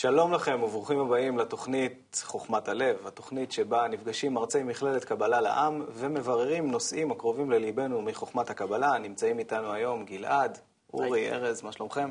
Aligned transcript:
שלום 0.00 0.32
לכם 0.32 0.62
וברוכים 0.62 0.98
הבאים 0.98 1.38
לתוכנית 1.38 2.22
חוכמת 2.24 2.68
הלב, 2.68 3.06
התוכנית 3.06 3.52
שבה 3.52 3.88
נפגשים 3.88 4.34
מרצי 4.34 4.62
מכללת 4.62 5.04
קבלה 5.04 5.40
לעם 5.40 5.84
ומבררים 5.92 6.70
נושאים 6.70 7.10
הקרובים 7.10 7.50
לליבנו 7.50 8.02
מחוכמת 8.02 8.50
הקבלה. 8.50 8.98
נמצאים 8.98 9.38
איתנו 9.38 9.72
היום 9.72 10.04
גלעד, 10.04 10.58
אורי, 10.92 11.30
ארז, 11.30 11.62
מה 11.62 11.72
שלומכם? 11.72 12.10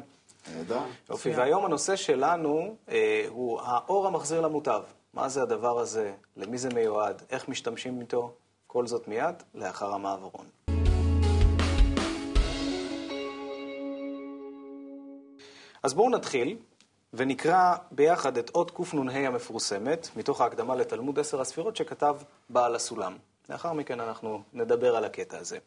נהדר. 0.55 0.81
יופי, 1.09 1.29
והיום 1.29 1.65
הנושא 1.65 1.95
שלנו 1.95 2.75
אה, 2.89 3.25
הוא 3.29 3.61
האור 3.61 4.07
המחזיר 4.07 4.41
למוטב. 4.41 4.81
מה 5.13 5.29
זה 5.29 5.41
הדבר 5.41 5.79
הזה? 5.79 6.13
למי 6.37 6.57
זה 6.57 6.69
מיועד? 6.69 7.21
איך 7.29 7.49
משתמשים 7.49 8.01
איתו? 8.01 8.33
כל 8.67 8.87
זאת 8.87 9.07
מיד 9.07 9.35
לאחר 9.55 9.93
המעברון. 9.93 10.45
אז 15.83 15.93
בואו 15.93 16.09
נתחיל 16.09 16.57
ונקרא 17.13 17.75
ביחד 17.91 18.37
את 18.37 18.51
אות 18.55 18.71
קנ"ה 18.71 19.27
המפורסמת, 19.27 20.09
מתוך 20.15 20.41
ההקדמה 20.41 20.75
לתלמוד 20.75 21.19
עשר 21.19 21.41
הספירות 21.41 21.75
שכתב 21.75 22.17
בעל 22.49 22.75
הסולם. 22.75 23.17
לאחר 23.49 23.73
מכן 23.73 23.99
אנחנו 23.99 24.41
נדבר 24.53 24.95
על 24.95 25.05
הקטע 25.05 25.37
הזה. 25.37 25.57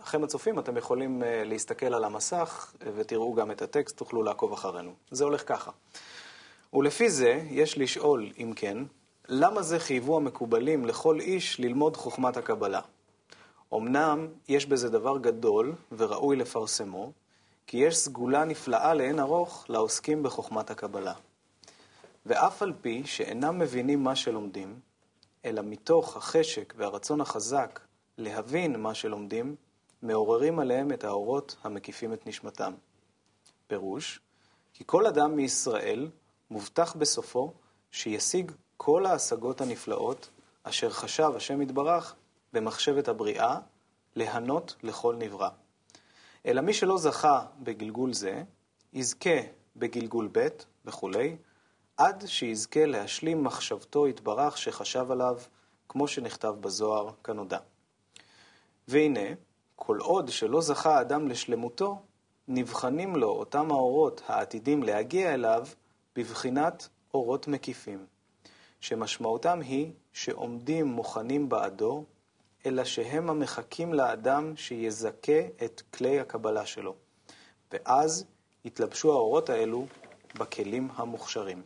לכם 0.00 0.24
הצופים, 0.24 0.58
אתם 0.58 0.76
יכולים 0.76 1.22
אה, 1.22 1.44
להסתכל 1.44 1.94
על 1.94 2.04
המסך 2.04 2.74
אה, 2.82 2.90
ותראו 2.96 3.34
גם 3.34 3.50
את 3.50 3.62
הטקסט, 3.62 3.96
תוכלו 3.96 4.22
לעקוב 4.22 4.52
אחרינו. 4.52 4.92
זה 5.10 5.24
הולך 5.24 5.48
ככה. 5.48 5.70
ולפי 6.72 7.10
זה 7.10 7.42
יש 7.50 7.78
לשאול, 7.78 8.32
אם 8.38 8.52
כן, 8.56 8.78
למה 9.28 9.62
זה 9.62 9.78
חייבו 9.78 10.16
המקובלים 10.16 10.84
לכל 10.86 11.20
איש 11.20 11.60
ללמוד 11.60 11.96
חוכמת 11.96 12.36
הקבלה? 12.36 12.80
אמנם 13.74 14.28
יש 14.48 14.66
בזה 14.66 14.88
דבר 14.88 15.18
גדול 15.18 15.72
וראוי 15.92 16.36
לפרסמו, 16.36 17.12
כי 17.66 17.76
יש 17.76 17.96
סגולה 17.96 18.44
נפלאה 18.44 18.94
לאין 18.94 19.20
ארוך 19.20 19.64
לעוסקים 19.68 20.22
בחוכמת 20.22 20.70
הקבלה. 20.70 21.14
ואף 22.26 22.62
על 22.62 22.72
פי 22.80 23.06
שאינם 23.06 23.58
מבינים 23.58 24.04
מה 24.04 24.16
שלומדים, 24.16 24.80
אלא 25.44 25.62
מתוך 25.62 26.16
החשק 26.16 26.74
והרצון 26.76 27.20
החזק 27.20 27.80
להבין 28.18 28.80
מה 28.80 28.94
שלומדים, 28.94 29.56
מעוררים 30.02 30.58
עליהם 30.58 30.92
את 30.92 31.04
האורות 31.04 31.56
המקיפים 31.62 32.12
את 32.12 32.26
נשמתם. 32.26 32.74
פירוש, 33.66 34.20
כי 34.72 34.84
כל 34.86 35.06
אדם 35.06 35.36
מישראל 35.36 36.10
מובטח 36.50 36.96
בסופו 36.96 37.52
שישיג 37.90 38.52
כל 38.76 39.06
ההשגות 39.06 39.60
הנפלאות 39.60 40.28
אשר 40.62 40.90
חשב 40.90 41.32
השם 41.36 41.62
יתברך 41.62 42.14
במחשבת 42.52 43.08
הבריאה, 43.08 43.58
להנות 44.16 44.76
לכל 44.82 45.16
נברא. 45.16 45.48
אלא 46.46 46.60
מי 46.60 46.74
שלא 46.74 46.98
זכה 46.98 47.46
בגלגול 47.62 48.12
זה, 48.12 48.42
יזכה 48.92 49.40
בגלגול 49.76 50.28
ב' 50.32 50.48
וכולי, 50.84 51.36
עד 51.96 52.24
שיזכה 52.26 52.86
להשלים 52.86 53.44
מחשבתו 53.44 54.08
יתברך 54.08 54.58
שחשב 54.58 55.10
עליו, 55.10 55.38
כמו 55.88 56.08
שנכתב 56.08 56.54
בזוהר 56.60 57.10
כנודע. 57.24 57.58
והנה, 58.88 59.34
כל 59.76 59.98
עוד 60.00 60.28
שלא 60.28 60.60
זכה 60.60 60.98
האדם 60.98 61.28
לשלמותו, 61.28 62.02
נבחנים 62.48 63.16
לו 63.16 63.28
אותם 63.28 63.70
האורות 63.72 64.22
העתידים 64.26 64.82
להגיע 64.82 65.34
אליו 65.34 65.66
בבחינת 66.16 66.88
אורות 67.14 67.48
מקיפים, 67.48 68.06
שמשמעותם 68.80 69.60
היא 69.60 69.92
שעומדים 70.12 70.86
מוכנים 70.86 71.48
בעדו 71.48 72.04
אלא 72.66 72.84
שהם 72.84 73.30
המחכים 73.30 73.94
לאדם 73.94 74.56
שיזכה 74.56 75.40
את 75.64 75.82
כלי 75.94 76.20
הקבלה 76.20 76.66
שלו. 76.66 76.94
ואז 77.72 78.24
יתלבשו 78.64 79.12
האורות 79.12 79.50
האלו 79.50 79.86
בכלים 80.38 80.88
המוכשרים. 80.96 81.62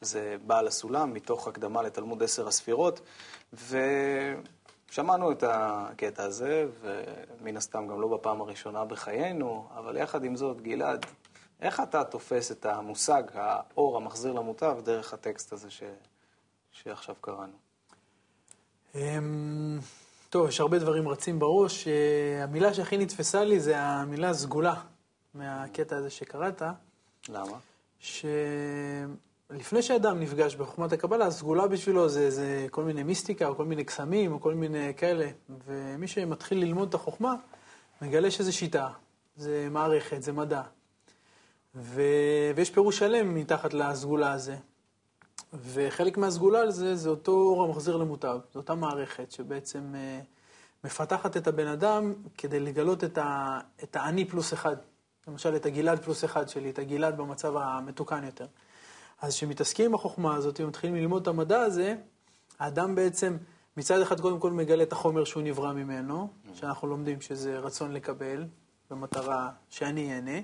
זה 0.00 0.36
בעל 0.46 0.66
הסולם 0.66 1.14
מתוך 1.14 1.48
הקדמה 1.48 1.82
לתלמוד 1.82 2.22
עשר 2.22 2.48
הספירות, 2.48 3.00
ושמענו 3.52 5.32
את 5.32 5.44
הקטע 5.46 6.24
הזה, 6.24 6.66
ומן 6.80 7.56
הסתם 7.56 7.86
גם 7.88 8.00
לא 8.00 8.08
בפעם 8.08 8.40
הראשונה 8.40 8.84
בחיינו, 8.84 9.68
אבל 9.74 9.96
יחד 9.96 10.24
עם 10.24 10.36
זאת, 10.36 10.60
גלעד, 10.60 11.06
איך 11.60 11.80
אתה 11.80 12.04
תופס 12.04 12.52
את 12.52 12.66
המושג, 12.66 13.22
האור 13.34 13.96
המחזיר 13.96 14.32
למוטב, 14.32 14.78
דרך 14.84 15.14
הטקסט 15.14 15.52
הזה 15.52 15.70
ש... 15.70 15.82
שעכשיו 16.70 17.14
קראנו? 17.20 17.65
אמ, 18.94 19.78
טוב, 20.30 20.48
יש 20.48 20.60
הרבה 20.60 20.78
דברים 20.78 21.08
רצים 21.08 21.38
בראש. 21.38 21.88
אה, 21.88 22.44
המילה 22.44 22.74
שהכי 22.74 22.98
נתפסה 22.98 23.44
לי 23.44 23.60
זה 23.60 23.80
המילה 23.80 24.34
סגולה, 24.34 24.74
מהקטע 25.34 25.96
הזה 25.96 26.10
שקראת. 26.10 26.62
למה? 27.28 27.58
שלפני 27.98 29.82
שאדם 29.82 30.20
נפגש 30.20 30.54
בחוכמת 30.56 30.92
הקבלה, 30.92 31.30
סגולה 31.30 31.66
בשבילו 31.66 32.08
זה, 32.08 32.30
זה 32.30 32.66
כל 32.70 32.84
מיני 32.84 33.02
מיסטיקה, 33.02 33.48
או 33.48 33.56
כל 33.56 33.64
מיני 33.64 33.84
קסמים, 33.84 34.32
או 34.32 34.40
כל 34.40 34.54
מיני 34.54 34.92
כאלה. 34.96 35.28
ומי 35.66 36.08
שמתחיל 36.08 36.58
ללמוד 36.58 36.88
את 36.88 36.94
החוכמה, 36.94 37.34
מגלה 38.02 38.30
שזה 38.30 38.52
שיטה, 38.52 38.88
זה 39.36 39.68
מערכת, 39.70 40.22
זה 40.22 40.32
מדע. 40.32 40.62
ו... 41.74 42.02
ויש 42.56 42.70
פירוש 42.70 42.98
שלם 42.98 43.34
מתחת 43.34 43.74
לסגולה 43.74 44.32
הזה. 44.32 44.56
וחלק 45.54 46.18
מהסגולה 46.18 46.60
על 46.60 46.70
זה, 46.70 46.96
זה 46.96 47.08
אותו 47.08 47.32
אור 47.32 47.64
המחזיר 47.64 47.96
למוטב, 47.96 48.38
זו 48.54 48.58
אותה 48.60 48.74
מערכת 48.74 49.32
שבעצם 49.32 49.94
אה, 49.94 50.20
מפתחת 50.84 51.36
את 51.36 51.46
הבן 51.46 51.66
אדם 51.66 52.14
כדי 52.38 52.60
לגלות 52.60 53.04
את, 53.04 53.96
האני 53.96 54.24
פלוס 54.24 54.52
אחד. 54.52 54.76
למשל, 55.28 55.56
את 55.56 55.66
הגלעד 55.66 55.98
פלוס 56.02 56.24
אחד 56.24 56.48
שלי, 56.48 56.70
את 56.70 56.78
הגלעד 56.78 57.16
במצב 57.16 57.56
המתוקן 57.56 58.24
יותר. 58.24 58.46
אז 59.20 59.34
כשמתעסקים 59.34 59.92
בחוכמה 59.92 60.34
הזאת 60.34 60.60
ומתחילים 60.60 60.96
ללמוד 60.96 61.22
את 61.22 61.28
המדע 61.28 61.60
הזה, 61.60 61.94
האדם 62.58 62.94
בעצם 62.94 63.36
מצד 63.76 64.00
אחד 64.00 64.20
קודם 64.20 64.40
כל 64.40 64.50
מגלה 64.50 64.82
את 64.82 64.92
החומר 64.92 65.24
שהוא 65.24 65.42
נברא 65.42 65.72
ממנו, 65.72 66.28
שאנחנו 66.54 66.88
לומדים 66.88 67.20
שזה 67.20 67.58
רצון 67.58 67.92
לקבל, 67.92 68.44
במטרה 68.90 69.50
שאני 69.70 70.14
אהנה. 70.14 70.40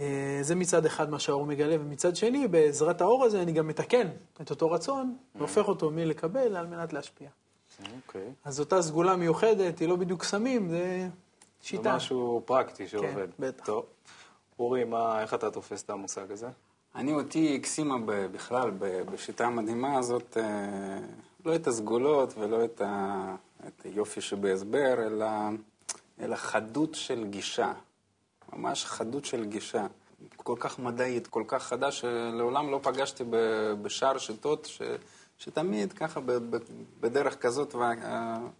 אה, 0.00 0.38
זה 0.42 0.54
מצד 0.54 0.86
אחד 0.86 1.10
מה 1.10 1.18
שהאור 1.18 1.46
מגלה, 1.46 1.76
ומצד 1.80 2.16
שני, 2.16 2.48
בעזרת 2.48 3.00
האור 3.00 3.24
הזה 3.24 3.42
אני 3.42 3.52
גם 3.52 3.68
מתקן 3.68 4.08
את 4.40 4.50
אותו 4.50 4.70
רצון, 4.70 5.16
והופך 5.34 5.68
אותו 5.68 5.90
מלקבל 5.90 6.56
על 6.56 6.66
מנת 6.66 6.92
להשפיע. 6.92 7.28
אוקיי. 7.96 8.32
אז 8.44 8.60
אותה 8.60 8.82
סגולה 8.82 9.16
מיוחדת, 9.16 9.78
היא 9.78 9.88
לא 9.88 9.96
בדיוק 9.96 10.24
סמים, 10.24 10.68
זה 10.68 11.08
שיטה. 11.62 11.82
זה 11.82 11.92
משהו 11.92 12.42
פרקטי 12.44 12.88
שעובד. 12.88 13.14
כן, 13.14 13.30
בטח. 13.38 13.64
טוב. 13.64 13.84
אורי, 14.58 14.84
מה, 14.84 15.22
איך 15.22 15.34
אתה 15.34 15.50
תופס 15.50 15.82
את 15.82 15.90
המושג 15.90 16.32
הזה? 16.32 16.48
אני 16.94 17.12
אותי 17.12 17.56
הקסימה 17.56 17.96
בכלל, 18.06 18.70
בשיטה 19.12 19.46
המדהימה 19.46 19.98
הזאת, 19.98 20.36
אה, 20.36 20.98
לא 21.44 21.54
את 21.54 21.66
הסגולות 21.66 22.34
ולא 22.38 22.64
את, 22.64 22.80
ה, 22.80 23.34
את 23.66 23.84
היופי 23.84 24.20
שבהסבר, 24.20 25.06
אלא, 25.06 25.26
אלא 26.20 26.36
חדות 26.36 26.94
של 26.94 27.26
גישה. 27.30 27.72
ממש 28.52 28.84
חדות 28.84 29.24
של 29.24 29.44
גישה. 29.44 29.86
כל 30.36 30.56
כך 30.60 30.78
מדעית, 30.78 31.26
כל 31.26 31.44
כך 31.46 31.62
חדה, 31.62 31.92
שלעולם 31.92 32.70
לא 32.70 32.80
פגשתי 32.82 33.24
בשאר 33.82 34.18
שיטות, 34.18 34.64
ש, 34.64 34.82
שתמיד 35.38 35.92
ככה 35.92 36.20
בדרך 37.00 37.38
כזאת 37.38 37.74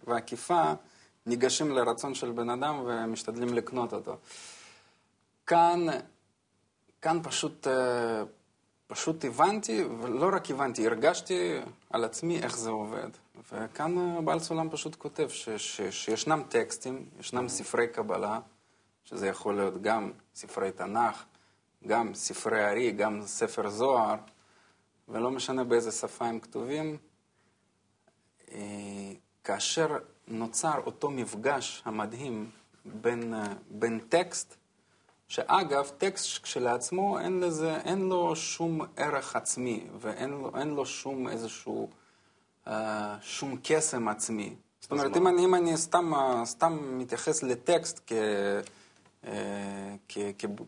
ועקיפה 0.07 0.73
ניגשים 1.25 1.71
לרצון 1.71 2.13
של 2.13 2.31
בן 2.31 2.49
אדם 2.49 2.83
ומשתדלים 2.85 3.53
לקנות 3.53 3.93
אותו. 3.93 4.17
כאן, 5.47 5.85
כאן 7.01 7.19
פשוט, 7.23 7.67
פשוט 8.87 9.25
הבנתי, 9.25 9.83
ולא 9.83 10.29
רק 10.33 10.51
הבנתי, 10.51 10.87
הרגשתי 10.87 11.59
על 11.89 12.03
עצמי 12.03 12.39
איך 12.39 12.57
זה 12.57 12.69
עובד. 12.69 13.09
וכאן 13.51 14.25
בעל 14.25 14.39
סולם 14.39 14.69
פשוט 14.69 14.95
כותב 14.95 15.29
ש, 15.29 15.49
ש, 15.49 15.81
שישנם 15.81 16.43
טקסטים, 16.49 17.05
ישנם 17.19 17.49
ספרי 17.49 17.87
קבלה, 17.87 18.39
שזה 19.05 19.27
יכול 19.27 19.55
להיות 19.55 19.81
גם 19.81 20.11
ספרי 20.35 20.71
תנ"ך, 20.71 21.23
גם 21.87 22.13
ספרי 22.13 22.69
ארי, 22.69 22.91
גם 22.91 23.21
ספר 23.25 23.69
זוהר, 23.69 24.15
ולא 25.09 25.31
משנה 25.31 25.63
באיזה 25.63 25.91
שפה 25.91 26.25
הם 26.25 26.39
כתובים, 26.39 26.97
אה, 28.51 29.11
כאשר 29.43 29.97
נוצר 30.27 30.79
אותו 30.85 31.09
מפגש 31.09 31.81
המדהים 31.85 32.49
בין, 32.85 33.33
אה, 33.33 33.53
בין 33.69 33.99
טקסט, 34.09 34.55
שאגב, 35.27 35.91
טקסט 35.97 36.43
כשלעצמו 36.43 37.19
אין, 37.19 37.39
לזה, 37.39 37.77
אין 37.77 38.01
לו 38.01 38.35
שום 38.35 38.81
ערך 38.97 39.35
עצמי 39.35 39.87
ואין 39.99 40.29
לו, 40.29 40.51
לו 40.65 40.85
שום 40.85 41.27
איזשהו, 41.27 41.89
אה, 42.67 43.17
שום 43.21 43.57
קסם 43.63 44.07
עצמי. 44.07 44.55
זאת 44.81 44.91
אומרת, 44.91 45.17
אם 45.17 45.27
אני, 45.27 45.45
אם 45.45 45.55
אני 45.55 45.77
סתם, 45.77 46.11
סתם 46.45 46.97
מתייחס 46.97 47.43
לטקסט 47.43 47.99
כ... 48.07 48.13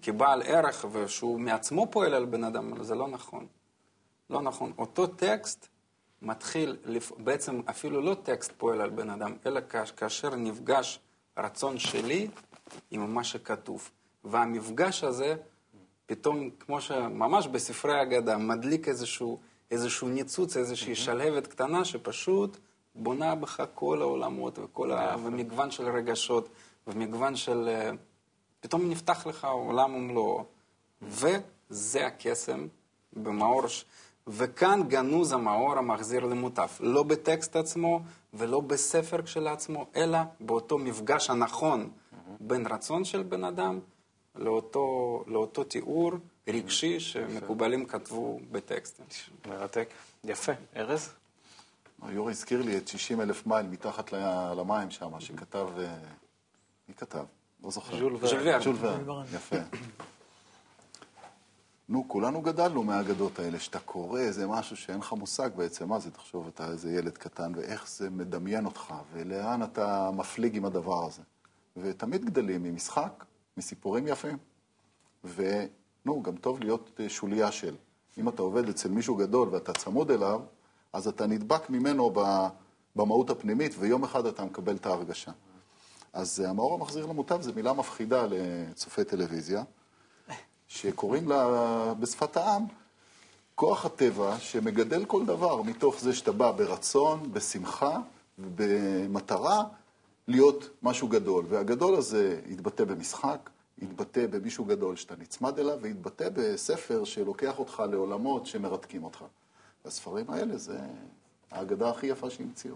כבעל 0.01 0.41
ערך 0.45 0.85
ושהוא 0.91 1.39
מעצמו 1.39 1.87
פועל 1.91 2.13
על 2.13 2.25
בן 2.25 2.43
אדם, 2.43 2.83
זה 2.83 2.95
לא 2.95 3.07
נכון. 3.07 3.47
לא 4.29 4.41
נכון. 4.41 4.73
אותו 4.77 5.07
טקסט 5.07 5.67
מתחיל, 6.21 6.77
בעצם 7.17 7.61
אפילו 7.69 8.01
לא 8.01 8.15
טקסט 8.23 8.51
פועל 8.57 8.81
על 8.81 8.89
בן 8.89 9.09
אדם, 9.09 9.33
אלא 9.45 9.61
כאשר 9.97 10.35
נפגש 10.35 10.99
רצון 11.37 11.79
שלי 11.79 12.27
עם 12.91 13.13
מה 13.13 13.23
שכתוב. 13.23 13.89
והמפגש 14.23 15.03
הזה 15.03 15.35
פתאום, 16.05 16.49
כמו 16.59 16.81
שממש 16.81 17.47
בספרי 17.47 18.01
אגדה, 18.01 18.37
מדליק 18.37 18.87
איזשהו, 18.87 19.39
איזשהו 19.71 20.07
ניצוץ, 20.07 20.57
איזושהי 20.57 20.95
שלהבת 20.95 21.47
קטנה 21.47 21.85
שפשוט 21.85 22.57
בונה 22.95 23.35
בך 23.35 23.63
כל 23.73 24.01
העולמות 24.01 24.59
וכל 24.59 24.91
ה... 24.91 25.15
ומגוון 25.23 25.71
של 25.71 25.89
רגשות 25.89 26.49
ומגוון 26.87 27.35
של... 27.35 27.67
אה, 27.67 27.91
פתאום 28.63 28.89
נפתח 28.89 29.27
לך 29.27 29.45
עולם 29.45 29.95
ומלואו. 29.95 30.43
וזה 31.01 32.07
הקסם 32.07 32.67
במאור, 33.13 33.67
ש- 33.67 33.85
וכאן 34.27 34.81
גנוז 34.87 35.31
המאור 35.31 35.77
המחזיר 35.77 36.25
למוטף. 36.25 36.77
לא 36.83 37.03
בטקסט 37.03 37.55
עצמו 37.55 37.99
ולא 38.33 38.59
בספר 38.61 39.21
כשלעצמו, 39.21 39.85
אלא 39.95 40.17
באותו 40.39 40.77
מפגש 40.77 41.29
הנכון 41.29 41.89
בין 42.39 42.67
רצון 42.67 43.05
של 43.05 43.23
בן 43.23 43.43
אדם 43.43 43.79
לאותו, 44.35 44.83
לאותו 45.27 45.63
תיאור 45.63 46.11
רגשי 46.47 46.99
שמקובלים 46.99 47.85
כתבו 47.85 48.39
בטקסטים. 48.51 49.05
מרתק. 49.47 49.89
יפה. 50.23 50.51
ארז? 50.75 51.09
יורי 52.09 52.31
הזכיר 52.31 52.61
לי 52.61 52.77
את 52.77 52.87
60 52.87 53.21
אלף 53.21 53.47
מייל 53.47 53.65
מתחת 53.67 54.11
למים 54.57 54.91
שם, 54.91 55.19
שכתב... 55.19 55.67
אה, 55.77 55.95
מי 56.89 56.93
כתב? 56.95 57.23
לא 57.63 57.71
זוכר. 57.71 57.97
ז'ול 58.61 58.75
ורן. 58.79 59.25
יפה. 59.35 59.55
נו, 61.89 62.05
כולנו 62.07 62.41
גדלנו 62.41 62.83
מהאגדות 62.83 63.39
האלה, 63.39 63.59
שאתה 63.59 63.79
קורא 63.79 64.19
איזה 64.19 64.47
משהו 64.47 64.77
שאין 64.77 64.99
לך 64.99 65.13
מושג 65.13 65.49
בעצם 65.55 65.89
מה 65.89 65.99
זה, 65.99 66.11
תחשוב, 66.11 66.47
אתה 66.47 66.67
איזה 66.67 66.91
ילד 66.91 67.17
קטן, 67.17 67.51
ואיך 67.55 67.89
זה 67.89 68.09
מדמיין 68.09 68.65
אותך, 68.65 68.93
ולאן 69.13 69.63
אתה 69.63 70.09
מפליג 70.13 70.57
עם 70.57 70.65
הדבר 70.65 71.05
הזה. 71.05 71.21
ותמיד 71.77 72.25
גדלים 72.25 72.63
ממשחק, 72.63 73.25
מסיפורים 73.57 74.07
יפים, 74.07 74.37
ונו, 75.23 76.21
גם 76.23 76.35
טוב 76.35 76.59
להיות 76.59 76.99
אה, 76.99 77.09
שוליה 77.09 77.51
של. 77.51 77.75
אם 78.17 78.29
אתה 78.29 78.41
עובד 78.41 78.69
אצל 78.69 78.89
מישהו 78.89 79.15
גדול 79.15 79.47
ואתה 79.51 79.73
צמוד 79.73 80.11
אליו, 80.11 80.41
אז 80.93 81.07
אתה 81.07 81.27
נדבק 81.27 81.69
ממנו 81.69 82.11
ב- 82.15 82.47
במהות 82.95 83.29
הפנימית, 83.29 83.75
ויום 83.79 84.03
אחד 84.03 84.25
אתה 84.25 84.45
מקבל 84.45 84.75
את 84.75 84.85
ההרגשה. 84.85 85.31
אז 86.13 86.41
אה, 86.45 86.49
המאור 86.49 86.73
המחזיר 86.73 87.05
למוטב 87.05 87.41
זו 87.41 87.51
מילה 87.55 87.73
מפחידה 87.73 88.25
לצופי 88.29 89.03
טלוויזיה, 89.03 89.63
שקוראים 90.67 91.29
לה 91.29 91.93
בשפת 91.93 92.37
העם 92.37 92.65
כוח 93.55 93.85
הטבע 93.85 94.39
שמגדל 94.39 95.05
כל 95.05 95.25
דבר, 95.25 95.61
מתוך 95.61 95.99
זה 95.99 96.13
שאתה 96.13 96.31
בא 96.31 96.51
ברצון, 96.51 97.33
בשמחה, 97.33 97.99
במטרה 98.55 99.63
להיות 100.27 100.69
משהו 100.83 101.07
גדול. 101.07 101.45
והגדול 101.49 101.95
הזה 101.95 102.41
יתבטא 102.45 102.83
במשחק, 102.83 103.49
יתבטא 103.77 104.27
במישהו 104.27 104.65
גדול 104.65 104.95
שאתה 104.95 105.15
נצמד 105.15 105.59
אליו, 105.59 105.77
ויתבטא 105.81 106.29
בספר 106.33 107.03
שלוקח 107.03 107.59
אותך 107.59 107.83
לעולמות 107.91 108.45
שמרתקים 108.45 109.03
אותך. 109.03 109.23
והספרים 109.85 110.29
האלה 110.29 110.57
זה 110.57 110.79
האגדה 111.51 111.89
הכי 111.89 112.07
יפה 112.07 112.29
שהמציאו. 112.29 112.75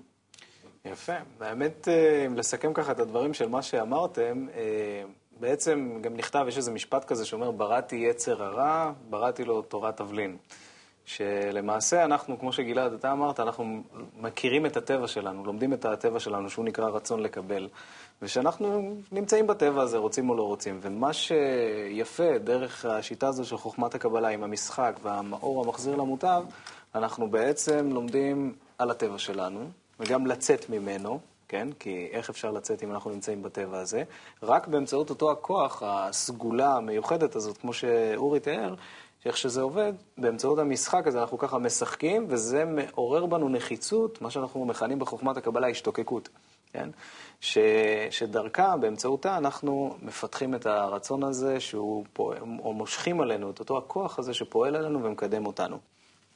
יפה. 0.86 1.14
האמת, 1.40 1.88
אה, 1.88 2.26
אם 2.26 2.38
לסכם 2.38 2.74
ככה 2.74 2.92
את 2.92 3.00
הדברים 3.00 3.34
של 3.34 3.50
מה 3.50 3.62
שאמרתם, 3.62 4.48
אה, 4.56 5.04
בעצם 5.40 6.00
גם 6.02 6.18
נכתב, 6.18 6.46
יש 6.48 6.58
איזה 6.58 6.72
משפט 6.72 7.06
כזה 7.06 7.26
שאומר, 7.26 7.52
בראתי 7.52 7.96
יצר 7.96 8.44
הרע, 8.44 8.92
בראתי 9.10 9.44
לו 9.44 9.62
תורת 9.62 9.98
תבלין. 9.98 10.38
שלמעשה 11.06 12.06
אנחנו, 12.06 12.40
כמו 12.40 12.54
שגלעד, 12.54 12.94
אתה 12.94 13.12
אמרת, 13.12 13.40
אנחנו 13.40 13.84
מכירים 14.18 14.66
את 14.66 14.78
הטבע 14.78 15.08
שלנו, 15.08 15.46
לומדים 15.46 15.74
את 15.74 15.86
הטבע 15.86 16.20
שלנו, 16.20 16.50
שהוא 16.50 16.66
נקרא 16.66 16.90
רצון 16.90 17.20
לקבל. 17.24 17.70
ושאנחנו 18.22 18.96
נמצאים 19.12 19.48
בטבע 19.48 19.82
הזה, 19.82 19.98
רוצים 19.98 20.30
או 20.30 20.36
לא 20.36 20.44
רוצים. 20.44 20.80
ומה 20.82 21.14
שיפה 21.14 22.38
דרך 22.38 22.86
השיטה 22.86 23.28
הזו 23.28 23.46
של 23.46 23.58
חוכמת 23.58 23.96
הקבלה 23.96 24.28
עם 24.28 24.44
המשחק 24.44 25.00
והמאור 25.04 25.66
המחזיר 25.66 25.96
למוטב, 25.96 26.44
אנחנו 26.96 27.30
בעצם 27.30 27.90
לומדים 27.94 28.56
על 28.78 28.92
הטבע 28.92 29.18
שלנו, 29.18 29.70
וגם 30.00 30.28
לצאת 30.28 30.70
ממנו, 30.70 31.20
כן? 31.48 31.68
כי 31.80 32.08
איך 32.12 32.30
אפשר 32.30 32.52
לצאת 32.52 32.84
אם 32.84 32.92
אנחנו 32.92 33.12
נמצאים 33.12 33.44
בטבע 33.44 33.80
הזה? 33.80 34.04
רק 34.44 34.68
באמצעות 34.68 35.10
אותו 35.10 35.32
הכוח, 35.32 35.84
הסגולה 35.86 36.74
המיוחדת 36.76 37.36
הזאת, 37.36 37.58
כמו 37.58 37.74
שאורי 37.74 38.40
תיאר, 38.40 38.76
שאיך 39.24 39.38
שזה 39.38 39.62
עובד, 39.62 39.94
באמצעות 40.18 40.60
המשחק 40.60 41.08
הזה 41.08 41.22
אנחנו 41.22 41.38
ככה 41.38 41.58
משחקים, 41.58 42.26
וזה 42.30 42.66
מעורר 42.66 43.26
בנו 43.26 43.50
נחיצות, 43.50 44.22
מה 44.22 44.32
שאנחנו 44.32 44.66
מכנים 44.66 45.00
בחוכמת 45.00 45.38
הקבלה 45.38 45.68
השתוקקות, 45.68 46.30
כן? 46.74 46.90
ש, 47.42 47.58
שדרכה, 48.10 48.78
באמצעותה, 48.78 49.38
אנחנו 49.38 49.96
מפתחים 50.02 50.56
את 50.56 50.66
הרצון 50.66 51.24
הזה 51.24 51.60
שהוא 51.60 52.06
פועל, 52.14 52.38
או 52.60 52.74
מושכים 52.74 53.22
עלינו 53.22 53.52
את 53.52 53.60
אותו 53.60 53.78
הכוח 53.78 54.20
הזה 54.20 54.34
שפועל 54.34 54.76
עלינו 54.76 55.04
ומקדם 55.04 55.46
אותנו. 55.46 55.78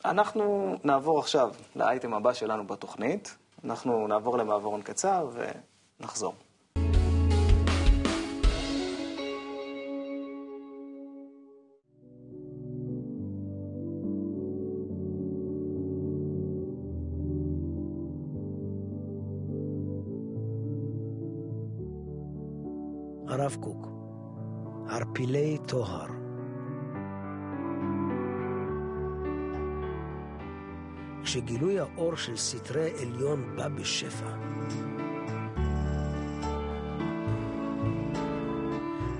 אנחנו 0.06 0.76
נעבור 0.84 1.20
עכשיו 1.20 1.50
לאייטם 1.76 2.14
הבא 2.14 2.34
שלנו 2.34 2.68
בתוכנית. 2.68 3.38
אנחנו 3.64 4.08
נעבור 4.08 4.38
למעברון 4.38 4.82
קצר 4.82 5.30
ונחזור. 6.00 6.34
הרב 23.28 23.58
קוק, 23.60 23.88
ערפילי 24.90 25.58
טוהר. 25.68 26.21
כשגילוי 31.32 31.80
האור 31.80 32.16
של 32.16 32.38
סתרי 32.38 32.92
עליון 33.02 33.56
בא 33.56 33.68
בשפע, 33.68 34.26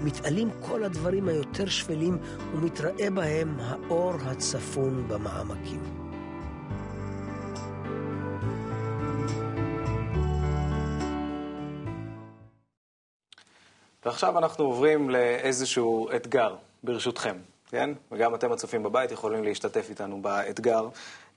מתעלים 0.02 0.50
כל 0.60 0.84
הדברים 0.84 1.28
היותר 1.28 1.66
שפלים 1.66 2.18
ומתראה 2.54 3.10
בהם 3.10 3.60
האור 3.60 4.14
הצפון 4.26 5.08
במעמקים. 5.08 5.84
ועכשיו 14.06 14.38
אנחנו 14.38 14.66
עוברים 14.66 15.10
לאיזשהו 15.10 16.10
אתגר, 16.16 16.56
ברשותכם, 16.84 17.38
כן? 17.70 17.90
וגם 18.12 18.36
אתם 18.36 18.52
הצופים 18.52 18.84
בבית 18.84 19.12
יכולים 19.12 19.44
להשתתף 19.44 19.90
איתנו 19.90 20.22
באתגר. 20.22 20.88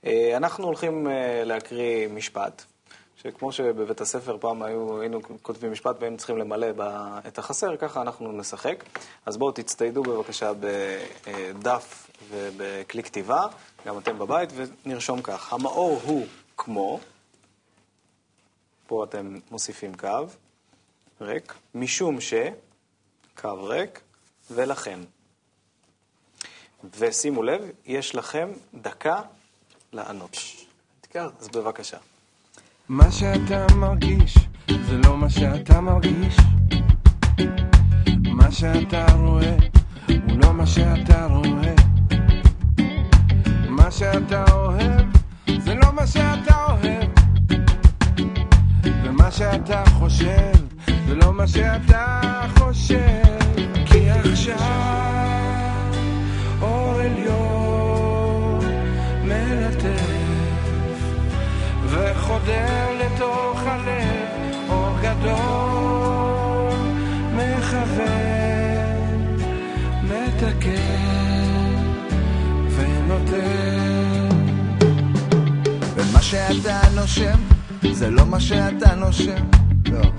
אה, 0.05 0.37
אנחנו 0.37 0.65
הולכים 0.65 1.07
אה, 1.07 1.43
להקריא 1.43 2.07
משפט, 2.07 2.63
שכמו 3.15 3.51
שבבית 3.51 4.01
הספר 4.01 4.37
פעם 4.39 4.63
היו, 4.63 5.01
היינו 5.01 5.21
כותבים 5.41 5.71
משפט 5.71 5.95
והיינו 5.99 6.17
צריכים 6.17 6.37
למלא 6.37 6.67
את 7.27 7.37
החסר, 7.37 7.77
ככה 7.77 8.01
אנחנו 8.01 8.31
נשחק. 8.31 8.83
אז 9.25 9.37
בואו 9.37 9.51
תצטיידו 9.51 10.03
בבקשה 10.03 10.51
בדף 10.59 12.09
ובכלי 12.29 13.03
כתיבה, 13.03 13.47
גם 13.85 13.97
אתם 13.97 14.19
בבית, 14.19 14.49
ונרשום 14.55 15.21
כך. 15.21 15.53
המאור 15.53 15.99
הוא 16.03 16.27
כמו, 16.57 16.99
פה 18.87 19.03
אתם 19.03 19.37
מוסיפים 19.51 19.95
קו, 19.95 20.27
ריק, 21.21 21.53
משום 21.75 22.21
ש, 22.21 22.33
קו 23.37 23.63
ריק, 23.63 24.01
ולכן. 24.51 24.99
ושימו 26.97 27.43
לב, 27.43 27.61
יש 27.85 28.15
לכם 28.15 28.49
דקה 28.73 29.21
לענות. 29.95 30.37
אתגר, 31.01 31.29
אז 31.39 31.47
בבקשה. 31.47 31.97
מה 32.89 33.11
שאתה 33.11 33.65
מרגיש 33.75 34.37
זה 34.67 34.97
לא 34.97 35.17
מה 35.17 35.29
שאתה 35.29 35.81
מרגיש 35.81 36.37
מה 38.33 38.51
שאתה 38.51 39.05
רואה 39.13 39.55
הוא 40.07 40.37
לא 40.43 40.53
מה 40.53 40.65
שאתה 40.67 41.25
רואה 41.25 41.73
מה 43.69 43.91
שאתה 43.91 44.43
אוהב 44.51 45.05
זה 45.59 45.75
לא 45.75 45.93
מה 45.93 46.07
שאתה 46.07 46.65
אוהב 46.65 47.09
ומה 49.03 49.31
שאתה 49.31 49.83
חושב 49.85 50.53
זה 51.07 51.15
לא 51.15 51.33
מה 51.33 51.47
שאתה 51.47 52.21
חושב 52.57 53.23
כי 53.85 54.09
עכשיו 54.09 55.93
אור 56.61 56.99
עליון 56.99 58.59
מלטף 59.23 59.74
וחודר 62.25 62.91
לתוך 62.99 63.61
הלב, 63.65 64.29
אור 64.69 64.97
גדול, 65.01 66.73
מכוון, 67.33 68.07
מתקן 70.03 70.71
ונותן. 72.69 74.29
ומה 75.95 76.21
שאתה 76.21 76.79
נושם 76.95 77.39
זה 77.91 78.09
לא 78.09 78.25
מה 78.25 78.39
שאתה 78.39 78.95
נושם, 78.95 79.45
לא. 79.91 80.11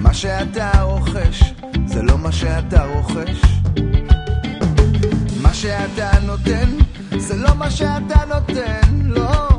מה 0.00 0.14
שאתה 0.14 0.82
רוכש 0.82 1.54
זה 1.86 2.02
לא 2.02 2.18
מה 2.18 2.32
שאתה 2.32 2.84
רוכש. 2.84 3.56
שאתה 5.56 6.10
נותן 6.26 6.68
זה 7.18 7.36
לא 7.36 7.54
מה 7.54 7.70
שאתה 7.70 8.24
נותן, 8.28 9.00
לא. 9.04 9.55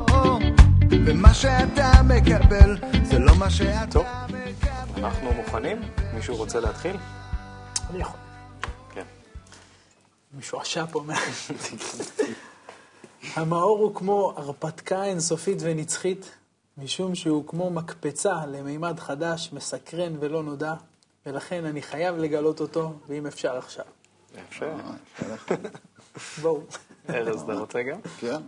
ומה 0.92 1.34
שאתה 1.34 1.92
מקבל 2.04 2.78
זה 3.04 3.20
לא 3.20 3.36
מה 3.36 3.50
שאתה 3.50 3.92
טוב. 3.92 4.06
מקבל. 4.28 5.06
אנחנו 5.06 5.32
מוכנים? 5.34 5.82
מישהו 6.14 6.36
רוצה 6.36 6.60
להתחיל? 6.60 6.96
אני 7.90 8.00
יכול. 8.02 8.20
כן. 8.94 9.04
משועשע 10.38 10.86
פה. 10.92 11.02
מה- 11.06 11.16
המאור 13.36 13.80
הוא 13.80 13.96
כמו 13.96 14.34
הרפתקה 14.38 15.04
אינסופית 15.04 15.58
ונצחית, 15.62 16.32
משום 16.78 17.16
שהוא 17.16 17.48
כמו 17.48 17.70
מקפצה 17.70 18.46
למימד 18.46 19.00
חדש, 19.00 19.50
מסקרן 19.54 20.14
ולא 20.20 20.44
נודע, 20.44 20.74
ולכן 21.26 21.66
אני 21.66 21.82
חייב 21.82 22.18
לגלות 22.18 22.60
אותו, 22.62 22.94
ואם 23.08 23.28
אפשר 23.28 23.58
עכשיו. 23.58 23.86
יפה. 24.38 24.66
בואו. 26.42 26.62
ארז, 27.10 27.42
אתה 27.42 27.54
רוצה 27.54 27.84
גם? 27.84 28.00
כן. 28.20 28.42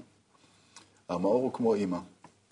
המאור 1.10 1.42
הוא 1.44 1.54
כמו 1.54 1.74
אימא, 1.74 1.98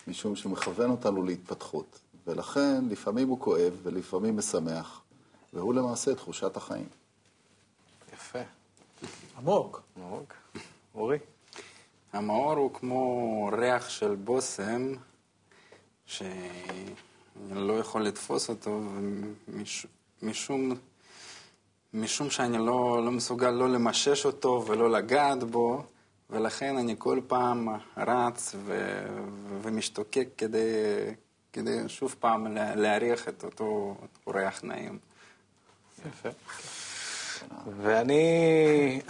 משום 0.08 0.36
שהוא 0.36 0.52
מכוון 0.52 0.90
אותנו 0.90 1.24
להתפתחות, 1.24 2.00
ולכן 2.28 2.86
לפעמים 2.90 3.28
הוא 3.30 3.40
כואב 3.40 3.74
ולפעמים 3.84 4.38
משמח, 4.38 5.02
והוא 5.54 5.74
למעשה 5.74 6.16
תחושת 6.16 6.58
החיים. 6.58 6.88
יפה. 8.14 8.40
עמוק. 9.38 9.82
מאוד. 9.98 10.24
אורי? 10.96 11.18
המאור 12.14 12.54
הוא 12.54 12.74
כמו 12.74 13.50
ריח 13.58 13.90
של 13.90 14.16
בושם, 14.16 14.94
שאני 16.06 16.30
לא 17.50 17.80
יכול 17.80 18.04
לתפוס 18.04 18.50
אותו, 18.50 18.82
ומש- 19.50 19.86
משום, 20.22 20.72
משום 21.94 22.30
שאני 22.30 22.58
לא, 22.58 23.06
לא 23.06 23.12
מסוגל 23.12 23.50
לא 23.50 23.70
למשש 23.70 24.26
אותו 24.26 24.64
ולא 24.68 24.92
לגעת 24.92 25.44
בו, 25.44 25.84
ולכן 26.30 26.78
אני 26.78 26.96
כל 26.98 27.20
פעם 27.28 27.68
רץ 27.98 28.56
ו, 28.66 29.00
ומשתוקק 29.62 30.28
כדי, 30.38 30.60
כדי 31.54 31.78
שוב 31.90 32.16
פעם 32.20 32.48
לה- 32.56 32.76
להריח 32.76 33.28
את 33.28 33.44
אותו, 33.44 33.96
ריח 34.28 34.64
נעים. 34.64 34.98
יפה. 36.10 36.30
ואני 37.82 38.22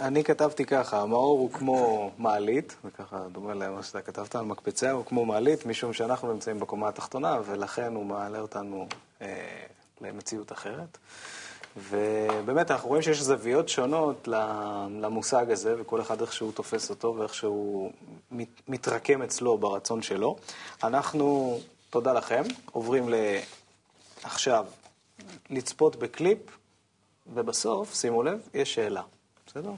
אני 0.00 0.24
כתבתי 0.24 0.64
ככה, 0.64 1.00
המאור 1.00 1.38
הוא 1.38 1.52
כמו 1.52 2.10
מעלית, 2.18 2.76
זה 2.84 2.90
ככה 2.90 3.26
דומה 3.32 3.54
למה 3.54 3.82
שאתה 3.82 4.00
כתבת 4.02 4.34
על 4.36 4.44
מקפצה, 4.44 4.90
הוא 4.90 5.04
כמו 5.04 5.24
מעלית, 5.26 5.66
משום 5.66 5.92
שאנחנו 5.92 6.32
נמצאים 6.32 6.60
בקומה 6.60 6.88
התחתונה, 6.88 7.38
ולכן 7.46 7.94
הוא 7.94 8.06
מעלה 8.06 8.40
אותנו 8.40 8.86
אה, 9.22 9.26
למציאות 10.00 10.52
אחרת. 10.52 10.98
ובאמת, 11.88 12.70
אנחנו 12.70 12.88
רואים 12.88 13.02
שיש 13.02 13.20
זוויות 13.20 13.68
שונות 13.68 14.28
למושג 15.00 15.50
הזה, 15.50 15.74
וכל 15.78 16.00
אחד 16.00 16.20
איך 16.20 16.32
שהוא 16.32 16.52
תופס 16.52 16.90
אותו 16.90 17.14
ואיך 17.18 17.34
שהוא 17.34 17.92
מת- 18.30 18.60
מתרקם 18.68 19.22
אצלו 19.22 19.58
ברצון 19.58 20.02
שלו. 20.02 20.36
אנחנו, 20.82 21.58
תודה 21.90 22.12
לכם, 22.12 22.42
עוברים 22.72 23.08
ל... 23.08 23.14
עכשיו 24.22 24.66
לצפות 25.50 25.96
בקליפ, 25.96 26.38
ובסוף, 27.34 27.94
שימו 27.94 28.22
לב, 28.22 28.38
יש 28.54 28.74
שאלה. 28.74 29.02
בסדר? 29.46 29.70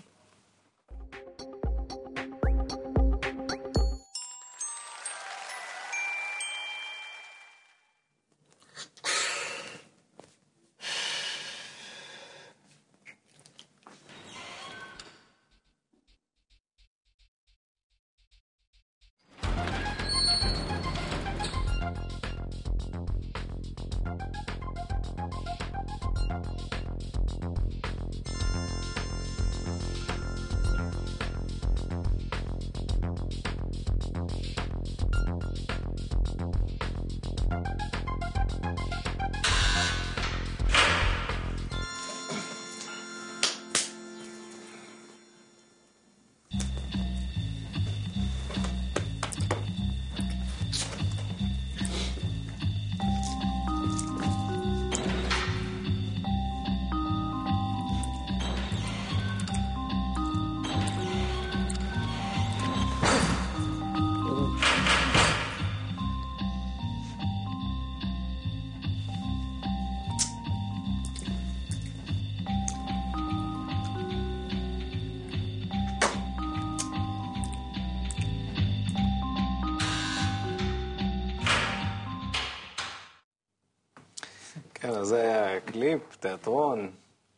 זה 85.11 85.59
קליפ, 85.65 86.17
תיאטרון. 86.17 86.91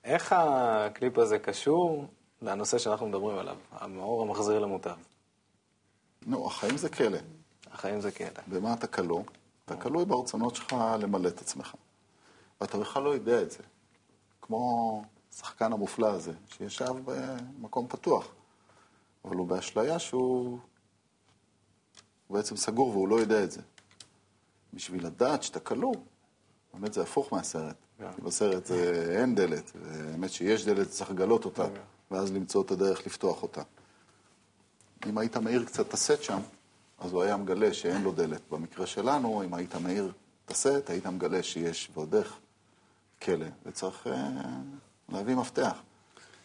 איך 0.04 0.34
הקליפ 0.36 1.18
הזה 1.18 1.38
קשור 1.38 2.06
לנושא 2.42 2.78
שאנחנו 2.78 3.06
מדברים 3.06 3.38
עליו, 3.38 3.56
המאור 3.70 4.22
המחזיר 4.22 4.58
למוטב? 4.58 4.96
נו, 6.26 6.46
החיים 6.46 6.76
זה 6.76 6.88
כלא. 6.88 7.18
החיים 7.70 8.00
זה 8.00 8.12
כלא. 8.12 8.28
במה 8.46 8.74
אתה 8.74 8.86
כלוא? 8.86 9.22
אתה 9.64 9.76
כלוא 9.76 10.04
ברצונות 10.04 10.56
שלך 10.56 10.76
למלא 11.00 11.28
את 11.28 11.40
עצמך. 11.40 11.74
ואתה 12.60 12.78
בכלל 12.78 13.02
לא 13.02 13.14
יודע 13.14 13.42
את 13.42 13.50
זה. 13.50 13.62
כמו 14.42 15.04
השחקן 15.34 15.72
המופלא 15.72 16.06
הזה, 16.06 16.32
שישב 16.48 16.94
במקום 17.04 17.88
פתוח. 17.88 18.28
אבל 19.24 19.36
הוא 19.36 19.46
באשליה 19.46 19.98
שהוא 19.98 20.58
הוא 22.26 22.36
בעצם 22.36 22.56
סגור 22.56 22.88
והוא 22.88 23.08
לא 23.08 23.20
יודע 23.20 23.44
את 23.44 23.50
זה. 23.50 23.60
בשביל 24.74 25.06
לדעת 25.06 25.42
שאתה 25.42 25.60
כלוא, 25.60 25.94
באמת 26.74 26.92
זה 26.92 27.02
הפוך 27.02 27.32
מהסרט. 27.32 27.76
כי 28.16 28.20
בסרט 28.22 28.66
זה 28.66 29.06
אין 29.20 29.34
דלת, 29.34 29.72
והאמת 29.74 30.30
שיש 30.30 30.64
דלת, 30.64 30.90
צריך 30.90 31.10
לגלות 31.10 31.44
אותה, 31.44 31.66
ואז 32.10 32.32
למצוא 32.32 32.62
את 32.62 32.70
הדרך 32.70 33.06
לפתוח 33.06 33.42
אותה. 33.42 33.62
אם 35.06 35.18
היית 35.18 35.36
מאיר 35.36 35.64
קצת 35.64 35.88
את 35.88 35.94
הסט 35.94 36.22
שם, 36.22 36.40
אז 36.98 37.12
הוא 37.12 37.22
היה 37.22 37.36
מגלה 37.36 37.74
שאין 37.74 38.02
לו 38.02 38.12
דלת. 38.12 38.40
במקרה 38.50 38.86
שלנו, 38.86 39.42
אם 39.44 39.54
היית 39.54 39.74
מאיר 39.74 40.12
את 40.44 40.50
הסט, 40.50 40.90
היית 40.90 41.06
מגלה 41.06 41.42
שיש 41.42 41.90
ועוד 41.94 42.14
איך 42.14 42.38
כלא, 43.22 43.46
וצריך 43.66 44.06
אה, 44.06 44.28
להביא 45.08 45.34
מפתח. 45.34 45.82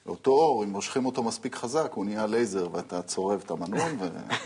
אותו 0.05 0.31
אור, 0.31 0.63
אם 0.63 0.69
מושכים 0.69 1.05
אותו 1.05 1.24
מספיק 1.24 1.55
חזק, 1.55 1.91
הוא 1.93 2.05
נהיה 2.05 2.25
לייזר, 2.25 2.67
ואתה 2.72 3.01
צורב 3.01 3.41
את 3.46 3.51
המנעול 3.51 3.91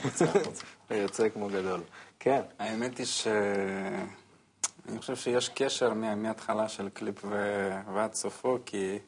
ויוצא 0.04 0.26
החוצה. 0.40 0.64
יוצא 0.92 1.30
כמו 1.30 1.48
גדול. 1.48 1.82
כן, 2.20 2.42
האמת 2.60 2.98
היא 2.98 3.06
ש... 3.06 3.28
אני 4.92 5.00
חושב 5.00 5.16
שיש 5.16 5.50
קשר 5.50 5.94
מה- 5.94 6.16
מההתחלה 6.16 6.70
של 6.70 6.90
קליפ 6.90 7.26
ו... 7.26 7.30
ועד 7.94 8.14
סופו, 8.14 8.58
כי... 8.66 9.00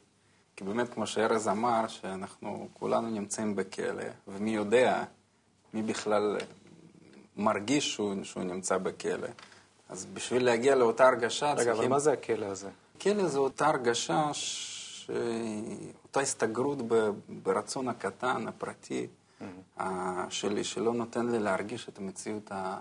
כי 0.55 0.63
באמת, 0.63 0.93
כמו 0.93 1.07
שארז 1.07 1.47
אמר, 1.47 1.87
שאנחנו 1.87 2.67
כולנו 2.73 3.09
נמצאים 3.09 3.55
בכלא, 3.55 4.03
ומי 4.27 4.49
יודע, 4.55 5.03
מי 5.73 5.81
בכלל 5.81 6.37
מרגיש 7.37 7.93
שהוא, 7.93 8.23
שהוא 8.23 8.43
נמצא 8.43 8.77
בכלא. 8.77 9.27
אז 9.89 10.05
בשביל 10.05 10.45
להגיע 10.45 10.75
לאותה 10.75 11.07
הרגשה 11.07 11.45
רגע, 11.51 11.55
צריכים... 11.63 11.73
אבל 11.81 11.87
מה 11.87 11.99
זה 11.99 12.11
הכלא 12.13 12.45
הזה? 12.45 12.69
כלא 13.01 13.27
זה 13.27 13.39
אותה 13.39 13.67
הרגשה, 13.67 14.29
ש... 14.33 15.09
אותה 16.03 16.19
הסתגרות 16.19 16.77
ב... 16.87 17.09
ברצון 17.29 17.87
הקטן, 17.87 18.47
הפרטי, 18.47 19.07
אה, 19.79 20.25
שלי, 20.29 20.63
שלא 20.63 20.93
נותן 20.93 21.29
לי 21.29 21.39
להרגיש 21.39 21.89
את 21.89 21.97
המציאות 21.97 22.51
ה- 22.51 22.79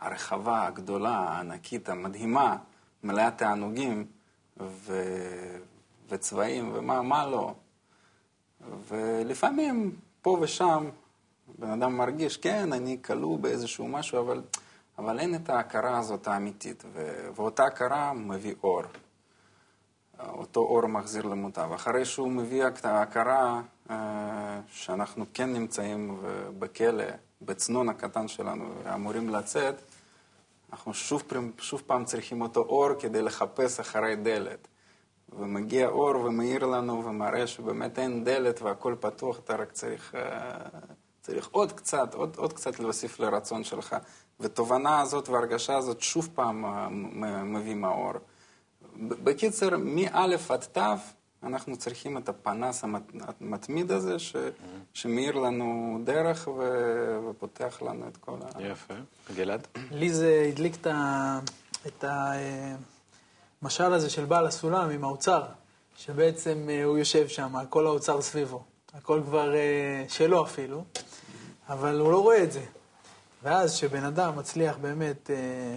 הרחבה, 0.00 0.66
הגדולה, 0.66 1.18
הענקית, 1.18 1.88
המדהימה, 1.88 2.56
מלאת 3.04 3.38
תענוגים 3.38 4.06
ו... 4.60 5.02
וצבעים 6.08 6.70
ומה 6.74 7.02
מה 7.02 7.26
לא. 7.26 7.54
ולפעמים, 8.88 9.96
פה 10.22 10.38
ושם, 10.40 10.88
בן 11.58 11.70
אדם 11.70 11.96
מרגיש, 11.96 12.36
כן, 12.36 12.72
אני 12.72 12.98
כלוא 13.02 13.38
באיזשהו 13.38 13.88
משהו, 13.88 14.20
אבל, 14.20 14.42
אבל 14.98 15.18
אין 15.18 15.34
את 15.34 15.50
ההכרה 15.50 15.98
הזאת 15.98 16.28
האמיתית, 16.28 16.84
ו... 16.92 17.26
ואותה 17.34 17.64
הכרה 17.64 18.12
מביא 18.12 18.54
אור. 18.62 18.82
אותו 20.28 20.60
אור 20.60 20.86
מחזיר 20.86 21.26
למוטב. 21.26 21.72
אחרי 21.74 22.04
שהוא 22.04 22.30
מביא 22.30 22.66
את 22.66 22.84
ההכרה 22.84 23.60
אה, 23.90 24.60
שאנחנו 24.68 25.24
כן 25.34 25.52
נמצאים 25.52 26.22
בכלא, 26.58 27.04
בצנון 27.42 27.88
הקטן 27.88 28.28
שלנו, 28.28 28.64
ואמורים 28.84 29.28
לצאת, 29.28 29.74
אנחנו 30.72 30.94
שוב, 30.94 31.22
שוב 31.58 31.82
פעם 31.86 32.04
צריכים 32.04 32.40
אותו 32.42 32.60
אור 32.60 32.88
כדי 32.98 33.22
לחפש 33.22 33.80
אחרי 33.80 34.16
דלת. 34.16 34.68
ומגיע 35.38 35.88
אור 35.88 36.16
ומאיר 36.24 36.66
לנו 36.66 37.04
ומראה 37.04 37.46
שבאמת 37.46 37.98
אין 37.98 38.24
דלת 38.24 38.62
והכל 38.62 38.94
פתוח, 39.00 39.38
אתה 39.38 39.56
רק 39.56 39.72
צריך, 39.72 40.14
אה, 40.14 40.58
צריך 41.22 41.48
עוד 41.52 41.72
קצת, 41.72 42.14
עוד, 42.14 42.36
עוד 42.36 42.52
קצת 42.52 42.80
להוסיף 42.80 43.20
לרצון 43.20 43.64
שלך. 43.64 43.96
ותובנה 44.40 45.00
הזאת 45.00 45.28
והרגשה 45.28 45.76
הזאת 45.76 46.00
שוב 46.00 46.28
פעם 46.34 46.64
אה, 46.64 46.88
מ- 46.88 47.54
מביא 47.54 47.74
מאור. 47.74 48.12
ב- 48.96 49.24
בקיצר, 49.24 49.68
מא' 49.78 50.08
עד 50.48 50.60
ת' 50.78 50.78
אנחנו 51.42 51.76
צריכים 51.76 52.18
את 52.18 52.28
הפנס 52.28 52.84
המת- 52.84 53.12
המתמיד 53.40 53.90
הזה 53.92 54.18
ש, 54.18 54.36
שמאיר 54.94 55.36
לנו 55.36 55.98
דרך 56.04 56.48
ו, 56.48 56.62
ופותח 57.30 57.82
לנו 57.82 58.08
את 58.08 58.16
כל 58.16 58.36
ה... 58.54 58.62
יפה. 58.62 58.94
גלעד? 59.34 59.66
לי 59.90 60.12
זה 60.12 60.46
הדליק 60.48 60.74
את 60.80 60.86
ה- 60.86 61.38
את 61.86 62.04
המשל 63.62 63.92
הזה 63.92 64.10
של 64.10 64.24
בעל 64.24 64.46
הסולם 64.46 64.90
עם 64.90 65.04
האוצר, 65.04 65.42
שבעצם 65.96 66.66
אה, 66.70 66.84
הוא 66.84 66.98
יושב 66.98 67.28
שם, 67.28 67.54
כל 67.70 67.86
האוצר 67.86 68.20
סביבו. 68.22 68.62
הכל 68.94 69.20
כבר 69.26 69.54
אה, 69.54 70.04
שלו 70.08 70.44
אפילו, 70.44 70.84
אבל 71.68 72.00
הוא 72.00 72.12
לא 72.12 72.22
רואה 72.22 72.42
את 72.42 72.52
זה. 72.52 72.64
ואז 73.42 73.74
כשבן 73.74 74.04
אדם 74.04 74.38
מצליח 74.38 74.76
באמת 74.76 75.30
אה, 75.30 75.76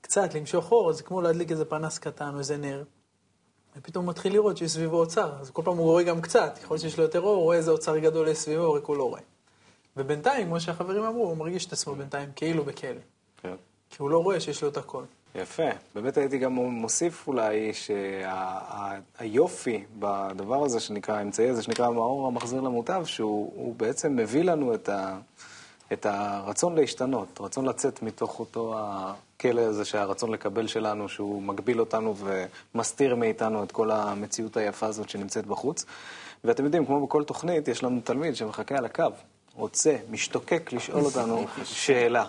קצת 0.00 0.34
למשוך 0.34 0.72
אור, 0.72 0.92
זה 0.92 1.02
כמו 1.02 1.20
להדליק 1.20 1.50
איזה 1.50 1.64
פנס 1.64 1.98
קטן 1.98 2.34
או 2.34 2.38
איזה 2.38 2.56
נר, 2.56 2.84
ופתאום 3.76 4.04
הוא 4.04 4.10
מתחיל 4.10 4.32
לראות 4.32 4.56
שיש 4.56 4.70
סביבו 4.72 4.96
אוצר, 4.96 5.32
אז 5.40 5.50
כל 5.50 5.62
פעם 5.64 5.76
הוא 5.76 5.86
רואה 5.86 6.02
גם 6.02 6.20
קצת, 6.20 6.58
ככל 6.62 6.78
שיש 6.78 6.96
לו 6.96 7.02
יותר 7.02 7.20
אור, 7.20 7.34
הוא 7.36 7.42
רואה 7.42 7.56
איזה 7.56 7.70
אוצר 7.70 7.98
גדול 7.98 8.28
יש 8.28 8.38
סביבו, 8.38 8.72
רק 8.72 8.84
הוא 8.84 8.96
לא 8.96 9.08
רואה. 9.08 9.20
ובינתיים, 9.96 10.46
כמו 10.46 10.60
שהחברים 10.60 11.02
אמרו, 11.04 11.28
הוא 11.28 11.36
מרגיש 11.36 11.66
את 11.66 11.72
עצמו 11.72 11.94
בינתיים 11.94 12.28
כאילו 12.36 12.64
בכלא. 12.64 13.00
כן. 13.42 13.54
כי 13.90 13.96
הוא 13.98 14.10
לא 14.10 14.18
רואה 14.18 14.40
שיש 14.40 14.62
לו 14.62 14.68
את 14.68 14.76
הכל. 14.76 15.02
יפה. 15.34 15.68
באמת 15.94 16.16
הייתי 16.16 16.38
גם 16.38 16.52
מוסיף 16.52 17.28
אולי 17.28 17.72
שהיופי 19.18 19.84
בדבר 19.98 20.64
הזה 20.64 20.80
שנקרא, 20.80 21.14
האמצעי 21.14 21.48
הזה 21.48 21.62
שנקרא 21.62 21.86
המאור 21.86 22.26
המחזיר 22.26 22.60
למוטב, 22.60 23.02
שהוא 23.04 23.52
הוא 23.54 23.74
בעצם 23.74 24.16
מביא 24.16 24.44
לנו 24.44 24.74
את, 24.74 24.88
ה, 24.88 25.18
את 25.92 26.06
הרצון 26.06 26.74
להשתנות, 26.74 27.40
רצון 27.40 27.66
לצאת 27.66 28.02
מתוך 28.02 28.40
אותו 28.40 28.74
הכלא 28.78 29.60
הזה 29.60 29.84
שהרצון 29.84 30.30
לקבל 30.30 30.66
שלנו, 30.66 31.08
שהוא 31.08 31.42
מגביל 31.42 31.80
אותנו 31.80 32.14
ומסתיר 32.74 33.14
מאיתנו 33.14 33.64
את 33.64 33.72
כל 33.72 33.90
המציאות 33.90 34.56
היפה 34.56 34.86
הזאת 34.86 35.08
שנמצאת 35.08 35.46
בחוץ. 35.46 35.84
ואתם 36.44 36.64
יודעים, 36.64 36.86
כמו 36.86 37.06
בכל 37.06 37.24
תוכנית, 37.24 37.68
יש 37.68 37.84
לנו 37.84 38.00
תלמיד 38.04 38.36
שמחכה 38.36 38.74
על 38.78 38.84
הקו, 38.84 39.04
רוצה, 39.54 39.96
משתוקק 40.10 40.72
לשאול 40.72 41.04
אותנו 41.04 41.44
שאלה. 41.64 42.24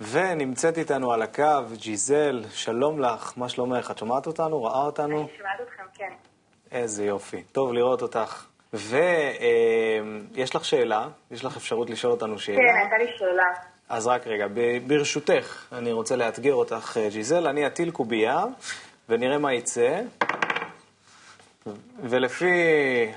ונמצאת 0.00 0.78
איתנו 0.78 1.12
על 1.12 1.22
הקו 1.22 1.62
ג'יזל, 1.72 2.44
שלום 2.50 3.00
לך, 3.00 3.32
מה 3.36 3.48
שלומך? 3.48 3.90
את 3.90 3.98
שומעת 3.98 4.26
אותנו? 4.26 4.64
ראה 4.64 4.82
אותנו? 4.82 5.20
אני 5.20 5.28
שומעת 5.38 5.60
אתכם, 5.62 5.82
כן. 5.94 6.12
איזה 6.72 7.04
יופי, 7.04 7.42
טוב 7.42 7.72
לראות 7.72 8.02
אותך. 8.02 8.46
ויש 8.72 10.54
לך 10.54 10.64
שאלה, 10.64 11.08
יש 11.30 11.44
לך 11.44 11.56
אפשרות 11.56 11.90
לשאול 11.90 12.12
אותנו 12.12 12.38
שאלה. 12.38 12.56
כן, 12.56 12.76
הייתה 12.80 12.98
לי 12.98 13.18
שאלה. 13.18 13.44
אז 13.88 14.06
רק 14.06 14.26
רגע, 14.26 14.46
ברשותך, 14.86 15.66
אני 15.72 15.92
רוצה 15.92 16.16
לאתגר 16.16 16.54
אותך, 16.54 16.96
אה, 17.00 17.08
ג'יזל, 17.10 17.46
אני 17.46 17.66
אטיל 17.66 17.90
קובייה, 17.90 18.44
ונראה 19.08 19.38
מה 19.38 19.52
יצא. 19.52 20.00
ולפי 22.02 22.54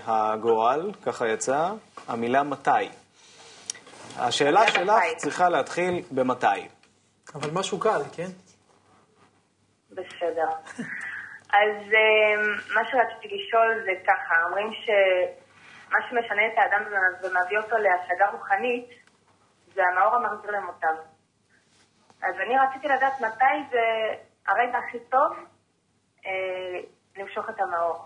הגורל, 0.06 0.92
ככה 1.06 1.28
יצא, 1.28 1.70
המילה 2.08 2.44
מתי. 2.44 2.70
השאלה 4.18 4.68
שלך 4.68 4.78
מתי. 4.78 5.16
צריכה 5.18 5.50
להתחיל 5.50 6.02
במתי. 6.12 6.46
אבל 7.36 7.50
משהו 7.54 7.80
קל, 7.80 8.02
כן? 8.16 8.28
בסדר. 9.92 10.50
אז 11.50 11.94
אה, 11.94 12.42
מה 12.74 12.82
שרציתי 12.92 13.36
לשאול 13.36 13.82
זה 13.86 13.92
ככה, 14.08 14.36
אומרים 14.48 14.70
שמה 15.90 15.98
שמשנה 16.10 16.48
את 16.48 16.58
האדם 16.58 16.84
ומביא 17.24 17.58
אותו 17.58 17.76
להשגה 17.78 18.30
רוחנית 18.32 18.90
זה 19.74 19.82
המאור 19.92 20.16
המחזיר 20.16 20.52
למוטב. 20.52 20.96
אז 22.22 22.36
אני 22.46 22.56
רציתי 22.58 22.88
לדעת 22.88 23.22
מתי 23.22 23.70
זה 23.72 23.80
הרגע 24.48 24.78
הכי 24.78 25.00
טוב 25.00 25.32
אה, 26.26 26.32
למשוך 27.18 27.50
את 27.50 27.60
המאור. 27.60 28.06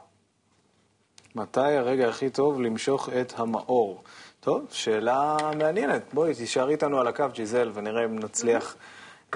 מתי 1.35 1.75
הרגע 1.77 2.09
הכי 2.09 2.29
טוב 2.29 2.61
למשוך 2.61 3.09
את 3.21 3.33
המאור? 3.37 4.03
טוב, 4.39 4.67
שאלה 4.71 5.37
מעניינת. 5.57 6.13
בואי, 6.13 6.33
תישארי 6.35 6.71
איתנו 6.71 6.99
על 6.99 7.07
הקו, 7.07 7.25
ג'יזל, 7.33 7.71
ונראה 7.73 8.05
אם 8.05 8.19
נצליח 8.19 8.75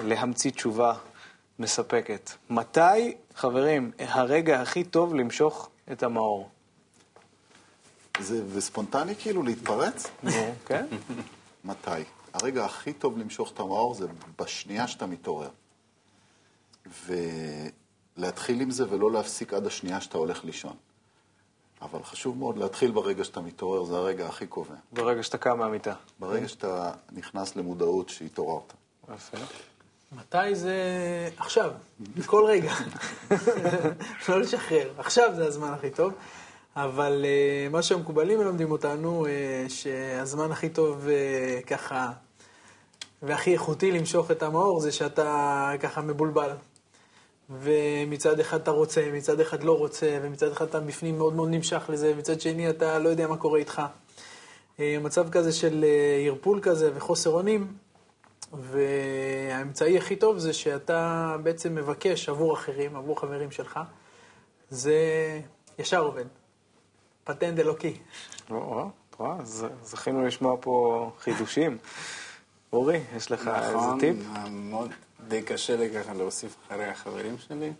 להמציא 0.00 0.50
תשובה 0.50 0.92
מספקת. 1.58 2.30
מתי, 2.50 3.16
חברים, 3.34 3.90
הרגע 3.98 4.60
הכי 4.60 4.84
טוב 4.84 5.14
למשוך 5.14 5.70
את 5.92 6.02
המאור? 6.02 6.53
זה 8.20 8.42
וספונטני 8.54 9.14
כאילו 9.16 9.42
להתפרץ? 9.42 10.06
נו, 10.22 10.54
כן? 10.66 10.86
מתי? 11.64 11.90
הרגע 12.34 12.64
הכי 12.64 12.92
טוב 12.92 13.18
למשוך 13.18 13.52
את 13.52 13.60
המאור 13.60 13.94
זה 13.94 14.06
בשנייה 14.38 14.88
שאתה 14.88 15.06
מתעורר. 15.06 15.48
ולהתחיל 18.16 18.60
עם 18.60 18.70
זה 18.70 18.84
ולא 18.90 19.12
להפסיק 19.12 19.54
עד 19.54 19.66
השנייה 19.66 20.00
שאתה 20.00 20.18
הולך 20.18 20.44
לישון. 20.44 20.76
אבל 21.82 22.02
חשוב 22.02 22.38
מאוד 22.38 22.58
להתחיל 22.58 22.90
ברגע 22.90 23.24
שאתה 23.24 23.40
מתעורר, 23.40 23.84
זה 23.84 23.96
הרגע 23.96 24.26
הכי 24.26 24.46
קובע. 24.46 24.74
ברגע 24.92 25.22
שאתה 25.22 25.38
קם 25.38 25.58
מהמיטה. 25.58 25.94
ברגע 26.18 26.48
שאתה 26.48 26.92
נכנס 27.12 27.56
למודעות 27.56 28.08
שהתעוררת. 28.08 28.72
יפה. 29.14 29.36
מתי 30.12 30.54
זה... 30.54 30.78
עכשיו, 31.36 31.70
בכל 32.00 32.44
רגע. 32.44 32.72
לא 34.28 34.40
לשחרר. 34.40 34.92
עכשיו 34.98 35.32
זה 35.36 35.46
הזמן 35.46 35.72
הכי 35.72 35.90
טוב. 35.90 36.12
אבל 36.76 37.24
uh, 37.24 37.72
מה 37.72 37.82
שהמקובלים 37.82 38.38
מלמדים 38.38 38.70
אותנו, 38.70 39.26
uh, 39.26 39.28
שהזמן 39.70 40.52
הכי 40.52 40.68
טוב 40.68 41.06
uh, 41.06 41.66
ככה, 41.66 42.12
והכי 43.22 43.52
איכותי 43.52 43.90
למשוך 43.92 44.30
את 44.30 44.42
המאור, 44.42 44.80
זה 44.80 44.92
שאתה 44.92 45.70
ככה 45.80 46.00
מבולבל. 46.00 46.50
ומצד 47.50 48.40
אחד 48.40 48.60
אתה 48.60 48.70
רוצה, 48.70 49.10
מצד 49.12 49.40
אחד 49.40 49.62
לא 49.62 49.78
רוצה, 49.78 50.18
ומצד 50.22 50.52
אחד 50.52 50.66
אתה 50.66 50.80
בפנים 50.80 51.18
מאוד 51.18 51.34
מאוד 51.34 51.48
נמשך 51.50 51.84
לזה, 51.88 52.12
ומצד 52.14 52.40
שני 52.40 52.70
אתה 52.70 52.98
לא 52.98 53.08
יודע 53.08 53.26
מה 53.26 53.36
קורה 53.36 53.58
איתך. 53.58 53.82
אה, 54.80 54.96
מצב 55.02 55.30
כזה 55.30 55.52
של 55.52 55.84
אה, 55.84 56.26
ערפול 56.26 56.60
כזה 56.62 56.90
וחוסר 56.94 57.30
אונים, 57.30 57.72
והאמצעי 58.52 59.98
הכי 59.98 60.16
טוב 60.16 60.38
זה 60.38 60.52
שאתה 60.52 61.36
בעצם 61.42 61.74
מבקש 61.74 62.28
עבור 62.28 62.54
אחרים, 62.54 62.96
עבור 62.96 63.20
חברים 63.20 63.50
שלך, 63.50 63.80
זה 64.70 64.98
ישר 65.78 66.00
עובד. 66.00 66.24
פטנט 67.24 67.58
אלוקי. 67.58 67.98
או, 68.50 68.56
או, 68.56 68.88
את 69.10 69.14
רואה? 69.18 69.44
ז- 69.44 69.64
זכינו 69.82 70.26
לשמוע 70.26 70.56
פה 70.60 71.10
חידושים. 71.18 71.78
אורי, 72.72 73.00
יש 73.16 73.30
לך 73.32 73.48
איזה 73.48 73.76
נכון, 73.76 74.00
טיפ? 74.00 74.16
מאוד 74.50 74.90
די 75.28 75.42
קשה 75.42 75.76
לי 75.76 75.90
ככה 75.94 76.12
להוסיף 76.14 76.56
אחרי 76.66 76.84
החברים 76.84 77.38
שלי, 77.38 77.72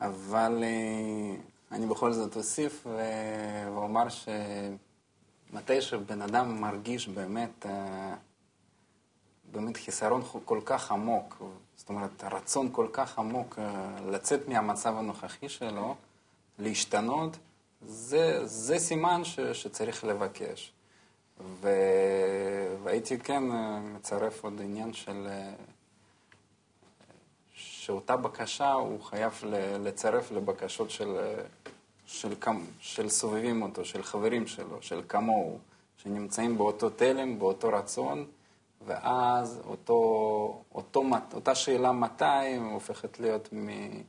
אבל 0.00 0.62
אה, 0.64 1.36
אני 1.72 1.86
בכל 1.86 2.12
זאת 2.12 2.36
אוסיף 2.36 2.86
ו- 2.86 3.68
ואומר 3.74 4.04
שמתי 4.08 5.80
שבן 5.80 6.22
אדם 6.22 6.60
מרגיש 6.60 7.08
באמת, 7.08 7.66
אה, 7.66 8.14
באמת 9.52 9.76
חיסרון 9.76 10.22
כל 10.44 10.60
כך 10.64 10.92
עמוק, 10.92 11.42
זאת 11.76 11.88
אומרת, 11.88 12.24
רצון 12.24 12.68
כל 12.72 12.86
כך 12.92 13.18
עמוק 13.18 13.58
אה, 13.58 13.64
לצאת 14.10 14.48
מהמצב 14.48 14.94
הנוכחי 14.98 15.48
שלו, 15.48 15.94
להשתנות, 16.58 17.36
זה, 17.86 18.46
זה 18.46 18.78
סימן 18.78 19.24
ש, 19.24 19.40
שצריך 19.40 20.04
לבקש. 20.04 20.72
ו... 21.40 21.68
והייתי 22.82 23.18
כן 23.18 23.52
אה, 23.52 23.80
מצרף 23.80 24.44
עוד 24.44 24.60
עניין 24.60 24.92
של... 24.92 25.26
אה, 25.30 25.52
שאותה 27.54 28.16
בקשה 28.16 28.72
הוא 28.72 29.00
חייב 29.02 29.40
לצרף 29.84 30.32
לבקשות 30.32 30.90
של, 30.90 31.16
אה, 31.16 31.42
של, 32.06 32.34
כמ- 32.40 32.66
של 32.80 33.08
סובבים 33.08 33.62
אותו, 33.62 33.84
של 33.84 34.02
חברים 34.02 34.46
שלו, 34.46 34.82
של 34.82 35.02
כמוהו, 35.08 35.58
שנמצאים 35.96 36.58
באותו 36.58 36.90
תלם, 36.90 37.38
באותו 37.38 37.68
רצון, 37.68 38.26
ואז 38.86 39.60
אותו, 39.66 40.62
אותו, 40.74 41.04
אותה 41.34 41.54
שאלה 41.54 41.92
מתי 41.92 42.56
הופכת 42.72 43.20
להיות 43.20 43.48
מ- 43.52 44.02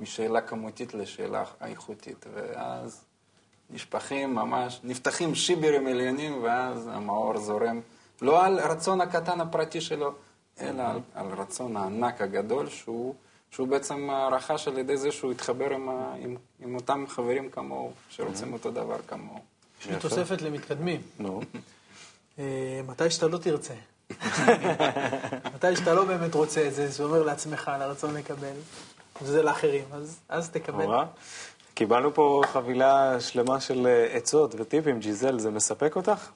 משאלה 0.00 0.40
כמותית 0.40 0.94
לשאלה 0.94 1.44
איכותית, 1.60 2.26
ואז 2.32 3.04
נשפכים 3.70 4.34
ממש, 4.34 4.80
נפתחים 4.84 5.34
שיברים 5.34 5.86
עליונים, 5.86 6.42
ואז 6.42 6.90
המאור 6.92 7.38
זורם, 7.38 7.80
לא 8.22 8.44
על 8.44 8.60
רצון 8.60 9.00
הקטן 9.00 9.40
הפרטי 9.40 9.80
שלו, 9.80 10.12
אלא 10.60 10.82
על, 10.82 11.00
על 11.14 11.26
רצון 11.26 11.76
הענק 11.76 12.20
הגדול 12.20 12.68
שהוא, 12.68 13.14
שהוא 13.50 13.68
בעצם 13.68 14.08
רכש 14.32 14.68
על 14.68 14.78
ידי 14.78 14.96
זה 14.96 15.12
שהוא 15.12 15.32
התחבר 15.32 15.70
עם, 15.70 15.88
ה, 15.88 16.14
עם, 16.18 16.36
עם 16.60 16.74
אותם 16.74 17.04
חברים 17.08 17.50
כמוהו, 17.50 17.92
שרוצים 18.10 18.52
אותו 18.52 18.70
דבר 18.70 18.96
כמוהו. 19.06 19.40
יש 19.80 19.86
לי 19.86 19.96
תוספת 20.00 20.42
למתקדמים. 20.42 21.00
נו. 21.18 21.40
אה, 22.38 22.80
מתי 22.86 23.10
שאתה 23.10 23.26
לא 23.26 23.38
תרצה. 23.38 23.74
מתי 25.54 25.76
שאתה 25.76 25.94
לא 25.94 26.04
באמת 26.04 26.34
רוצה 26.34 26.68
את 26.68 26.74
זה, 26.74 26.92
שאומר 26.92 27.22
לעצמך 27.22 27.68
על 27.68 27.82
הרצון 27.82 28.14
לקבל, 28.14 28.56
וזה 29.22 29.42
לאחרים, 29.42 29.84
אז, 29.92 30.20
אז 30.28 30.50
תקבל. 30.50 30.86
קיבלנו 31.76 32.14
פה 32.14 32.42
חבילה 32.44 33.20
שלמה 33.20 33.60
של 33.60 33.86
אה, 33.86 34.04
עצות 34.12 34.54
וטיפים. 34.58 34.98
ג'יזל, 34.98 35.38
זה 35.38 35.50
מספק 35.50 35.96
אותך? 35.96 36.30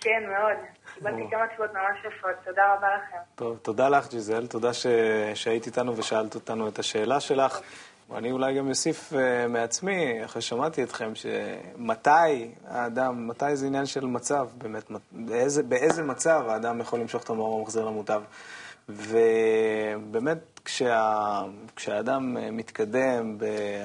כן, 0.00 0.22
מאוד. 0.28 0.56
קיבלתי 0.94 1.22
כמה 1.30 1.46
תשובות 1.46 1.70
ממש 1.70 1.98
יפות, 2.00 2.30
תודה 2.44 2.74
רבה 2.74 2.86
לכם. 2.96 3.16
טוב, 3.34 3.58
תודה 3.62 3.88
לך, 3.88 4.10
ג'יזל. 4.10 4.46
תודה 4.46 4.72
ש... 4.72 4.86
שהיית 5.34 5.66
איתנו 5.66 5.96
ושאלת 5.96 6.34
אותנו 6.34 6.68
את 6.68 6.78
השאלה 6.78 7.20
שלך. 7.20 7.60
אני 8.14 8.32
אולי 8.32 8.58
גם 8.58 8.68
אוסיף 8.68 9.12
uh, 9.12 9.16
מעצמי, 9.48 10.24
אחרי 10.24 10.42
ששמעתי 10.42 10.82
אתכם, 10.82 11.12
שמתי 11.14 12.50
האדם, 12.68 13.28
מתי 13.28 13.56
זה 13.56 13.66
עניין 13.66 13.86
של 13.86 14.06
מצב, 14.06 14.48
באמת, 14.58 14.90
באיזה, 15.12 15.62
באיזה 15.62 16.02
מצב 16.02 16.44
האדם 16.48 16.80
יכול 16.80 17.00
למשוך 17.00 17.24
את 17.24 17.30
המאור 17.30 17.58
המחזיר 17.58 17.84
למוטב. 17.84 18.22
ובאמת, 18.88 20.53
כשה, 20.64 21.42
כשהאדם 21.76 22.36
אה, 22.36 22.50
מתקדם 22.50 23.38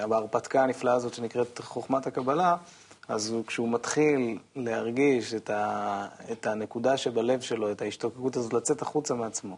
בהרפתקה 0.10 0.64
הנפלאה 0.64 0.94
הזאת 0.94 1.14
שנקראת 1.14 1.60
חוכמת 1.64 2.08
הקבלה, 2.08 2.56
אז 3.08 3.30
הוא, 3.30 3.46
כשהוא 3.46 3.70
מתחיל 3.70 4.38
להרגיש 4.56 5.34
את, 5.34 5.50
ה, 5.50 6.06
את 6.32 6.48
הנקודה 6.48 6.98
שבלב 6.98 7.42
שלו, 7.42 7.72
את 7.72 7.82
ההשתוקקות 7.82 8.36
הזאת, 8.36 8.54
לצאת 8.54 8.82
החוצה 8.82 9.14
מעצמו, 9.14 9.58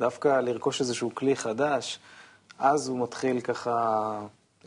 דווקא 0.00 0.28
לרכוש 0.40 0.80
איזשהו 0.80 1.14
כלי 1.14 1.36
חדש, 1.36 1.98
אז 2.58 2.88
הוא 2.88 2.98
מתחיל 3.02 3.40
ככה, 3.40 4.18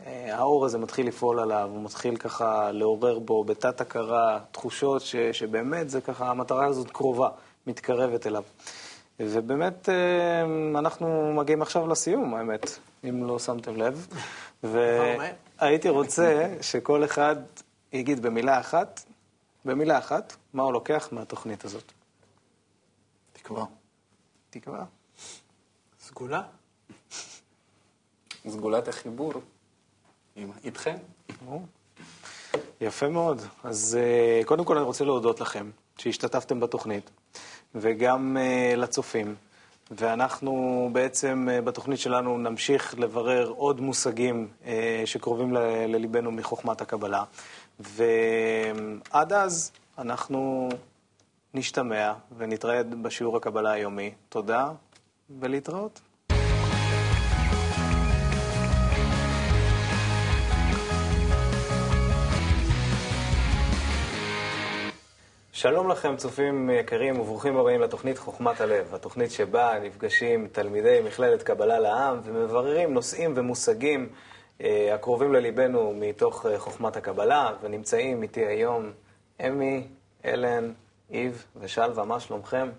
אה, 0.06 0.36
האור 0.36 0.64
הזה 0.64 0.78
מתחיל 0.78 1.06
לפעול 1.06 1.40
עליו, 1.40 1.68
הוא 1.72 1.84
מתחיל 1.84 2.16
ככה 2.16 2.72
לעורר 2.72 3.18
בו 3.18 3.44
בתת-הכרה 3.44 4.38
תחושות 4.52 5.02
ש, 5.02 5.16
שבאמת 5.16 5.90
זה 5.90 6.00
ככה, 6.00 6.30
המטרה 6.30 6.66
הזאת 6.66 6.90
קרובה, 6.90 7.28
מתקרבת 7.66 8.26
אליו. 8.26 8.42
ובאמת, 9.20 9.88
אה, 9.88 10.42
אנחנו 10.78 11.32
מגיעים 11.34 11.62
עכשיו 11.62 11.86
לסיום, 11.86 12.34
האמת, 12.34 12.78
אם 13.08 13.26
לא 13.26 13.38
שמתם 13.38 13.76
לב. 13.76 14.08
והייתי 14.62 15.88
רוצה 15.88 16.54
שכל 16.60 17.04
אחד 17.04 17.36
יגיד 17.92 18.22
במילה 18.22 18.60
אחת, 18.60 19.00
במילה 19.64 19.98
אחת, 19.98 20.36
מה 20.54 20.62
הוא 20.62 20.72
לוקח 20.72 21.08
מהתוכנית 21.12 21.64
הזאת. 21.64 21.92
תקווה. 23.32 23.64
תקווה. 24.50 24.84
סגולה? 26.00 26.42
סגולת 28.52 28.88
החיבור 28.88 29.32
איתכם. 30.64 30.96
יפה 32.80 33.08
מאוד. 33.08 33.42
אז 33.64 33.98
אה, 34.00 34.44
קודם 34.44 34.64
כל 34.64 34.76
אני 34.76 34.86
רוצה 34.86 35.04
להודות 35.04 35.40
לכם 35.40 35.70
שהשתתפתם 35.98 36.60
בתוכנית, 36.60 37.10
וגם 37.74 38.36
אה, 38.36 38.74
לצופים. 38.76 39.34
ואנחנו 39.90 40.88
בעצם 40.92 41.48
אה, 41.50 41.60
בתוכנית 41.60 41.98
שלנו 41.98 42.38
נמשיך 42.38 42.94
לברר 42.98 43.48
עוד 43.48 43.80
מושגים 43.80 44.48
אה, 44.66 45.02
שקרובים 45.04 45.52
לליבנו 45.88 46.32
מחוכמת 46.32 46.80
הקבלה. 46.80 47.24
ועד 47.80 49.32
אז 49.32 49.72
אנחנו 49.98 50.68
נשתמע 51.54 52.12
ונתראה 52.36 52.82
בשיעור 52.82 53.36
הקבלה 53.36 53.70
היומי. 53.70 54.10
תודה 54.28 54.70
ולהתראות. 55.40 56.00
שלום 65.62 65.88
לכם, 65.88 66.16
צופים 66.16 66.70
יקרים 66.70 67.20
וברוכים 67.20 67.56
הבאים 67.56 67.80
לתוכנית 67.80 68.18
חוכמת 68.18 68.60
הלב, 68.60 68.94
התוכנית 68.94 69.30
שבה 69.30 69.78
נפגשים 69.82 70.48
תלמידי 70.52 71.00
מכללת 71.04 71.42
קבלה 71.42 71.78
לעם 71.78 72.20
ומבררים 72.24 72.94
נושאים 72.94 73.32
ומושגים 73.36 74.08
אה, 74.60 74.94
הקרובים 74.94 75.32
לליבנו 75.32 75.94
מתוך 76.00 76.46
אה, 76.46 76.58
חוכמת 76.58 76.96
הקבלה, 76.96 77.50
ונמצאים 77.62 78.22
איתי 78.22 78.46
היום 78.46 78.90
אמי, 79.46 79.86
אלן, 80.24 80.72
איב 81.10 81.46
ושלווה, 81.56 82.04
מה 82.04 82.20
שלומכם? 82.20 82.70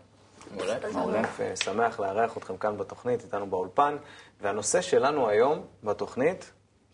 מעולה. 0.93 1.19
יפה, 1.21 1.55
שמח 1.55 1.99
לארח 1.99 2.37
אתכם 2.37 2.57
כאן 2.57 2.77
בתוכנית, 2.77 3.23
איתנו 3.23 3.47
באולפן, 3.47 3.95
והנושא 4.41 4.81
שלנו 4.81 5.29
היום 5.29 5.65
בתוכנית, 5.83 6.51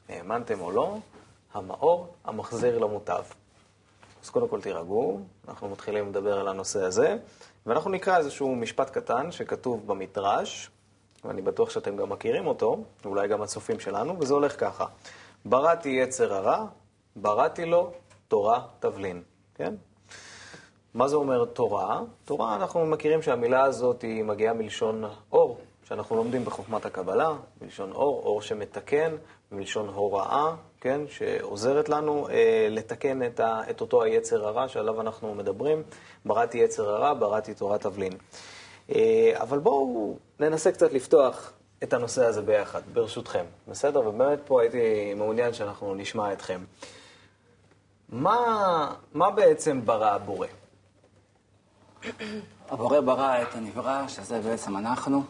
האמנתם 0.10 0.62
או 0.62 0.72
לא, 0.72 0.98
המאור 1.54 2.08
המחזיר 2.26 2.78
למוטב. 2.78 3.24
אז 4.24 4.30
קודם 4.30 4.48
כל 4.48 4.62
תירגעו, 4.62 5.20
אנחנו 5.48 5.70
מתחילים 5.70 6.10
לדבר 6.10 6.40
על 6.40 6.48
הנושא 6.48 6.84
הזה, 6.84 7.18
ואנחנו 7.66 7.92
נקרא 7.92 8.18
איזשהו 8.18 8.56
משפט 8.56 8.90
קטן 8.90 9.32
שכתוב 9.32 9.88
במדרש, 9.88 10.70
ואני 11.26 11.42
בטוח 11.42 11.70
שאתם 11.70 11.96
גם 11.96 12.10
מכירים 12.10 12.48
אותו, 12.48 12.84
אולי 13.06 13.28
גם 13.28 13.42
הצופים 13.42 13.80
שלנו, 13.80 14.20
וזה 14.20 14.34
הולך 14.34 14.60
ככה: 14.60 14.86
בראתי 15.46 15.90
יצר 15.90 16.34
הרע, 16.34 16.66
בראתי 17.16 17.66
לו 17.66 17.92
תורה 18.28 18.62
תבלין, 18.80 19.24
כן? 19.56 19.76
מה 20.94 21.08
זה 21.08 21.16
אומר 21.16 21.46
תורה? 21.46 22.02
תורה, 22.26 22.56
אנחנו 22.56 22.86
מכירים 22.86 23.22
שהמילה 23.22 23.64
הזאת 23.64 24.02
היא 24.02 24.24
מגיעה 24.24 24.54
מלשון 24.54 25.04
אור, 25.32 25.58
שאנחנו 25.90 26.16
לומדים 26.16 26.46
בחוכמת 26.46 26.86
הקבלה, 26.86 27.34
מלשון 27.62 27.92
אור, 27.92 28.22
אור 28.24 28.42
שמתקן, 28.42 29.16
מלשון 29.52 29.90
הוראה, 29.90 30.56
כן, 30.82 31.02
שעוזרת 31.08 31.90
לנו 31.90 32.28
אה, 32.30 32.68
לתקן 32.70 33.24
את, 33.24 33.40
ה, 33.40 33.62
את 33.70 33.82
אותו 33.82 34.04
היצר 34.04 34.48
הרע 34.48 34.68
שעליו 34.68 35.02
אנחנו 35.02 35.36
מדברים. 35.36 35.84
בראתי 36.26 36.58
יצר 36.58 36.90
הרע, 36.90 37.14
בראתי 37.14 37.54
תורת 37.54 37.82
תבלין. 37.82 38.14
אה, 38.96 39.32
אבל 39.34 39.60
בואו 39.60 40.16
ננסה 40.40 40.72
קצת 40.72 40.94
לפתוח 40.94 41.54
את 41.84 41.94
הנושא 41.94 42.26
הזה 42.26 42.42
ביחד, 42.42 42.82
ברשותכם, 42.94 43.46
בסדר? 43.68 44.08
ובאמת 44.08 44.40
פה 44.46 44.62
הייתי 44.62 45.14
מעוניין 45.14 45.54
שאנחנו 45.54 45.96
נשמע 45.96 46.34
אתכם. 46.34 46.62
מה, 48.10 48.96
מה 49.14 49.32
בעצם 49.32 49.86
ברא 49.86 50.10
הבורא? 50.12 50.48
הבורא 52.70 53.00
ברא 53.00 53.42
את 53.42 53.56
הנברא, 53.56 54.08
שזה 54.08 54.40
בעצם 54.42 54.78
אנחנו, 54.78 55.24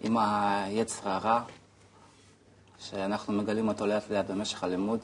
עם 0.00 0.16
היצר 0.18 1.08
הרע, 1.08 1.42
שאנחנו 2.78 3.32
מגלים 3.32 3.68
אותו 3.68 3.86
לאט 3.86 4.10
לאט 4.10 4.30
במשך 4.30 4.64
הלימוד, 4.64 5.00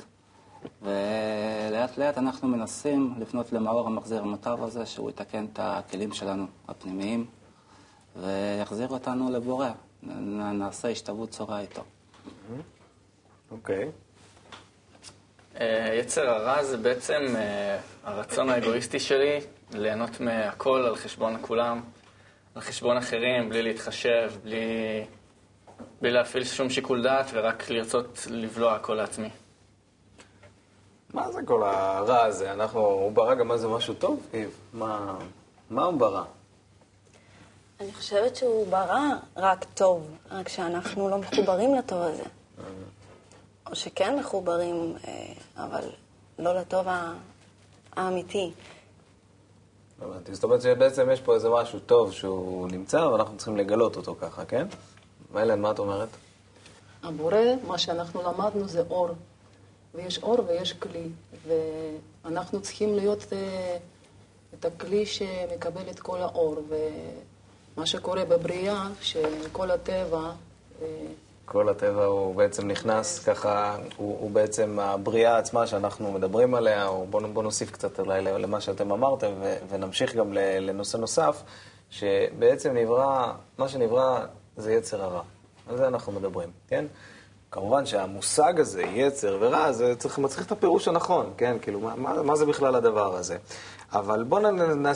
ולאט 0.83 1.98
לאט 1.98 2.18
אנחנו 2.18 2.48
מנסים 2.48 3.14
לפנות 3.18 3.52
למאור 3.52 3.87
המחזיר 3.87 4.22
המוטב 4.22 4.59
הזה, 4.62 4.87
שהוא 4.87 5.11
יתקן 5.11 5.44
את 5.52 5.59
הכלים 5.62 6.12
שלנו 6.12 6.46
הפנימיים, 6.68 7.26
ויחזיר 8.16 8.88
אותנו 8.88 9.31
לבורא, 9.31 9.70
נעשה 10.52 10.88
השתוות 10.88 11.31
צורה 11.31 11.61
איתו. 11.61 11.83
אוקיי. 13.50 13.90
אה, 15.61 15.94
יצר 15.94 16.31
הרע 16.31 16.64
זה 16.64 16.76
בעצם 16.76 17.22
אה, 17.37 17.78
הרצון 18.05 18.48
האגואיסטי 18.48 19.00
שלי 19.00 19.40
ליהנות 19.72 20.20
מהכל 20.20 20.85
על 20.87 20.96
חשבון 20.96 21.37
כולם, 21.40 21.81
על 22.55 22.62
חשבון 22.62 22.97
אחרים, 22.97 23.49
בלי 23.49 23.62
להתחשב, 23.62 24.33
בלי, 24.43 25.05
בלי 26.01 26.11
להפעיל 26.11 26.45
שום 26.45 26.71
שיקול 26.71 27.03
דעת 27.03 27.27
ורק 27.33 27.71
לרצות 27.71 28.27
לבלוע 28.31 28.75
הכל 28.75 28.95
לעצמי. 28.95 29.29
מה 31.15 31.33
זה 31.33 31.41
כל 31.45 31.62
הרע 31.62 32.23
הזה? 32.25 32.53
אנחנו, 32.53 32.81
הוא 32.81 33.12
ברא 33.12 33.35
גם 33.35 33.53
איזה 33.53 33.69
משהו 33.69 33.95
טוב? 33.95 34.27
איב, 34.35 34.57
מה, 34.73 35.19
מה 35.71 35.85
הוא 35.85 36.01
ברא? 36.01 36.25
אני 37.81 37.93
חושבת 37.93 38.37
שהוא 38.37 38.67
ברא 38.67 39.09
רק 39.37 39.65
טוב, 39.75 40.17
רק 40.31 40.49
שאנחנו 40.49 41.09
לא 41.09 41.19
מחוברים 41.19 41.75
לטוב 41.75 42.03
הזה. 42.03 42.25
או 43.71 43.77
שכן 43.77 44.19
מחוברים, 44.19 44.95
אה, 45.09 45.33
אבל 45.65 45.85
לא 46.38 46.55
לטוב 46.55 46.87
האמיתי. 47.97 48.53
הבנתי. 50.05 50.35
זאת 50.35 50.45
אומרת 50.45 50.62
שבעצם 50.62 51.11
יש 51.12 51.21
פה 51.21 51.35
איזה 51.35 51.49
משהו 51.51 51.79
טוב 51.79 52.12
שהוא 52.12 52.69
נמצא, 52.69 52.97
ואנחנו 52.97 53.37
צריכים 53.37 53.57
לגלות 53.57 53.97
אותו 53.97 54.17
ככה, 54.21 54.45
כן? 54.45 54.67
אילן, 55.37 55.61
מה 55.61 55.71
את 55.71 55.79
אומרת? 55.79 56.09
הבורא, 57.03 57.37
מה 57.67 57.79
שאנחנו 57.79 58.23
למדנו 58.23 58.69
זה 58.69 58.83
אור. 58.91 59.09
ויש 59.95 60.23
אור 60.23 60.37
ויש 60.49 60.73
כלי. 60.73 61.09
ואנחנו 61.47 62.61
צריכים 62.61 62.95
להיות 62.95 63.33
אה, 63.33 63.77
את 64.55 64.65
הכלי 64.65 65.07
שמקבל 65.07 65.91
את 65.91 66.01
כל 66.01 66.19
האור. 66.19 66.57
ומה 66.69 67.87
שקורה 67.87 68.25
בבריאה, 68.25 68.88
שכל 69.01 69.71
הטבע... 69.71 70.33
אה, 70.83 70.87
כל 71.44 71.68
הטבע 71.68 72.05
הוא 72.05 72.35
בעצם 72.35 72.68
נכנס 72.68 73.18
ככה, 73.18 73.76
הוא, 73.96 74.18
הוא 74.20 74.31
בעצם 74.31 74.78
הבריאה 74.81 75.38
עצמה 75.38 75.66
שאנחנו 75.66 76.12
מדברים 76.12 76.55
עליה, 76.55 76.87
או 76.87 77.07
בואו 77.11 77.33
בוא 77.33 77.42
נוסיף 77.42 77.70
קצת 77.70 78.00
אולי 78.00 78.22
למה 78.22 78.61
שאתם 78.61 78.92
אמרתם, 78.92 79.33
ו, 79.40 79.55
ונמשיך 79.68 80.14
גם 80.14 80.33
לנושא 80.33 80.96
נוסף, 80.96 81.42
שבעצם 81.90 82.76
נברא, 82.76 83.33
מה 83.59 83.68
שנברא 83.68 84.20
זה 84.57 84.72
יצר 84.72 85.02
הרע. 85.02 85.22
על 85.68 85.76
זה 85.76 85.87
אנחנו 85.87 86.12
מדברים, 86.12 86.48
כן? 86.68 86.85
כמובן 87.50 87.87
שהמושג 87.87 88.61
הזה, 88.61 88.83
יצר 88.83 89.38
ורע, 89.40 89.72
זה 89.72 89.94
צריך, 89.96 90.18
מצריך 90.18 90.46
את 90.46 90.52
הפירוש 90.52 90.88
הנכון, 90.88 91.33
כן? 91.37 91.57
כאילו, 91.62 91.81
מה, 91.81 92.22
מה, 92.22 92.37
זה 92.37 92.46
בכלל 92.46 92.74
הדבר 92.74 93.16
הזה? 93.16 93.37
אבל 93.92 94.24
בואו 94.24 94.42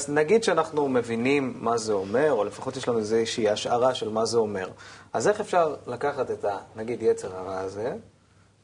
נגיד 0.08 0.44
שאנחנו 0.44 0.88
מבינים 0.88 1.54
מה 1.60 1.76
זה 1.78 1.92
אומר, 1.92 2.32
או 2.32 2.44
לפחות 2.44 2.76
יש 2.76 2.88
לנו 2.88 2.98
איזושהי 2.98 3.48
השערה 3.48 3.94
של 3.94 4.08
מה 4.08 4.24
זה 4.24 4.38
אומר. 4.38 4.68
אז 5.16 5.28
איך 5.28 5.40
אפשר 5.40 5.76
לקחת 5.86 6.30
את 6.30 6.44
ה, 6.44 6.58
נגיד, 6.76 7.02
יצר 7.02 7.36
הרע 7.36 7.58
הזה, 7.58 7.94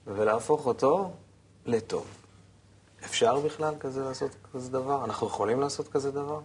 ולהפוך 0.07 0.67
אותו 0.67 1.13
לטוב? 1.67 2.07
אפשר 3.05 3.41
בכלל 3.41 3.75
כזה 3.81 4.05
לעשות 4.05 4.31
כזה 4.53 4.71
דבר? 4.71 5.05
אנחנו 5.05 5.27
יכולים 5.27 5.61
לעשות 5.61 5.89
כזה 5.89 6.11
דבר? 6.11 6.41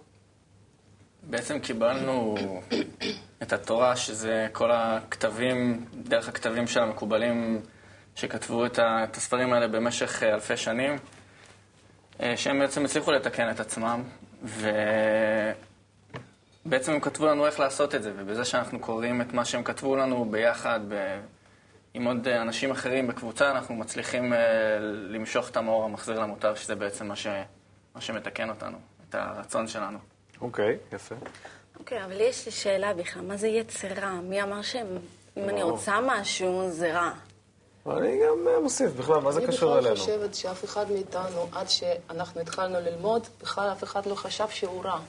בעצם 1.24 1.60
קיבלנו 1.60 2.36
את 3.44 3.54
התורה, 3.54 3.96
שזה 3.96 4.48
כל 4.52 4.72
הכתבים, 4.72 5.86
דרך 6.04 6.28
הכתבים 6.28 6.68
של 6.68 6.80
המקובלים 6.80 7.62
שכתבו 8.16 8.66
את 8.66 9.18
הספרים 9.18 9.54
האלה 9.54 9.68
במשך 9.68 10.24
אה, 10.24 10.34
אלפי 10.34 10.58
שנים, 10.58 10.98
אה, 12.22 12.38
שהם 12.38 12.60
בעצם 12.60 12.86
הצליחו 12.86 13.12
לתקן 13.12 13.50
את 13.50 13.60
עצמם, 13.60 14.04
ובעצם 16.68 16.92
הם 16.92 17.00
כתבו 17.00 17.26
לנו 17.26 17.46
איך 17.46 17.60
לעשות 17.60 17.96
את 17.96 18.04
זה, 18.04 18.12
ובזה 18.18 18.46
שאנחנו 18.46 18.80
קוראים 18.80 19.22
את 19.22 19.34
מה 19.34 19.46
שהם 19.46 19.64
כתבו 19.64 19.96
לנו 19.96 20.26
ביחד, 20.26 20.80
ב... 20.88 21.20
עם 21.94 22.06
עוד 22.06 22.28
אנשים 22.28 22.72
אחרים 22.72 23.08
בקבוצה, 23.08 23.52
אנחנו 23.52 23.76
מצליחים 23.76 24.34
אה, 24.34 24.40
למשוך 24.82 25.50
את 25.50 25.58
המאור 25.58 25.84
המחזיר 25.84 26.20
למוטב, 26.20 26.56
שזה 26.56 26.76
בעצם 26.76 27.08
מה, 27.08 27.16
ש... 27.16 27.28
מה 27.96 28.02
שמתקן 28.02 28.50
אותנו, 28.50 28.78
את 29.10 29.16
הרצון 29.16 29.68
שלנו. 29.68 29.98
אוקיי, 30.42 30.78
יפה. 30.94 31.16
אוקיי, 31.80 32.04
אבל 32.06 32.22
יש 32.22 32.46
לי 32.46 32.52
שאלה 32.52 32.94
בכלל, 32.94 33.22
מה 33.22 33.38
זה 33.38 33.48
יצר 33.48 33.88
רע? 34.02 34.12
מי 34.12 34.44
אמר 34.44 34.62
שאם 34.62 34.86
אני. 35.38 35.64
רוצה 35.64 36.00
משהו, 36.06 36.70
זה 36.70 36.94
רע? 36.94 37.12
אני 37.86 38.20
גם 38.26 38.48
אה, 38.48 38.60
מוסיף, 38.60 38.92
בכלל, 38.92 39.20
מה 39.20 39.32
זה 39.32 39.48
קשור 39.48 39.72
אני 39.72 39.80
אלינו? 39.80 39.96
בכלל 39.96 40.06
חושבת 40.06 40.36
שאף 40.36 40.66
אחד 40.66 40.92
מאיתנו, 40.92 41.48
עד 41.52 41.70
שאנחנו 41.70 42.42
התחלנו 42.42 42.80
ללמוד, 42.80 43.28
בכלל 43.42 43.72
אף 43.72 43.84
אחד 43.84 44.06
לא 44.06 44.16
חשב 44.16 44.48
שהוא 44.50 44.84
רע. 44.84 45.00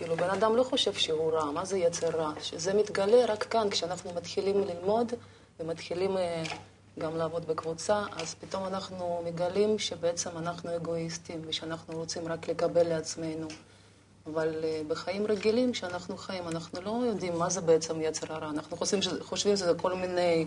כאילו, 0.00 0.16
בן 0.16 0.30
אדם 0.30 0.56
לא 0.56 0.62
חושב 0.62 0.92
שהוא 0.92 1.32
רע, 1.32 1.50
מה 1.50 1.64
זה 1.64 1.78
יצר 1.78 2.08
רע? 2.08 2.32
שזה 2.42 2.74
מתגלה 2.74 3.24
רק 3.28 3.42
כאן, 3.42 3.70
כשאנחנו 3.70 4.10
מתחילים 4.14 4.60
ללמוד 4.60 5.12
ומתחילים 5.60 6.16
אה, 6.16 6.42
גם 6.98 7.16
לעבוד 7.16 7.46
בקבוצה, 7.46 8.04
אז 8.16 8.34
פתאום 8.34 8.66
אנחנו 8.66 9.22
מגלים 9.26 9.78
שבעצם 9.78 10.30
אנחנו 10.36 10.76
אגואיסטים 10.76 11.42
ושאנחנו 11.46 11.98
רוצים 11.98 12.28
רק 12.28 12.48
לקבל 12.48 12.88
לעצמנו. 12.88 13.48
אבל 14.26 14.54
אה, 14.64 14.80
בחיים 14.88 15.26
רגילים, 15.26 15.72
כשאנחנו 15.72 16.16
חיים, 16.16 16.48
אנחנו 16.48 16.80
לא 16.80 17.06
יודעים 17.06 17.38
מה 17.38 17.50
זה 17.50 17.60
בעצם 17.60 18.00
יצר 18.00 18.32
הרע. 18.32 18.50
אנחנו 18.50 18.76
חושבים 18.76 19.02
שזה, 19.02 19.24
חושבים 19.24 19.56
שזה 19.56 19.74
כל 19.74 19.94
מיני 19.94 20.46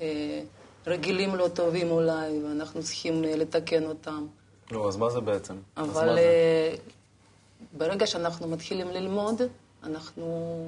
אה, 0.00 0.40
רגילים 0.86 1.34
לא 1.34 1.48
טובים 1.48 1.90
אולי, 1.90 2.44
ואנחנו 2.44 2.82
צריכים 2.82 3.24
אה, 3.24 3.36
לתקן 3.36 3.84
אותם. 3.84 4.26
נו, 4.70 4.88
אז 4.88 4.96
מה 4.96 5.10
זה 5.10 5.20
בעצם? 5.20 5.54
אבל? 5.76 6.18
אה, 6.18 6.74
ברגע 7.76 8.06
שאנחנו 8.06 8.48
מתחילים 8.48 8.90
ללמוד, 8.90 9.42
אנחנו 9.82 10.64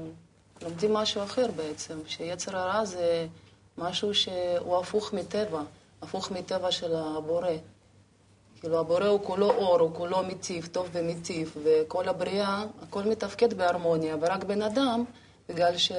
לומדים 0.62 0.94
משהו 0.94 1.22
אחר 1.22 1.46
בעצם, 1.56 1.98
שיצר 2.06 2.56
הרע 2.56 2.84
זה 2.84 3.26
משהו 3.78 4.14
שהוא 4.14 4.78
הפוך 4.78 5.12
מטבע, 5.12 5.62
הפוך 6.02 6.30
מטבע 6.30 6.70
של 6.70 6.94
הבורא. 6.96 7.48
כאילו 8.60 8.78
הבורא 8.80 9.06
הוא 9.06 9.20
כולו 9.22 9.50
אור, 9.50 9.80
הוא 9.80 9.90
כולו 9.94 10.22
מיטיב, 10.22 10.68
טוב 10.72 10.88
ומיטיב, 10.92 11.54
וכל 11.62 12.08
הבריאה, 12.08 12.64
הכל 12.82 13.02
מתפקד 13.02 13.54
בהרמוניה, 13.54 14.16
ורק 14.20 14.44
בן 14.44 14.62
אדם, 14.62 15.04
בגלל 15.48 15.76
שהוא 15.76 15.96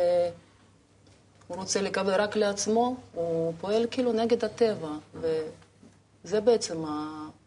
רוצה 1.49 1.81
לקבל 1.81 2.21
רק 2.21 2.35
לעצמו, 2.35 2.95
הוא 3.13 3.53
פועל 3.61 3.85
כאילו 3.91 4.13
נגד 4.13 4.45
הטבע, 4.45 4.89
וזה 5.13 6.41
בעצם 6.41 6.83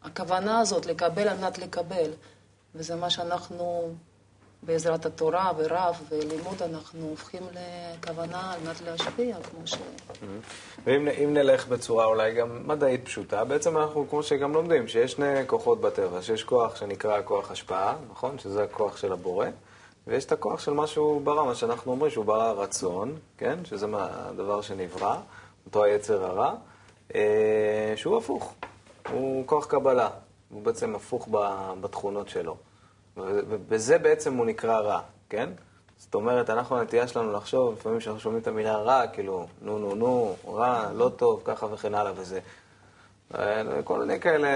הכוונה 0.03 0.61
הזאת, 0.61 0.87
לקבל 0.87 1.29
על 1.29 1.37
מנת 1.38 1.59
לקבל, 1.59 2.11
וזה 2.74 2.96
מה 2.96 3.11
שאנחנו, 3.11 3.94
בעזרת 4.62 5.07
התורה 5.07 5.52
ורב 5.57 6.02
ולימוד, 6.09 6.62
אנחנו 6.62 7.09
הופכים 7.09 7.42
לכוונה 7.52 8.52
על 8.52 8.61
מנת 8.64 8.81
להשפיע, 8.81 9.37
כמו 9.50 9.66
ש... 9.66 9.74
ואם 10.85 11.09
אם 11.09 11.35
נלך 11.35 11.68
בצורה 11.68 12.04
אולי 12.04 12.35
גם 12.35 12.68
מדעית 12.68 13.04
פשוטה, 13.04 13.44
בעצם 13.44 13.78
אנחנו, 13.78 14.07
כמו 14.11 14.22
שגם 14.22 14.52
לומדים, 14.52 14.88
שיש 14.88 15.12
שני 15.12 15.46
כוחות 15.46 15.81
בטבע, 15.81 16.22
שיש 16.22 16.44
כוח 16.44 16.76
שנקרא 16.76 17.22
כוח 17.24 17.50
השפעה, 17.50 17.96
נכון? 18.11 18.38
שזה 18.38 18.62
הכוח 18.64 18.96
של 18.96 19.12
הבורא, 19.12 19.46
ויש 20.07 20.24
את 20.24 20.33
הכוח 20.33 20.61
של 20.61 20.72
מה 20.72 20.87
שהוא 20.87 21.20
ברא, 21.20 21.44
מה 21.44 21.54
שאנחנו 21.54 21.92
אומרים 21.92 22.11
שהוא 22.11 22.24
ברא 22.24 22.52
רצון, 22.52 23.16
כן? 23.38 23.64
שזה 23.64 23.87
מה, 23.87 24.09
הדבר 24.12 24.61
שנברא, 24.61 25.16
אותו 25.66 25.85
היצר 25.85 26.24
הרע, 26.24 26.54
אה, 27.14 27.92
שהוא 27.96 28.16
הפוך, 28.16 28.54
הוא 29.11 29.46
כוח 29.46 29.66
קבלה, 29.66 30.09
הוא 30.50 30.62
בעצם 30.62 30.94
הפוך 30.94 31.28
בתכונות 31.80 32.28
שלו. 32.28 32.56
ובזה 33.16 33.98
בעצם 33.98 34.37
הוא 34.37 34.46
נקרא 34.46 34.78
רע, 34.78 35.00
כן? 35.28 35.50
זאת 35.98 36.14
אומרת, 36.14 36.50
אנחנו, 36.50 36.78
הנטייה 36.78 37.08
שלנו 37.08 37.32
לחשוב, 37.32 37.74
לפעמים 37.78 37.98
כשאנחנו 37.98 38.20
שומעים 38.20 38.42
את 38.42 38.46
המילה 38.46 38.76
רע, 38.76 39.06
כאילו, 39.06 39.46
נו, 39.62 39.78
נו, 39.78 39.94
נו, 39.94 40.37
רע, 40.46 40.92
לא 40.94 41.08
טוב, 41.16 41.42
ככה 41.44 41.66
וכן 41.66 41.94
הלאה 41.94 42.12
וזה. 42.16 42.40
כל 43.84 43.98
מיני 43.98 44.20
כאלה, 44.20 44.48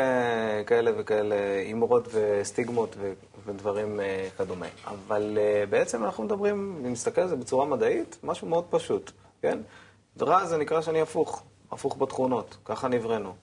כאלה 0.66 0.90
וכאלה 0.96 1.36
אמרות 1.72 2.08
וסטיגמות 2.12 2.96
ו- 2.98 3.12
ודברים 3.46 4.00
אה, 4.00 4.28
כדומה. 4.38 4.66
אבל 4.86 5.38
אה, 5.40 5.64
בעצם 5.70 6.04
אנחנו 6.04 6.24
מדברים, 6.24 6.76
אם 6.86 6.92
נסתכל 6.92 7.20
על 7.20 7.28
זה 7.28 7.36
בצורה 7.36 7.66
מדעית, 7.66 8.18
משהו 8.22 8.48
מאוד 8.48 8.64
פשוט, 8.70 9.10
כן? 9.42 9.58
רע 10.20 10.46
זה 10.46 10.56
נקרא 10.56 10.80
שאני 10.80 11.00
הפוך, 11.00 11.42
הפוך 11.72 11.96
בתכונות, 11.98 12.56
ככה 12.64 12.88
נבראנו. 12.88 13.34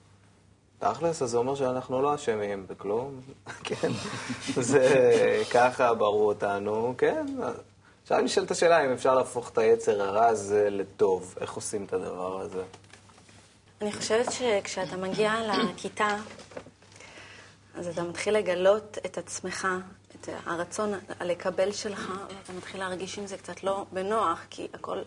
תכלס, 0.80 1.22
אז 1.22 1.30
זה 1.30 1.36
אומר 1.36 1.54
שאנחנו 1.54 2.02
לא 2.02 2.14
אשמים 2.14 2.66
בכלום, 2.66 3.20
כן? 3.64 3.90
זה 4.54 5.42
ככה 5.52 5.94
ברו 5.94 6.28
אותנו, 6.28 6.94
כן? 6.98 7.26
עכשיו 8.02 8.20
נשאלת 8.20 8.50
השאלה 8.50 8.84
אם 8.84 8.92
אפשר 8.92 9.14
להפוך 9.14 9.50
את 9.50 9.58
היצר 9.58 10.02
הרע 10.02 10.26
הזה 10.26 10.70
לטוב. 10.70 11.34
איך 11.40 11.52
עושים 11.52 11.84
את 11.84 11.92
הדבר 11.92 12.40
הזה? 12.40 12.62
אני 13.80 13.92
חושבת 13.92 14.32
שכשאתה 14.32 14.96
מגיע 14.96 15.34
לכיתה, 15.48 16.16
אז 17.74 17.88
אתה 17.88 18.02
מתחיל 18.02 18.34
לגלות 18.34 18.98
את 19.06 19.18
עצמך, 19.18 19.68
את 20.14 20.28
הרצון 20.46 20.92
לקבל 21.20 21.72
שלך, 21.72 22.12
ואתה 22.28 22.52
מתחיל 22.52 22.80
להרגיש 22.80 23.18
עם 23.18 23.26
זה 23.26 23.36
קצת 23.36 23.62
לא 23.62 23.84
בנוח, 23.92 24.40
כי 24.50 24.68
הכל 24.74 24.98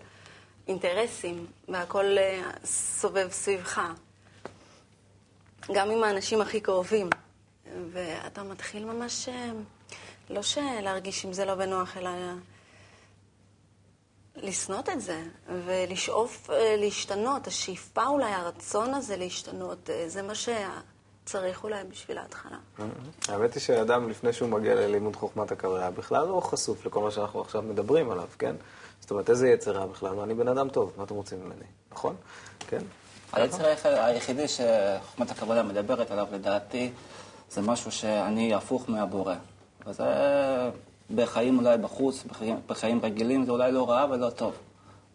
אינטרסים, 0.67 1.45
והכל 1.69 2.17
אה, 2.17 2.41
סובב 2.65 3.27
סביבך. 3.31 3.81
גם 5.71 5.91
עם 5.91 6.03
האנשים 6.03 6.41
הכי 6.41 6.59
קרובים. 6.61 7.09
ואתה 7.91 8.43
מתחיל 8.43 8.85
ממש, 8.85 9.29
אה, 9.29 9.51
לא 10.29 10.41
להרגיש 10.81 11.25
עם 11.25 11.33
זה 11.33 11.45
לא 11.45 11.55
בנוח, 11.55 11.97
אלא 11.97 12.09
לשנות 14.35 14.89
את 14.89 15.01
זה, 15.01 15.21
ולשאוף 15.65 16.49
אה, 16.49 16.75
להשתנות. 16.77 17.47
השאיפה 17.47 18.05
אולי, 18.07 18.31
הרצון 18.31 18.93
הזה 18.93 19.17
להשתנות, 19.17 19.89
אה, 19.89 20.03
זה 20.07 20.21
מה 20.21 20.33
שצריך 20.35 21.63
אולי 21.63 21.83
בשביל 21.83 22.17
ההתחלה. 22.17 22.57
האמת 23.27 23.53
היא 23.53 23.61
שאדם, 23.61 24.09
לפני 24.09 24.33
שהוא 24.33 24.49
מגיע 24.49 24.75
ללימוד 24.75 25.15
חוכמת 25.15 25.51
הקבלה, 25.51 25.91
בכלל 25.91 26.27
לא 26.27 26.39
חשוף 26.39 26.85
לכל 26.85 27.01
מה 27.01 27.11
שאנחנו 27.11 27.41
עכשיו 27.41 27.61
מדברים 27.61 28.11
עליו, 28.11 28.27
כן? 28.39 28.55
זאת 28.99 29.11
אומרת, 29.11 29.29
איזה 29.29 29.49
יצר 29.49 29.71
רע 29.71 29.85
בכלל? 29.85 30.19
אני 30.19 30.33
בן 30.33 30.47
אדם 30.47 30.69
טוב, 30.69 30.93
מה 30.97 31.03
אתם 31.03 31.15
רוצים 31.15 31.39
ממני? 31.45 31.65
נכון? 31.91 32.15
כן? 32.67 32.81
היצר 33.33 33.65
היח- 33.65 33.85
היחידי 33.85 34.45
שחוכמת 34.47 35.31
הקבלה 35.31 35.63
מדברת 35.63 36.11
עליו, 36.11 36.27
לדעתי, 36.31 36.91
זה 37.51 37.61
משהו 37.61 37.91
שאני 37.91 38.53
הפוך 38.53 38.89
מהבורא. 38.89 39.35
וזה 39.87 40.03
בחיים 41.15 41.57
אולי 41.59 41.77
בחוץ, 41.77 42.23
בחיים, 42.23 42.59
בחיים 42.67 42.99
רגילים, 43.03 43.45
זה 43.45 43.51
אולי 43.51 43.71
לא 43.71 43.89
רע 43.89 44.05
ולא 44.11 44.29
טוב. 44.29 44.53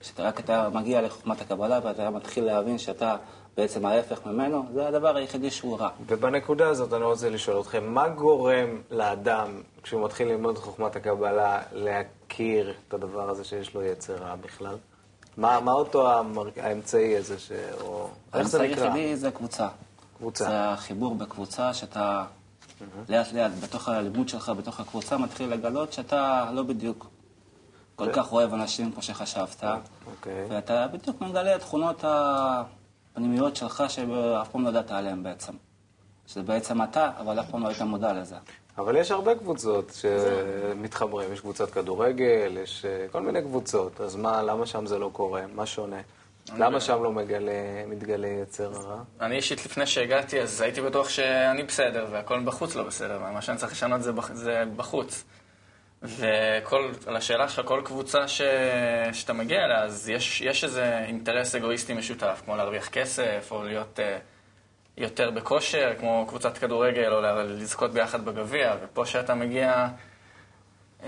כשרק 0.01 0.41
אתה 0.41 0.69
מגיע 0.73 1.01
לחוכמת 1.03 1.41
הקבלה 1.41 1.81
ואתה 1.83 2.11
מתחיל 2.11 2.45
להבין 2.45 2.79
שאתה 2.79 3.17
בעצם 3.57 3.87
ההפך 3.87 4.27
ממנו, 4.27 4.65
זה 4.75 4.89
הדבר 4.89 5.17
היחידי 5.17 5.51
שהוא 5.51 5.79
רע. 5.79 5.89
ובנקודה 6.07 6.69
הזאת 6.69 6.93
אני 6.93 7.05
רוצה 7.05 7.31
לשאול 7.31 7.61
אתכם, 7.61 7.95
מה 7.95 8.09
גורם 8.09 8.83
לאדם, 8.91 9.63
כשהוא 9.83 10.05
מתחיל 10.05 10.29
ללמוד 10.29 10.57
את 10.57 10.63
חוכמת 10.63 10.97
הקבלה, 10.97 11.63
להכיר 11.73 12.75
את 12.89 12.95
הדבר 12.95 13.31
הזה 13.31 13.45
שיש 13.45 13.75
לו 13.75 13.83
יצר 13.85 14.15
רע 14.17 14.35
בכלל? 14.41 14.77
מה, 15.39 15.61
מה 15.61 15.73
אותו. 15.73 16.11
האמצעי 16.57 17.17
הזה, 17.17 17.39
ש... 17.39 17.53
או... 17.81 18.09
איך 18.35 18.49
זה 18.49 18.59
האמצעי 18.59 18.73
נקרא? 18.73 18.85
היחידי 18.85 19.17
זה 19.17 19.31
קבוצה. 19.31 19.69
קבוצה. 20.19 20.45
זה 20.45 20.71
החיבור 20.71 21.15
בקבוצה, 21.15 21.75
שאתה 21.75 22.25
לאט 23.09 23.33
לאט 23.33 23.51
בתוך 23.63 23.89
הלימוד 23.89 24.29
שלך, 24.29 24.53
בתוך 24.59 24.81
הקבוצה, 24.81 25.17
מתחיל 25.17 25.51
לגלות 25.51 25.93
שאתה 25.93 26.51
לא 26.53 26.63
בדיוק 26.63 27.11
כל 27.97 28.13
כך 28.13 28.33
אוהב 28.33 28.55
אנשים 28.55 28.93
כמו 28.93 29.03
שחשבת. 29.03 29.65
אוקיי. 30.07 30.47
ואתה 30.49 30.87
בדיוק 30.89 31.21
מגלה 31.21 31.57
את 31.57 31.61
תכונות 31.61 32.05
הפנימיות 32.05 33.57
שלך 33.57 33.85
שאף 33.89 34.49
פעם 34.53 34.65
לא 34.65 34.69
ידעת 34.69 34.91
עליהן 34.91 35.23
בעצם. 35.23 35.53
שזה 36.27 36.43
בעצם 36.43 36.83
אתה, 36.83 37.11
אבל 37.21 37.41
אף 37.41 37.51
פעם 37.51 37.63
לא 37.63 37.69
היית 37.69 37.83
מודע 37.83 38.13
לזה. 38.13 38.37
אבל 38.79 38.97
יש 38.97 39.11
הרבה 39.11 39.35
קבוצות 39.35 39.93
שמתחברים, 40.01 41.33
יש 41.33 41.41
קבוצת 41.41 41.71
כדורגל, 41.71 42.59
יש 42.63 42.85
אה, 42.85 43.07
כל 43.13 43.21
מיני 43.21 43.43
קבוצות, 43.43 44.01
אז 44.01 44.17
מה, 44.17 44.43
למה 44.43 44.67
שם 44.67 44.87
זה 44.87 44.99
לא 44.99 45.11
קורה? 45.13 45.43
מה 45.55 45.67
שונה? 45.67 46.01
למה 46.57 46.81
שם 46.81 47.03
לא 47.03 47.13
מגלה, 47.13 47.87
מתגלה 47.87 48.29
יצר 48.29 48.73
הרע? 48.75 49.03
אני 49.21 49.37
אישית, 49.37 49.67
לפני 49.67 49.87
שהגעתי, 49.87 50.41
אז 50.41 50.61
הייתי 50.61 50.81
בטוח 50.81 51.09
שאני 51.09 51.63
בסדר, 51.63 52.07
והכל 52.11 52.41
בחוץ 52.45 52.75
לא 52.75 52.83
בסדר, 52.83 53.19
ומה 53.21 53.43
שאני 53.43 53.59
צריך 53.59 53.73
לשנות 53.73 54.03
זה, 54.03 54.13
בח, 54.13 54.33
זה 54.33 54.65
בחוץ. 54.77 55.25
וכל, 56.03 56.91
על 57.07 57.17
השאלה 57.17 57.49
שלך, 57.49 57.67
כל 57.69 57.83
קבוצה 57.85 58.29
ש, 58.29 58.43
שאתה 59.13 59.33
מגיע 59.33 59.65
אליה, 59.65 59.83
אז 59.83 60.09
יש, 60.09 60.41
יש 60.41 60.65
איזה 60.65 60.99
אינטרס 60.99 61.55
אגואיסטי 61.55 61.95
משותף, 61.95 62.43
כמו 62.45 62.57
להרוויח 62.57 62.89
כסף, 62.89 63.49
או 63.51 63.63
להיות 63.63 63.99
uh, 63.99 64.03
יותר 64.99 65.31
בכושר, 65.31 65.93
כמו 65.99 66.25
קבוצת 66.29 66.59
כדורגל, 66.59 67.13
או 67.13 67.21
לזכות 67.43 67.93
ביחד 67.93 68.25
בגביע, 68.25 68.75
ופה 68.83 69.07
שאתה 69.07 69.35
מגיע 69.35 69.87
uh, 71.01 71.05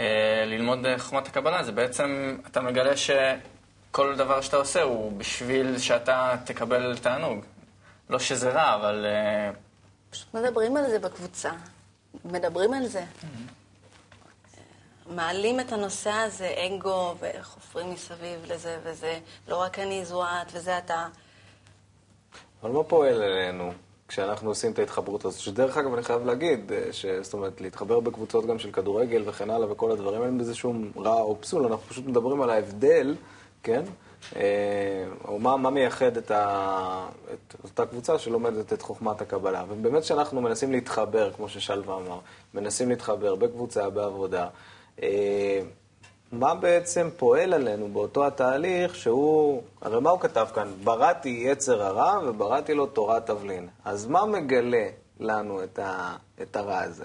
ללמוד 0.46 0.86
אה, 0.86 0.98
חוכמת 0.98 1.26
הקבלה, 1.26 1.62
זה 1.62 1.72
בעצם, 1.72 2.38
אתה 2.46 2.60
מגלה 2.60 2.92
שכל 2.96 4.16
דבר 4.16 4.40
שאתה 4.40 4.56
עושה 4.56 4.82
הוא 4.82 5.18
בשביל 5.18 5.78
שאתה 5.78 6.34
תקבל 6.44 6.98
תענוג. 6.98 7.44
לא 8.10 8.18
שזה 8.18 8.50
רע, 8.50 8.74
אבל... 8.74 9.06
Uh, 9.52 9.56
פשוט 10.10 10.34
מדברים 10.34 10.76
על 10.76 10.90
זה 10.90 10.98
בקבוצה. 10.98 11.50
מדברים 12.24 12.74
על 12.74 12.86
זה. 12.86 13.04
מעלים 15.06 15.60
את 15.60 15.72
הנושא 15.72 16.10
הזה, 16.10 16.54
אגו, 16.66 17.14
וחופרים 17.20 17.90
מסביב 17.92 18.52
לזה, 18.52 18.78
וזה 18.82 19.18
לא 19.48 19.56
רק 19.56 19.78
אני 19.78 20.04
זו 20.04 20.24
את, 20.24 20.52
וזה 20.52 20.78
אתה. 20.78 21.06
אבל 22.62 22.70
מה 22.70 22.82
פועל 22.82 23.22
אלינו 23.22 23.72
כשאנחנו 24.08 24.48
עושים 24.48 24.72
את 24.72 24.78
ההתחברות 24.78 25.24
הזאת? 25.24 25.40
שדרך 25.40 25.76
אגב, 25.76 25.94
אני 25.94 26.02
חייב 26.02 26.26
להגיד, 26.26 26.72
אה, 26.72 26.92
ש... 26.92 27.06
זאת 27.06 27.34
אומרת, 27.34 27.60
להתחבר 27.60 28.00
בקבוצות 28.00 28.46
גם 28.46 28.58
של 28.58 28.70
כדורגל 28.70 29.22
וכן 29.26 29.50
הלאה 29.50 29.72
וכל 29.72 29.92
הדברים, 29.92 30.22
אין 30.22 30.38
בזה 30.38 30.54
שום 30.54 30.92
רע 30.96 31.20
או 31.20 31.40
פסול, 31.40 31.66
אנחנו 31.66 31.86
פשוט 31.88 32.06
מדברים 32.06 32.42
על 32.42 32.50
ההבדל, 32.50 33.14
כן? 33.62 33.82
אה, 34.36 35.04
או 35.28 35.38
מה, 35.38 35.56
מה 35.56 35.70
מייחד 35.70 36.16
את, 36.16 36.30
ה... 36.30 37.08
את 37.34 37.54
אותה 37.64 37.86
קבוצה 37.86 38.18
שלומדת 38.18 38.72
את 38.72 38.82
חוכמת 38.82 39.20
הקבלה. 39.20 39.64
ובאמת 39.68 40.04
שאנחנו 40.04 40.40
מנסים 40.40 40.72
להתחבר, 40.72 41.32
כמו 41.32 41.48
ששלווה 41.48 41.96
אמר, 41.96 42.18
מנסים 42.54 42.88
להתחבר 42.88 43.34
בקבוצה, 43.34 43.90
בעבודה. 43.90 44.48
מה 46.32 46.54
בעצם 46.54 47.08
פועל 47.16 47.54
עלינו 47.54 47.88
באותו 47.88 48.26
התהליך 48.26 48.96
שהוא, 48.96 49.62
הרי 49.80 50.00
מה 50.00 50.10
הוא 50.10 50.20
כתב 50.20 50.48
כאן? 50.54 50.68
בראתי 50.84 51.42
יצר 51.46 51.82
הרע 51.82 52.28
ובראתי 52.28 52.74
לו 52.74 52.86
תורת 52.86 53.26
תבלין. 53.26 53.68
אז 53.84 54.06
מה 54.06 54.26
מגלה 54.26 54.86
לנו 55.20 55.64
את, 55.64 55.78
ה, 55.78 56.16
את 56.42 56.56
הרע 56.56 56.78
הזה? 56.78 57.04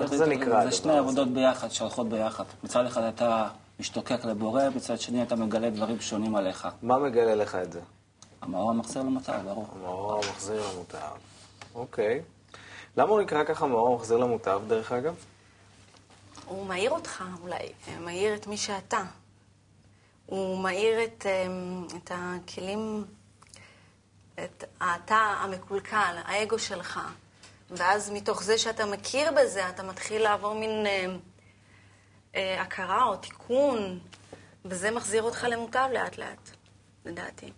איך 0.00 0.14
זה 0.14 0.26
נקרא 0.26 0.56
הדבר 0.56 0.70
זה 0.70 0.76
שני 0.76 0.98
עבודות 0.98 1.28
ביחד, 1.28 1.68
שהולכות 1.70 2.08
ביחד. 2.08 2.44
מצד 2.64 2.86
אחד 2.86 3.02
אתה 3.02 3.48
משתוקק 3.80 4.24
לבורא, 4.24 4.62
מצד 4.76 5.00
שני 5.00 5.22
אתה 5.22 5.36
מגלה 5.36 5.70
דברים 5.70 6.00
שונים 6.00 6.36
עליך. 6.36 6.68
מה 6.82 6.98
מגלה 6.98 7.34
לך 7.34 7.54
את 7.54 7.72
זה? 7.72 7.80
המאור 8.42 8.70
המחזיר 8.70 9.02
למותר, 9.02 9.32
ברור. 9.44 9.66
המאור 9.76 10.14
המחזיר 10.14 10.62
למוטב. 10.72 10.98
אוקיי. 11.74 12.22
למה 12.96 13.10
הוא 13.10 13.20
נקרא 13.20 13.44
ככה 13.44 13.66
מאור 13.66 13.92
המחזיר 13.92 14.16
למוטב, 14.16 14.60
דרך 14.66 14.92
אגב? 14.92 15.14
הוא 16.46 16.66
מאיר 16.66 16.90
אותך 16.90 17.24
אולי, 17.42 17.72
מאיר 18.00 18.34
את 18.34 18.46
מי 18.46 18.56
שאתה. 18.56 19.02
הוא 20.26 20.62
מאיר 20.62 21.04
את, 21.04 21.26
אמ, 21.26 21.86
את 21.96 22.12
הכלים, 22.14 23.04
את 24.34 24.64
האתה 24.80 25.16
המקולקל, 25.16 26.16
האגו 26.24 26.58
שלך. 26.58 27.00
ואז 27.70 28.10
מתוך 28.10 28.42
זה 28.42 28.58
שאתה 28.58 28.86
מכיר 28.86 29.32
בזה, 29.32 29.68
אתה 29.68 29.82
מתחיל 29.82 30.22
לעבור 30.22 30.54
מין 30.54 30.86
אה, 30.86 31.06
אה, 32.34 32.62
הכרה 32.62 33.04
או 33.04 33.16
תיקון, 33.16 33.98
וזה 34.64 34.90
מחזיר 34.90 35.22
אותך 35.22 35.46
למוטב 35.50 35.88
לאט 35.92 36.18
לאט, 36.18 36.50
לדעתי. 37.04 37.52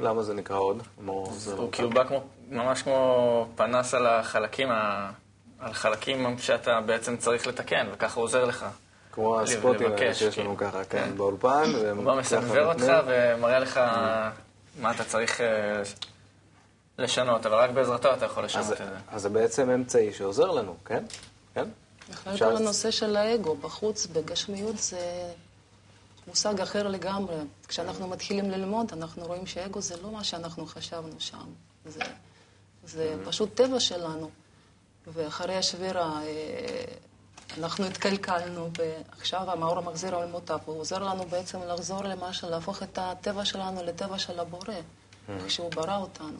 למה 0.00 0.22
זה 0.22 0.34
נקרא 0.34 0.56
עוד? 0.56 0.82
הוא 1.06 1.72
כאילו 1.72 1.90
בא 1.90 2.04
כמו, 2.04 2.26
ממש 2.48 2.82
כמו 2.82 3.46
פנס 3.56 3.94
על 3.94 4.06
החלקים 4.06 4.70
ה... 4.70 5.10
על 5.58 5.72
חלקים 5.72 6.38
שאתה 6.38 6.80
בעצם 6.80 7.16
צריך 7.16 7.46
לתקן, 7.46 7.86
וככה 7.92 8.14
הוא 8.14 8.24
עוזר 8.24 8.44
לך. 8.44 8.66
כמו 9.12 9.40
הספוטים 9.40 9.92
האלה 9.92 10.14
שיש 10.14 10.38
לנו 10.38 10.56
ככה, 10.56 10.84
כן, 10.84 11.10
באולפן. 11.16 11.72
הוא 11.96 12.04
בא 12.04 12.14
מסנוור 12.14 12.72
אותך 12.72 12.92
ומראה 13.06 13.58
לך 13.58 13.80
מה 14.80 14.90
אתה 14.90 15.04
צריך 15.04 15.40
אה, 15.40 15.82
לשנות, 16.98 17.46
אבל 17.46 17.54
רק 17.54 17.70
בעזרתו 17.70 18.14
אתה 18.14 18.24
יכול 18.24 18.44
לשנות 18.44 18.72
את 18.72 18.78
זה. 18.78 18.84
אז 19.08 19.22
זה 19.22 19.28
בעצם 19.28 19.70
אמצעי 19.70 20.12
שעוזר 20.12 20.50
לנו, 20.50 20.76
כן? 20.84 21.04
כן? 21.54 21.68
בכלל 22.10 22.38
כל 22.38 22.56
הנושא 22.56 22.90
של 22.90 23.16
האגו, 23.16 23.56
בחוץ, 23.56 24.06
בגשמיות, 24.06 24.78
זה 24.78 25.32
מושג 26.26 26.60
אחר 26.60 26.88
לגמרי. 26.88 27.34
כשאנחנו 27.68 28.08
מתחילים 28.08 28.50
ללמוד, 28.50 28.92
אנחנו 28.92 29.26
רואים 29.26 29.46
שאגו 29.46 29.80
זה 29.80 29.94
לא 30.02 30.10
מה 30.10 30.24
שאנחנו 30.24 30.66
חשבנו 30.66 31.14
שם. 31.18 31.46
זה, 31.86 32.00
זה 32.84 33.14
פשוט 33.24 33.54
טבע 33.54 33.80
שלנו. 33.80 34.30
ואחרי 35.12 35.56
השבירה 35.56 36.20
אה, 36.22 36.84
אנחנו 37.58 37.84
התקלקלנו, 37.84 38.70
ועכשיו 38.78 39.50
המאור 39.50 39.78
המחזיר 39.78 40.16
על 40.16 40.28
מוטב, 40.28 40.58
הוא 40.64 40.80
עוזר 40.80 40.98
לנו 40.98 41.24
בעצם 41.24 41.58
לחזור 41.68 42.04
למשהו, 42.04 42.50
להפוך 42.50 42.82
את 42.82 42.98
הטבע 43.02 43.44
שלנו 43.44 43.82
לטבע 43.84 44.18
של 44.18 44.40
הבורא, 44.40 44.74
איך 45.28 45.50
שהוא 45.50 45.70
ברא 45.70 45.96
אותנו. 45.96 46.38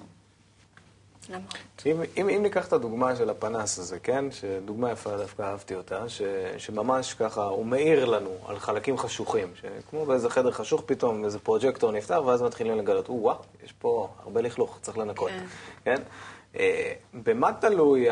אם, 1.87 2.03
אם, 2.17 2.29
אם 2.29 2.43
ניקח 2.43 2.69
את 2.69 2.73
הדוגמה 2.73 3.17
של 3.17 3.31
הפנס 3.31 3.79
הזה, 3.79 3.99
כן? 3.99 4.25
שדוגמה 4.31 4.91
יפה, 4.91 5.17
דווקא 5.17 5.43
אהבתי 5.43 5.75
אותה, 5.75 6.09
ש, 6.09 6.23
שממש 6.59 7.15
ככה, 7.15 7.45
הוא 7.45 7.67
מאיר 7.67 8.05
לנו 8.05 8.31
על 8.47 8.59
חלקים 8.59 8.99
חשוכים, 8.99 9.53
שכמו 9.61 10.07
באיזה 10.07 10.31
חדר 10.31 10.51
חשוך 10.51 10.83
פתאום, 10.87 11.25
איזה 11.25 11.39
פרוג'קטור 11.39 11.93
נפתח, 11.93 12.19
ואז 12.27 12.43
מתחילים 12.43 12.79
לגלות, 12.79 13.09
או-אה, 13.09 13.35
יש 13.65 13.73
פה 13.73 14.09
הרבה 14.23 14.41
לכלוך, 14.41 14.79
צריך 14.83 14.99
לנקות, 14.99 15.31
כן? 15.31 15.47
כן? 15.85 16.03
אה, 16.57 16.93
במה 17.15 17.53
תלוי 17.53 18.09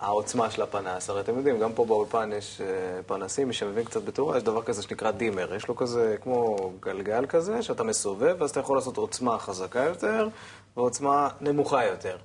העוצמה 0.00 0.50
של 0.50 0.62
הפנס? 0.62 1.10
הרי 1.10 1.20
אתם 1.20 1.36
יודעים, 1.36 1.58
גם 1.58 1.72
פה 1.72 1.84
באולפן 1.84 2.30
יש 2.32 2.60
אה, 2.60 3.02
פנסים, 3.06 3.48
מי 3.48 3.54
שמבין 3.54 3.84
קצת 3.84 4.04
בתאורה, 4.04 4.36
יש 4.36 4.42
דבר 4.42 4.62
כזה 4.62 4.82
שנקרא 4.82 5.10
דימר. 5.10 5.54
יש 5.54 5.68
לו 5.68 5.76
כזה, 5.76 6.16
כמו 6.22 6.56
גלגל 6.80 7.26
כזה, 7.26 7.62
שאתה 7.62 7.82
מסובב, 7.82 8.36
ואז 8.38 8.50
אתה 8.50 8.60
יכול 8.60 8.76
לעשות 8.76 8.96
עוצמה 8.96 9.38
חזקה 9.38 9.80
יותר 9.80 10.28
ועוצמה 10.76 11.28
נמוכה 11.40 11.84
יותר. 11.84 12.16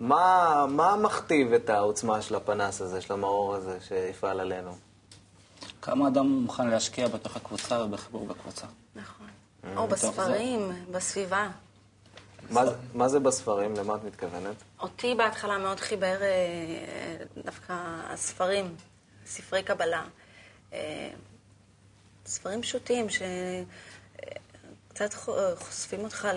מה, 0.00 0.66
מה 0.68 0.96
מכתיב 0.96 1.52
את 1.52 1.70
העוצמה 1.70 2.22
של 2.22 2.34
הפנס 2.34 2.80
הזה, 2.80 3.00
של 3.00 3.12
המאור 3.12 3.54
הזה, 3.54 3.78
שיפעל 3.80 4.40
עלינו? 4.40 4.70
כמה 5.82 6.08
אדם 6.08 6.26
מוכן 6.26 6.68
להשקיע 6.68 7.08
בתוך 7.08 7.36
הקבוצה 7.36 7.84
ובחיבור 7.84 8.26
בקבוצה. 8.26 8.66
נכון. 8.96 9.26
או 9.76 9.86
בספרים, 9.86 10.72
בסביבה. 10.90 11.48
מה, 12.94 13.08
זה 13.08 13.20
בספרים? 13.20 13.74
למה 13.74 13.94
את 13.94 14.04
מתכוונת? 14.04 14.56
אותי 14.80 15.14
בהתחלה 15.14 15.58
מאוד 15.58 15.80
חיבר 15.80 16.22
אה, 16.22 17.16
דווקא 17.44 17.74
הספרים, 18.10 18.76
ספרי 19.26 19.62
קבלה. 19.62 20.04
אה, 20.72 21.10
ספרים 22.26 22.62
פשוטים 22.62 23.06
שקצת 24.88 25.14
חושפים 25.58 26.00
אותך 26.04 26.28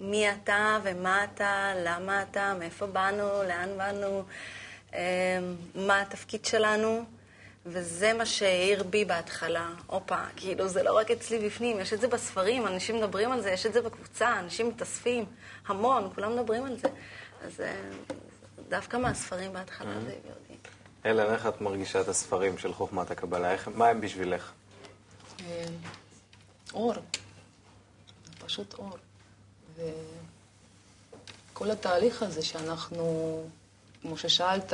למי 0.00 0.32
אתה 0.32 0.78
ומה 0.82 1.24
אתה, 1.24 1.72
למה 1.76 2.22
אתה, 2.22 2.54
מאיפה 2.58 2.86
באנו, 2.86 3.42
לאן 3.42 3.78
באנו, 3.78 4.22
אה, 4.94 5.38
מה 5.74 6.00
התפקיד 6.00 6.44
שלנו. 6.44 7.04
וזה 7.66 8.12
מה 8.12 8.26
שהעיר 8.26 8.82
בי 8.82 9.04
בהתחלה. 9.04 9.70
הופה, 9.86 10.24
כאילו, 10.36 10.68
זה 10.68 10.82
לא 10.82 10.96
רק 10.96 11.10
אצלי 11.10 11.38
בפנים, 11.46 11.80
יש 11.80 11.92
את 11.92 12.00
זה 12.00 12.08
בספרים, 12.08 12.66
אנשים 12.66 12.96
מדברים 12.96 13.32
על 13.32 13.40
זה, 13.40 13.50
יש 13.50 13.66
את 13.66 13.72
זה 13.72 13.82
בקבוצה, 13.82 14.38
אנשים 14.38 14.68
מתאספים, 14.68 15.24
המון, 15.66 16.10
כולם 16.14 16.36
מדברים 16.36 16.64
על 16.64 16.76
זה. 16.78 16.88
אז 17.44 17.60
אה, 17.60 17.80
דווקא 18.68 18.96
מהספרים 18.96 19.52
בהתחלה 19.52 19.92
זה 19.92 19.98
הביא 19.98 20.30
אותי. 20.30 20.54
אלן, 21.06 21.32
איך 21.32 21.46
את 21.46 21.60
מרגישה 21.60 22.00
את 22.00 22.08
הספרים 22.08 22.58
של 22.58 22.74
חוכמת 22.74 23.10
הקבלה? 23.10 23.52
איך, 23.52 23.68
מה 23.74 23.88
הם 23.88 24.00
בשבילך? 24.00 24.52
אה, 25.40 25.64
אור. 26.74 26.94
פשוט 28.44 28.74
אור. 28.74 28.96
וכל 31.52 31.70
התהליך 31.70 32.22
הזה 32.22 32.42
שאנחנו, 32.42 33.42
כמו 34.02 34.16
ששאלת, 34.16 34.72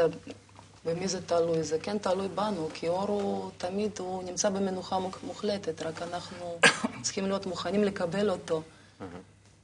במי 0.86 1.08
זה 1.08 1.22
תלוי? 1.22 1.62
זה 1.62 1.78
כן 1.78 1.98
תלוי 1.98 2.28
בנו, 2.28 2.68
כי 2.74 2.88
אור 2.88 3.08
הוא 3.08 3.50
תמיד, 3.58 3.90
הוא 3.98 4.22
נמצא 4.22 4.50
במנוחה 4.50 4.98
מוחלטת, 5.22 5.82
רק 5.82 6.02
אנחנו 6.02 6.58
צריכים 7.02 7.26
להיות 7.26 7.46
מוכנים 7.46 7.84
לקבל 7.84 8.30
אותו. 8.30 8.62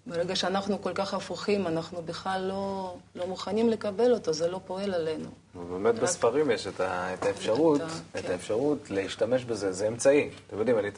ברגע 0.06 0.36
שאנחנו 0.36 0.82
כל 0.82 0.92
כך 0.94 1.14
הפוכים, 1.14 1.66
אנחנו 1.66 2.02
בכלל 2.02 2.44
לא, 2.48 2.94
לא 3.14 3.26
מוכנים 3.26 3.68
לקבל 3.68 4.12
אותו, 4.12 4.32
זה 4.32 4.48
לא 4.48 4.60
פועל 4.66 4.94
עלינו. 4.94 5.28
ובאמת 5.54 5.94
רק... 5.94 6.02
בספרים 6.02 6.50
יש 6.50 6.66
את, 6.66 6.80
ה, 6.80 7.14
את 7.14 7.22
האפשרות, 7.22 7.80
את, 7.80 7.86
ה, 7.86 8.18
את 8.18 8.24
כן. 8.24 8.32
האפשרות 8.32 8.90
להשתמש 8.90 9.44
בזה, 9.44 9.72
זה 9.72 9.88
אמצעי. 9.88 10.30
אתם 10.46 10.58
יודעים, 10.58 10.78
אני, 10.78 10.88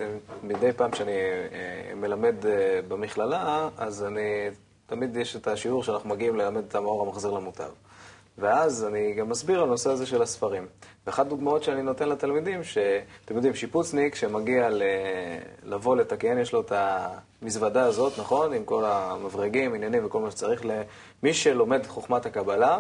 מדי 0.43 0.73
פעם 0.73 0.95
שאני 0.95 1.13
אה, 1.13 1.95
מלמד 1.95 2.47
אה, 2.47 2.81
במכללה, 2.89 3.69
אז 3.77 4.05
אני, 4.05 4.51
תמיד 4.87 5.17
יש 5.17 5.37
את 5.37 5.49
השיעור 5.49 5.85
שאנחנו 5.85 6.11
מגיעים 6.11 6.37
ללמד 6.37 6.63
את 6.69 6.75
המאור 6.75 7.07
המחזיר 7.07 7.31
למוטב. 7.31 7.71
ואז 8.39 8.85
אני 8.85 9.15
גם 9.15 9.29
מסביר 9.29 9.59
על 9.59 9.65
הנושא 9.65 9.91
הזה 9.91 10.07
של 10.07 10.23
הספרים. 10.23 10.67
ואחת 11.07 11.27
הדוגמאות 11.27 11.63
שאני 11.63 11.83
נותן 11.83 12.09
לתלמידים, 12.09 12.65
שאתם 12.65 13.35
יודעים, 13.37 13.55
שיפוצניק 13.55 14.15
שמגיע 14.15 14.71
ל... 14.71 14.83
לבוא 15.63 15.97
לתקן, 15.97 16.39
יש 16.39 16.53
לו 16.53 16.61
את 16.61 16.73
המזוודה 17.43 17.85
הזאת, 17.85 18.19
נכון? 18.19 18.53
עם 18.53 18.65
כל 18.65 18.85
המברגים, 18.85 19.75
עניינים 19.75 20.07
וכל 20.07 20.21
מה 20.21 20.31
שצריך. 20.31 20.63
למי 20.65 21.35
שלומד 21.35 21.87
חוכמת 21.87 22.27
הקבלה, 22.27 22.79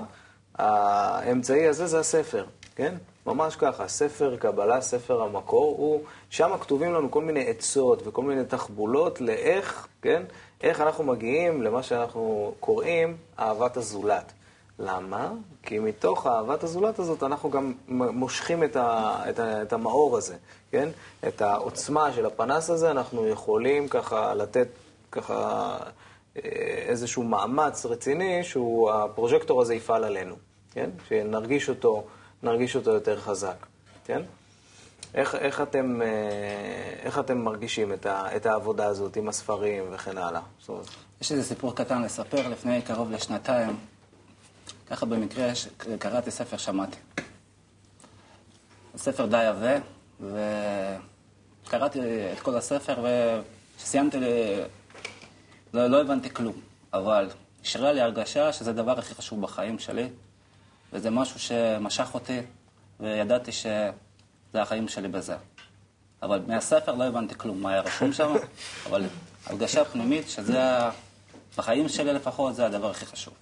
האמצעי 0.54 1.66
הזה 1.68 1.86
זה 1.86 2.00
הספר, 2.00 2.44
כן? 2.76 2.94
ממש 3.26 3.56
ככה, 3.56 3.88
ספר 3.88 4.36
קבלה, 4.36 4.80
ספר 4.80 5.22
המקור, 5.22 5.76
הוא, 5.78 6.00
שם 6.30 6.50
כתובים 6.60 6.94
לנו 6.94 7.10
כל 7.10 7.22
מיני 7.22 7.46
עצות 7.46 8.06
וכל 8.06 8.22
מיני 8.22 8.44
תחבולות 8.44 9.20
לאיך, 9.20 9.88
כן? 10.02 10.22
איך 10.62 10.80
אנחנו 10.80 11.04
מגיעים 11.04 11.62
למה 11.62 11.82
שאנחנו 11.82 12.54
קוראים 12.60 13.16
אהבת 13.38 13.76
הזולת. 13.76 14.32
למה? 14.78 15.32
כי 15.62 15.78
מתוך 15.78 16.26
אהבת 16.26 16.62
הזולת 16.62 16.98
הזאת 16.98 17.22
אנחנו 17.22 17.50
גם 17.50 17.72
מושכים 17.88 18.64
את, 18.64 18.76
ה, 18.76 19.16
את, 19.30 19.38
ה, 19.38 19.62
את 19.62 19.72
המאור 19.72 20.16
הזה, 20.16 20.36
כן? 20.70 20.88
את 21.28 21.42
העוצמה 21.42 22.12
של 22.12 22.26
הפנס 22.26 22.70
הזה 22.70 22.90
אנחנו 22.90 23.26
יכולים 23.26 23.88
ככה 23.88 24.34
לתת 24.34 24.68
ככה 25.12 25.78
אה, 26.36 26.40
איזשהו 26.88 27.22
מאמץ 27.22 27.86
רציני 27.86 28.44
שהפרוז'קטור 28.44 29.62
הזה 29.62 29.74
יפעל 29.74 30.04
עלינו, 30.04 30.34
כן? 30.70 30.90
שנרגיש 31.08 31.68
אותו, 31.68 32.04
נרגיש 32.42 32.76
אותו 32.76 32.90
יותר 32.90 33.20
חזק, 33.20 33.66
כן? 34.04 34.22
איך, 35.14 35.34
איך, 35.34 35.60
אתם, 35.60 36.02
אה, 36.02 36.08
איך 37.02 37.18
אתם 37.18 37.38
מרגישים 37.38 37.92
את, 37.92 38.06
ה, 38.06 38.36
את 38.36 38.46
העבודה 38.46 38.86
הזאת 38.86 39.16
עם 39.16 39.28
הספרים 39.28 39.84
וכן 39.90 40.18
הלאה? 40.18 40.40
יש 41.20 41.32
איזה 41.32 41.44
סיפור 41.44 41.74
קטן 41.74 42.02
לספר. 42.02 42.48
לפני 42.48 42.82
קרוב 42.82 43.10
לשנתיים, 43.10 43.76
ככה 44.86 45.06
במקרה 45.06 45.52
קראתי 45.98 46.30
ספר 46.30 46.56
שמעתי. 46.56 46.96
ספר 48.96 49.26
די 49.26 49.36
עבה, 49.36 49.74
וקראתי 51.66 52.00
את 52.32 52.40
כל 52.40 52.56
הספר, 52.56 53.04
וכשסיימתי, 53.76 54.18
לא, 55.74 55.86
לא 55.86 56.00
הבנתי 56.00 56.30
כלום, 56.30 56.60
אבל 56.92 57.28
השאירה 57.62 57.92
לי 57.92 58.00
הרגשה 58.00 58.52
שזה 58.52 58.70
הדבר 58.70 58.98
הכי 58.98 59.14
חשוב 59.14 59.40
בחיים 59.40 59.78
שלי, 59.78 60.08
וזה 60.92 61.10
משהו 61.10 61.40
שמשך 61.40 62.14
אותי, 62.14 62.40
וידעתי 63.00 63.52
שזה 63.52 63.92
החיים 64.54 64.88
שלי 64.88 65.08
בזה. 65.08 65.36
אבל 66.22 66.42
מהספר 66.46 66.94
לא 66.94 67.04
הבנתי 67.04 67.34
כלום, 67.34 67.62
מה 67.62 67.70
היה 67.70 67.80
רשום 67.80 68.12
שם, 68.12 68.34
אבל 68.86 69.06
הרגשה 69.46 69.84
פנימית 69.84 70.28
שזה, 70.28 70.60
בחיים 71.58 71.88
שלי 71.88 72.12
לפחות, 72.12 72.54
זה 72.54 72.66
הדבר 72.66 72.90
הכי 72.90 73.06
חשוב. 73.06 73.34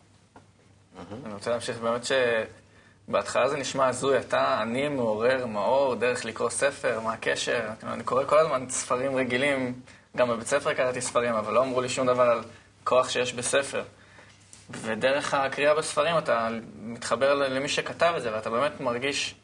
אני 1.24 1.34
רוצה 1.34 1.50
להמשיך 1.50 1.78
באמת 1.78 2.02
שבהתחלה 3.08 3.48
זה 3.48 3.56
נשמע 3.56 3.86
הזוי, 3.86 4.18
אתה 4.18 4.62
אני 4.62 4.88
מעורר 4.88 5.46
מאור, 5.46 5.94
דרך 5.94 6.24
לקרוא 6.24 6.50
ספר, 6.50 7.00
מה 7.00 7.12
הקשר? 7.12 7.68
אני 7.82 8.04
קורא 8.04 8.24
כל 8.24 8.38
הזמן 8.38 8.68
ספרים 8.68 9.16
רגילים, 9.16 9.80
גם 10.16 10.28
בבית 10.28 10.46
ספר 10.46 10.74
קראתי 10.74 11.00
ספרים, 11.00 11.34
אבל 11.34 11.52
לא 11.52 11.62
אמרו 11.62 11.80
לי 11.80 11.88
שום 11.88 12.06
דבר 12.06 12.22
על 12.22 12.40
כוח 12.84 13.08
שיש 13.08 13.32
בספר. 13.32 13.82
ודרך 14.70 15.34
הקריאה 15.34 15.74
בספרים 15.74 16.18
אתה 16.18 16.48
מתחבר 16.82 17.34
למי 17.34 17.68
שכתב 17.68 18.14
את 18.16 18.22
זה, 18.22 18.34
ואתה 18.34 18.50
באמת 18.50 18.80
מרגיש, 18.80 19.34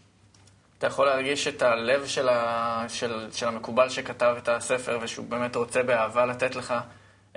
אתה 0.79 0.87
יכול 0.87 1.07
להרגיש 1.07 1.49
את 1.49 1.63
הלב 1.63 2.07
של, 2.07 2.29
ה, 2.29 2.85
של, 2.89 3.29
של 3.33 3.49
המקובל 3.49 3.89
שכתב 3.89 4.35
את 4.39 4.49
הספר, 4.49 4.99
ושהוא 5.03 5.27
באמת 5.27 5.57
רוצה 5.57 5.83
באהבה 5.83 6.27
לתת 6.27 6.57
לך 6.57 6.75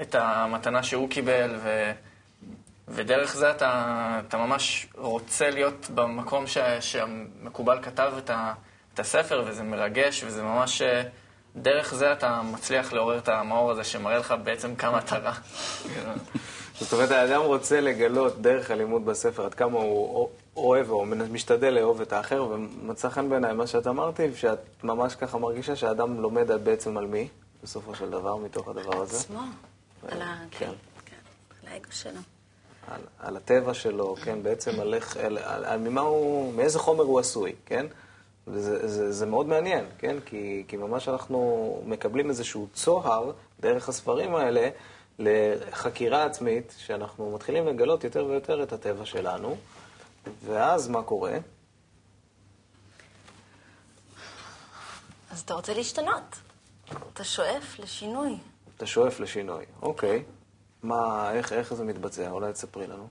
את 0.01 0.15
המתנה 0.15 0.83
שהוא 0.83 1.09
קיבל, 1.09 1.59
ו... 1.63 1.91
ודרך 2.93 3.35
זה 3.35 3.51
אתה, 3.51 4.21
אתה 4.27 4.37
ממש 4.37 4.87
רוצה 4.97 5.49
להיות 5.49 5.89
במקום 5.95 6.47
ש, 6.47 6.57
שהמקובל 6.79 7.79
כתב 7.81 8.13
את, 8.17 8.29
ה, 8.29 8.53
את 8.93 8.99
הספר, 8.99 9.43
וזה 9.47 9.63
מרגש, 9.63 10.23
וזה 10.23 10.43
ממש... 10.43 10.81
דרך 11.55 11.93
זה 11.93 12.13
אתה 12.13 12.41
מצליח 12.41 12.93
לעורר 12.93 13.17
את 13.17 13.29
המאור 13.29 13.71
הזה, 13.71 13.83
שמראה 13.83 14.17
לך 14.17 14.35
בעצם 14.43 14.75
כמה 14.75 14.99
אתה 14.99 15.17
רע. 15.17 15.33
זאת 16.79 16.93
אומרת, 16.93 17.11
האדם 17.11 17.41
רוצה 17.41 17.81
לגלות 17.81 18.41
דרך 18.41 18.71
הלימוד 18.71 19.05
בספר 19.05 19.45
עד 19.45 19.53
כמה 19.53 19.79
הוא 19.79 20.29
אוהב 20.55 20.89
או 20.89 21.05
משתדל 21.05 21.69
לאהוב 21.69 22.01
את 22.01 22.13
האחר, 22.13 22.43
ומצא 22.43 23.09
חן 23.09 23.29
בעיניי 23.29 23.53
מה 23.53 23.67
שאת 23.67 23.87
אמרתי, 23.87 24.35
שאת 24.35 24.59
ממש 24.83 25.15
ככה 25.15 25.37
מרגישה 25.37 25.75
שהאדם 25.75 26.21
לומד 26.21 26.51
בעצם 26.51 26.97
על 26.97 27.05
מי, 27.05 27.27
בסופו 27.63 27.95
של 27.95 28.09
דבר, 28.09 28.35
מתוך 28.35 28.67
הדבר 28.67 29.01
הזה. 29.01 29.17
עצמו, 29.17 29.41
על 30.07 30.21
האגו 31.67 31.91
שלו. 31.91 32.19
על, 32.93 33.01
על 33.19 33.37
הטבע 33.37 33.73
שלו, 33.73 34.15
כן, 34.23 34.43
בעצם 34.43 34.79
על 34.79 34.93
איך, 34.93 35.17
על, 35.17 35.37
על, 35.37 35.65
על 35.65 35.79
ממה 35.79 36.01
הוא, 36.01 36.53
מאיזה 36.53 36.79
חומר 36.79 37.03
הוא 37.03 37.19
עשוי, 37.19 37.55
כן? 37.65 37.85
וזה 38.47 38.87
זה, 38.87 39.11
זה 39.11 39.25
מאוד 39.25 39.47
מעניין, 39.47 39.85
כן? 39.97 40.15
כי, 40.25 40.63
כי 40.67 40.77
ממש 40.77 41.09
אנחנו 41.09 41.81
מקבלים 41.85 42.29
איזשהו 42.29 42.67
צוהר 42.73 43.31
דרך 43.59 43.89
הספרים 43.89 44.35
האלה 44.35 44.69
לחקירה 45.19 46.25
עצמית, 46.25 46.75
שאנחנו 46.77 47.31
מתחילים 47.31 47.67
לגלות 47.67 48.03
יותר 48.03 48.25
ויותר 48.25 48.63
את 48.63 48.73
הטבע 48.73 49.05
שלנו, 49.05 49.57
ואז 50.45 50.87
מה 50.87 51.03
קורה? 51.03 51.37
אז 55.31 55.41
אתה 55.41 55.53
רוצה 55.53 55.73
להשתנות. 55.73 56.35
אתה 57.13 57.23
שואף 57.23 57.79
לשינוי. 57.79 58.37
אתה 58.77 58.85
שואף 58.85 59.19
לשינוי, 59.19 59.65
אוקיי. 59.81 60.23
מה, 60.83 61.31
איך, 61.33 61.53
איך 61.53 61.73
זה 61.73 61.83
מתבצע? 61.83 62.29
אולי 62.29 62.53
תספרי 62.53 62.87
לנו. 62.87 63.07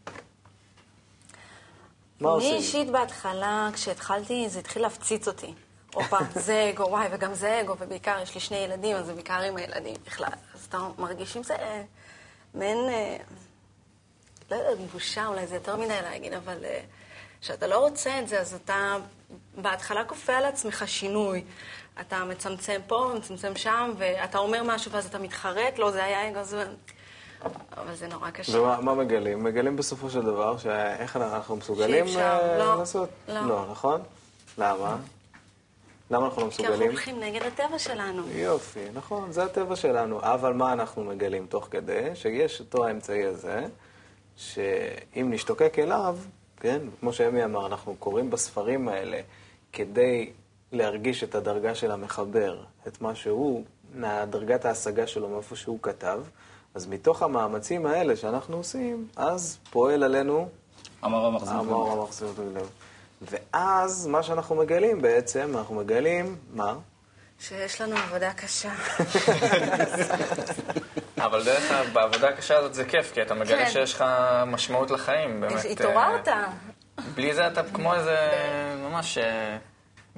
מה 2.20 2.28
עושים? 2.28 2.50
אני 2.50 2.58
אישית 2.58 2.90
בהתחלה, 2.90 3.68
כשהתחלתי, 3.72 4.48
זה 4.48 4.58
התחיל 4.58 4.82
להפציץ 4.82 5.28
אותי. 5.28 5.54
הופה, 5.94 6.18
זה 6.46 6.70
אגו, 6.74 6.82
וואי, 6.82 7.08
וגם 7.12 7.34
זה 7.34 7.60
אגו, 7.60 7.76
ובעיקר 7.78 8.18
יש 8.22 8.34
לי 8.34 8.40
שני 8.40 8.56
ילדים, 8.56 8.96
אז 8.96 9.06
זה 9.06 9.14
בעיקר 9.14 9.40
עם 9.40 9.56
הילדים 9.56 9.96
בכלל. 10.06 10.32
אז 10.54 10.64
אתה 10.68 10.88
מרגיש 10.98 11.36
עם 11.36 11.42
זה 11.42 11.56
מעין, 12.54 12.78
אה, 12.88 13.16
לא 14.50 14.56
יודעת, 14.56 14.90
בושה, 14.92 15.26
אולי 15.26 15.46
זה 15.46 15.54
יותר 15.54 15.76
מדי 15.76 16.02
להגיד, 16.02 16.32
אבל 16.32 16.64
אה, 16.64 16.80
כשאתה 17.40 17.66
לא 17.66 17.78
רוצה 17.78 18.18
את 18.18 18.28
זה, 18.28 18.40
אז 18.40 18.54
אתה 18.54 18.96
בהתחלה 19.56 20.04
כופה 20.04 20.36
על 20.36 20.44
עצמך 20.44 20.84
שינוי. 20.86 21.44
אתה 22.00 22.24
מצמצם 22.24 22.80
פה, 22.86 23.12
מצמצם 23.16 23.56
שם, 23.56 23.92
ואתה 23.98 24.38
אומר 24.38 24.62
משהו 24.64 24.92
ואז 24.92 25.06
אתה 25.06 25.18
מתחרט, 25.18 25.78
לא, 25.78 25.90
זה 25.90 26.04
היה 26.04 26.28
אגו, 26.28 26.44
זה... 26.44 26.66
אבל 27.76 27.94
זה 27.94 28.08
נורא 28.08 28.30
קשה. 28.30 28.60
ומה 28.60 28.94
מגלים? 28.94 29.44
מגלים 29.44 29.76
בסופו 29.76 30.10
של 30.10 30.22
דבר 30.22 30.58
שאיך 30.58 31.16
אנחנו 31.16 31.56
מסוגלים 31.56 32.06
שאפשר, 32.06 32.58
לא. 32.58 32.78
לעשות? 32.78 33.08
לא. 33.28 33.46
לא, 33.48 33.66
נכון? 33.70 34.00
למה? 34.58 34.96
למה 36.10 36.26
אנחנו 36.26 36.42
לא 36.42 36.48
מסוגלים? 36.48 36.72
כי 36.72 36.84
אנחנו 36.84 36.92
הולכים 36.92 37.20
נגד 37.20 37.42
הטבע 37.42 37.78
שלנו. 37.78 38.22
יופי, 38.32 38.80
נכון, 38.94 39.32
זה 39.32 39.44
הטבע 39.44 39.76
שלנו. 39.76 40.20
אבל 40.22 40.52
מה 40.52 40.72
אנחנו 40.72 41.04
מגלים 41.04 41.46
תוך 41.46 41.68
כדי? 41.70 42.10
שיש 42.14 42.60
אותו 42.60 42.86
האמצעי 42.86 43.24
הזה, 43.24 43.66
שאם 44.36 45.28
נשתוקק 45.30 45.78
אליו, 45.78 46.18
כן, 46.56 46.80
כמו 47.00 47.12
שאמי 47.12 47.44
אמר, 47.44 47.66
אנחנו 47.66 47.96
קוראים 47.98 48.30
בספרים 48.30 48.88
האלה 48.88 49.20
כדי 49.72 50.32
להרגיש 50.72 51.24
את 51.24 51.34
הדרגה 51.34 51.74
של 51.74 51.90
המחבר, 51.90 52.64
את 52.88 53.00
מה 53.00 53.14
שהוא, 53.14 53.64
דרגת 54.30 54.64
ההשגה 54.64 55.06
שלו 55.06 55.28
מאיפה 55.28 55.56
שהוא 55.56 55.78
כתב, 55.82 56.22
אז 56.74 56.86
מתוך 56.86 57.22
המאמצים 57.22 57.86
האלה 57.86 58.16
שאנחנו 58.16 58.56
עושים, 58.56 59.08
אז 59.16 59.58
פועל 59.70 60.02
עלינו... 60.02 60.48
אמר 61.04 61.26
המחזיר 61.26 61.60
אמר 61.60 61.90
המחזיר. 61.90 62.28
ואז 63.22 64.06
מה 64.06 64.22
שאנחנו 64.22 64.54
מגלים 64.54 65.02
בעצם, 65.02 65.52
אנחנו 65.58 65.74
מגלים, 65.74 66.36
מה? 66.54 66.74
שיש 67.40 67.80
לנו 67.80 67.96
עבודה 67.96 68.32
קשה. 68.32 68.72
אבל 71.26 71.44
דרך 71.44 71.70
אגב, 71.70 71.92
בעבודה 71.92 72.28
הקשה 72.28 72.58
הזאת 72.58 72.74
זה 72.74 72.84
כיף, 72.84 73.12
כי 73.14 73.22
אתה 73.22 73.34
מגלה 73.34 73.64
כן. 73.64 73.70
שיש 73.70 73.94
לך 73.94 74.04
משמעות 74.46 74.90
לחיים, 74.90 75.40
באמת. 75.40 75.64
התעוררת. 75.70 76.28
אה, 76.28 76.46
בלי 77.14 77.34
זה 77.34 77.46
אתה 77.46 77.62
כמו 77.74 77.94
איזה, 77.94 78.16
ממש, 78.90 79.18
אה, 79.18 79.56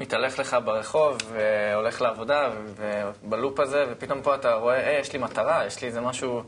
מתהלך 0.03 0.38
לך 0.38 0.57
ברחוב, 0.64 1.16
והולך 1.32 2.00
לעבודה, 2.00 2.50
ובלופ 2.76 3.61
הזה, 3.61 3.84
ופתאום 3.90 4.22
פה 4.22 4.34
אתה 4.34 4.55
רואה, 4.55 4.76
היי, 4.76 5.00
יש 5.00 5.12
לי 5.12 5.18
מטרה, 5.18 5.66
יש 5.66 5.80
לי 5.82 5.88
איזה 5.88 6.00
משהו, 6.00 6.42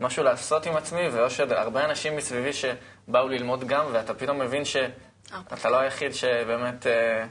משהו 0.00 0.22
לעשות 0.22 0.66
עם 0.66 0.76
עצמי, 0.76 1.08
ויש 1.08 1.40
עוד 1.40 1.52
הרבה 1.52 1.84
אנשים 1.84 2.16
מסביבי 2.16 2.50
שבאו 2.52 3.28
ללמוד 3.28 3.64
גם, 3.64 3.84
ואתה 3.92 4.14
פתאום 4.14 4.38
מבין 4.38 4.64
שאתה 4.64 5.70
לא 5.70 5.76
היחיד 5.76 6.14
שבאמת 6.14 6.86
אה, 6.86 7.24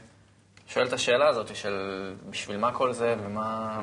שואל 0.66 0.86
את 0.86 0.92
השאלה 0.92 1.28
הזאת, 1.28 1.56
של 1.56 2.14
בשביל 2.30 2.56
מה 2.56 2.72
כל 2.72 2.92
זה, 2.92 3.14
ומה... 3.24 3.80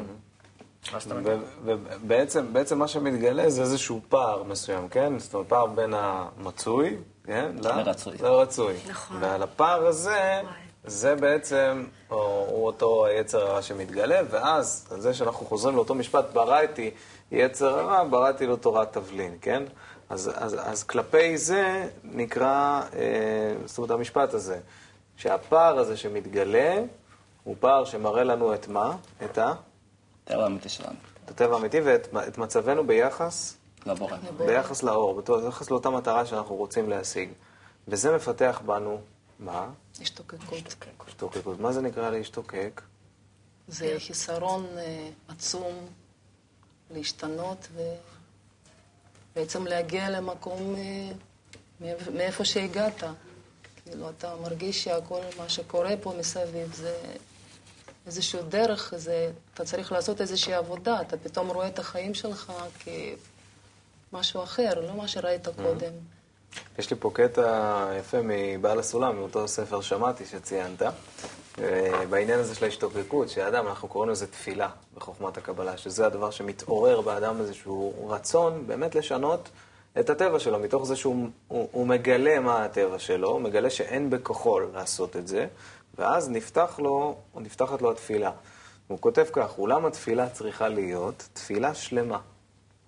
ובעצם 1.66 2.54
בעצם 2.54 2.80
מה 2.80 2.88
שמתגלה 2.88 3.50
זה 3.50 3.62
איזשהו 3.62 4.02
פער 4.10 4.44
מסוים, 4.44 4.90
כן? 4.90 5.20
זאת 5.20 5.34
אומרת, 5.34 5.50
פער 5.50 5.66
בין 5.66 5.94
המצוי, 5.94 6.98
כן? 7.24 7.52
לרצוי. 7.62 8.18
לרצוי. 8.22 8.74
נכון. 8.90 9.18
ועל 9.20 9.44
הפער 9.44 9.88
הזה... 9.88 10.42
זה 10.88 11.16
בעצם, 11.16 11.86
או, 12.10 12.46
הוא 12.50 12.66
אותו 12.66 13.06
היצר 13.06 13.42
הרע 13.48 13.62
שמתגלה, 13.62 14.20
ואז, 14.30 14.88
על 14.92 15.02
זה 15.02 15.14
שאנחנו 15.14 15.46
חוזרים 15.46 15.76
לאותו 15.76 15.96
משפט, 15.96 16.26
בראתי 16.34 16.92
יצר 17.32 17.80
הרע, 17.80 18.04
בראתי 18.04 18.46
לו 18.46 18.56
תורת 18.56 18.94
תבלין, 18.94 19.38
כן? 19.42 19.64
אז, 20.10 20.32
אז, 20.36 20.56
אז 20.64 20.84
כלפי 20.84 21.38
זה 21.38 21.90
נקרא, 22.04 22.82
אה, 22.94 23.56
זאת 23.66 23.78
אומרת, 23.78 23.92
המשפט 23.92 24.34
הזה, 24.34 24.60
שהפער 25.18 25.80
הזה 25.80 25.98
שמתגלה, 25.98 26.82
הוא 27.44 27.56
פער 27.60 27.86
שמראה 27.86 28.24
לנו 28.24 28.54
את 28.54 28.68
מה? 28.68 28.96
את 29.26 29.38
ה... 29.38 29.54
הטבע 30.26 30.44
האמיתי 30.44 30.70
שלנו. 30.70 30.96
את 31.26 31.32
הטבע 31.32 31.56
האמיתי 31.56 31.82
ואת 31.82 32.08
את 32.28 32.38
מצבנו 32.38 32.88
ביחס? 32.88 33.58
לבורא. 33.86 34.18
ביחס 34.38 34.84
לאור, 34.84 35.22
ביחס 35.22 35.72
לאותה 35.72 35.90
מטרה 35.90 36.26
שאנחנו 36.26 36.56
רוצים 36.56 36.90
להשיג. 36.90 37.30
וזה 37.88 38.16
מפתח 38.16 38.62
בנו, 38.66 39.02
מה? 39.40 39.70
השתוקקות. 40.02 40.76
השתוקקות. 41.08 41.60
מה 41.60 41.72
זה 41.74 41.82
נקרא 41.82 42.10
להשתוקק? 42.10 42.82
זה 43.68 43.96
חיסרון 44.00 44.66
אה, 44.78 45.10
עצום 45.28 45.74
להשתנות 46.92 47.68
ובעצם 49.36 49.68
להגיע 49.68 50.10
למקום 50.10 50.76
אה, 50.76 51.12
מאיפ- 51.82 52.10
מאיפה 52.14 52.46
שהגעת. 52.46 53.04
כאילו, 53.86 54.10
אתה 54.10 54.36
מרגיש 54.42 54.84
שהכל 54.84 55.22
מה 55.38 55.50
שקורה 55.50 55.92
פה 56.02 56.14
מסביב 56.20 56.74
זה 56.76 56.98
איזושהי 58.06 58.40
דרך, 58.50 58.94
זה, 58.98 59.32
אתה 59.54 59.66
צריך 59.66 59.92
לעשות 59.92 60.22
איזושהי 60.22 60.54
עבודה, 60.54 61.02
אתה 61.02 61.18
פתאום 61.18 61.48
רואה 61.52 61.68
את 61.68 61.80
החיים 61.80 62.14
שלך 62.14 62.54
כמשהו 64.12 64.44
אחר, 64.44 64.82
לא 64.88 64.96
מה 64.96 65.08
שראית 65.08 65.48
קודם. 65.48 65.92
יש 66.80 66.90
לי 66.90 66.98
פה 67.00 67.12
קטע 67.14 67.88
יפה 68.00 68.18
מבעל 68.24 68.80
הסולם, 68.80 69.16
מאותו 69.16 69.48
ספר 69.48 69.82
שמעתי 69.82 70.26
שציינת, 70.26 70.82
בעניין 72.10 72.40
הזה 72.40 72.56
של 72.56 72.66
ההשתוקקות, 72.66 73.30
שאדם, 73.30 73.68
אנחנו 73.68 73.88
קוראים 73.88 74.12
לזה 74.12 74.28
תפילה 74.28 74.70
בחוכמת 74.94 75.38
הקבלה, 75.38 75.78
שזה 75.78 76.06
הדבר 76.06 76.32
שמתעורר 76.32 77.02
באדם 77.02 77.40
איזשהו 77.40 78.08
רצון 78.10 78.68
באמת 78.68 78.96
לשנות 78.96 79.50
את 80.00 80.10
הטבע 80.10 80.40
שלו, 80.40 80.60
מתוך 80.60 80.86
זה 80.86 80.96
שהוא 80.96 81.30
הוא, 81.48 81.70
הוא 81.72 81.88
מגלה 81.88 82.40
מה 82.40 82.66
הטבע 82.66 83.00
שלו, 83.00 83.30
הוא 83.30 83.42
מגלה 83.42 83.70
שאין 83.70 84.10
בכוחו 84.10 84.60
לעשות 84.60 85.16
את 85.16 85.28
זה, 85.28 85.48
ואז 85.98 86.30
נפתח 86.30 86.80
לו, 86.80 87.16
נפתחת 87.36 87.82
לו 87.82 87.92
התפילה. 87.92 88.32
הוא 88.88 88.98
כותב 89.02 89.26
כך, 89.34 89.58
אולם 89.58 89.86
התפילה 89.86 90.30
צריכה 90.30 90.68
להיות 90.68 91.30
תפילה 91.34 91.74
שלמה, 91.74 92.20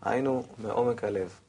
היינו 0.02 0.44
מעומק 0.58 1.04
הלב. 1.04 1.40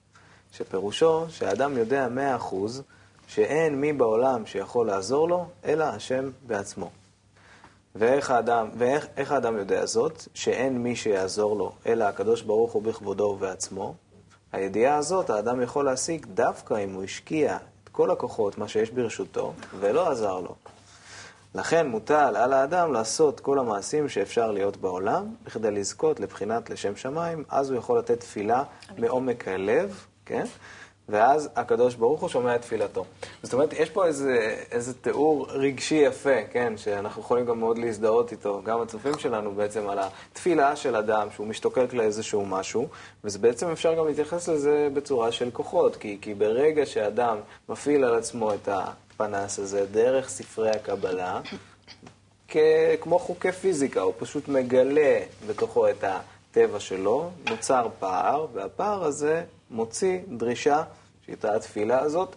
שפירושו 0.53 1.25
שהאדם 1.29 1.77
יודע 1.77 2.09
מאה 2.09 2.37
אחוז 2.37 2.83
שאין 3.27 3.81
מי 3.81 3.93
בעולם 3.93 4.47
שיכול 4.47 4.87
לעזור 4.87 5.29
לו, 5.29 5.47
אלא 5.65 5.85
השם 5.85 6.31
בעצמו. 6.47 6.91
ואיך 7.95 8.31
האדם, 8.31 8.69
ואיך 8.79 9.07
איך 9.17 9.33
האדם 9.33 9.59
יודע 9.59 9.87
זאת? 9.87 10.23
שאין 10.35 10.83
מי 10.83 10.97
שיעזור 10.97 11.57
לו, 11.57 11.73
אלא 11.87 12.05
הקדוש 12.05 12.43
ברוך 12.43 12.73
הוא 12.73 12.83
בכבודו 12.83 13.25
ובעצמו. 13.25 13.95
הידיעה 14.53 14.97
הזאת 14.97 15.31
האדם 15.31 15.63
יכול 15.63 15.85
להשיג 15.85 16.27
דווקא 16.35 16.85
אם 16.85 16.95
הוא 16.95 17.05
השקיע 17.05 17.57
את 17.85 17.89
כל 17.89 18.11
הכוחות, 18.11 18.59
מה 18.59 18.69
שיש 18.69 18.91
ברשותו, 18.91 19.53
ולא 19.81 20.11
עזר 20.11 20.41
לו. 20.41 20.55
לכן 21.55 21.87
מוטל 21.87 22.37
על 22.37 22.53
האדם 22.53 22.93
לעשות 22.93 23.41
כל 23.41 23.59
המעשים 23.59 24.09
שאפשר 24.09 24.51
להיות 24.51 24.77
בעולם, 24.77 25.35
בכדי 25.45 25.71
לזכות 25.71 26.21
לבחינת 26.21 26.71
לשם 26.71 26.97
שמיים, 26.97 27.45
אז 27.49 27.71
הוא 27.71 27.79
יכול 27.79 27.99
לתת 27.99 28.21
תפילה 28.21 28.63
מעומק 28.99 29.49
הלב, 29.49 30.07
כן? 30.29 30.45
ואז 31.09 31.49
הקדוש 31.57 31.95
ברוך 31.95 32.21
הוא 32.21 32.29
שומע 32.29 32.55
את 32.55 32.63
תפילתו. 32.63 33.05
זאת 33.43 33.53
אומרת, 33.53 33.73
יש 33.73 33.91
פה 33.91 34.07
איזה, 34.07 34.57
איזה 34.71 34.95
תיאור 34.95 35.47
רגשי 35.51 35.95
יפה, 35.95 36.45
כן? 36.53 36.73
שאנחנו 36.77 37.23
יכולים 37.23 37.47
גם 37.47 37.59
מאוד 37.61 37.79
להזדהות 37.79 38.33
איתו, 38.33 38.63
גם 38.65 38.81
הצופים 38.81 39.19
שלנו 39.19 39.53
בעצם, 39.55 39.89
על 39.89 39.99
התפילה 39.99 40.77
של 40.77 40.97
אדם 40.97 41.29
שהוא 41.35 41.47
משתוקק 41.47 41.93
לאיזשהו 41.93 42.47
משהו, 42.47 42.89
וזה 43.25 43.39
בעצם 43.39 43.69
אפשר 43.71 43.95
גם 43.95 44.07
להתייחס 44.07 44.49
לזה 44.49 44.89
בצורה 44.95 45.33
של 45.33 45.51
כוחות, 45.53 45.97
כי, 45.97 46.19
כי 46.21 46.35
ברגע 46.35 46.87
שאדם 46.87 47.37
מפעיל 47.69 48.05
על 48.05 48.15
עצמו 48.15 48.55
את 48.55 48.69
הפנס 48.73 49.59
הזה 49.59 49.87
דרך 49.87 50.29
ספרי 50.29 50.71
הקבלה, 50.71 51.41
כ- 52.49 52.57
כמו 53.01 53.19
חוקי 53.19 53.53
פיזיקה, 53.53 54.01
הוא 54.01 54.15
פשוט 54.19 54.49
מגלה 54.49 55.19
בתוכו 55.47 55.89
את 55.89 56.05
הטבע 56.51 56.81
שלו, 56.81 57.31
נוצר 57.51 57.89
פער, 57.99 58.47
והפער 58.53 59.05
הזה 59.05 59.45
מוציא 59.71 60.21
דרישה, 60.37 60.85
שהיא 61.25 61.37
את 61.37 61.45
התפילה 61.45 62.01
הזאת, 62.01 62.37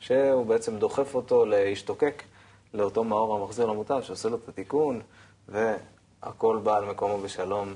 שהוא 0.00 0.46
בעצם 0.46 0.78
דוחף 0.78 1.14
אותו 1.14 1.44
להשתוקק 1.44 2.22
לאותו 2.74 3.04
מאור 3.04 3.36
המחזיר 3.36 3.66
למוטב, 3.66 4.02
שעושה 4.02 4.28
לו 4.28 4.36
את 4.36 4.48
התיקון, 4.48 5.00
והכל 5.48 6.60
בא 6.62 6.76
על 6.76 6.84
מקומו 6.84 7.18
בשלום. 7.18 7.74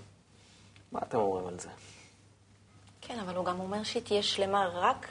מה 0.93 1.01
אתם 1.03 1.18
אומרים 1.18 1.47
על 1.47 1.59
זה? 1.59 1.68
כן, 3.01 3.18
אבל 3.18 3.37
הוא 3.37 3.45
גם 3.45 3.61
אומר 3.61 3.82
שהיא 3.82 4.03
תהיה 4.03 4.22
שלמה 4.22 4.68
רק 4.74 5.09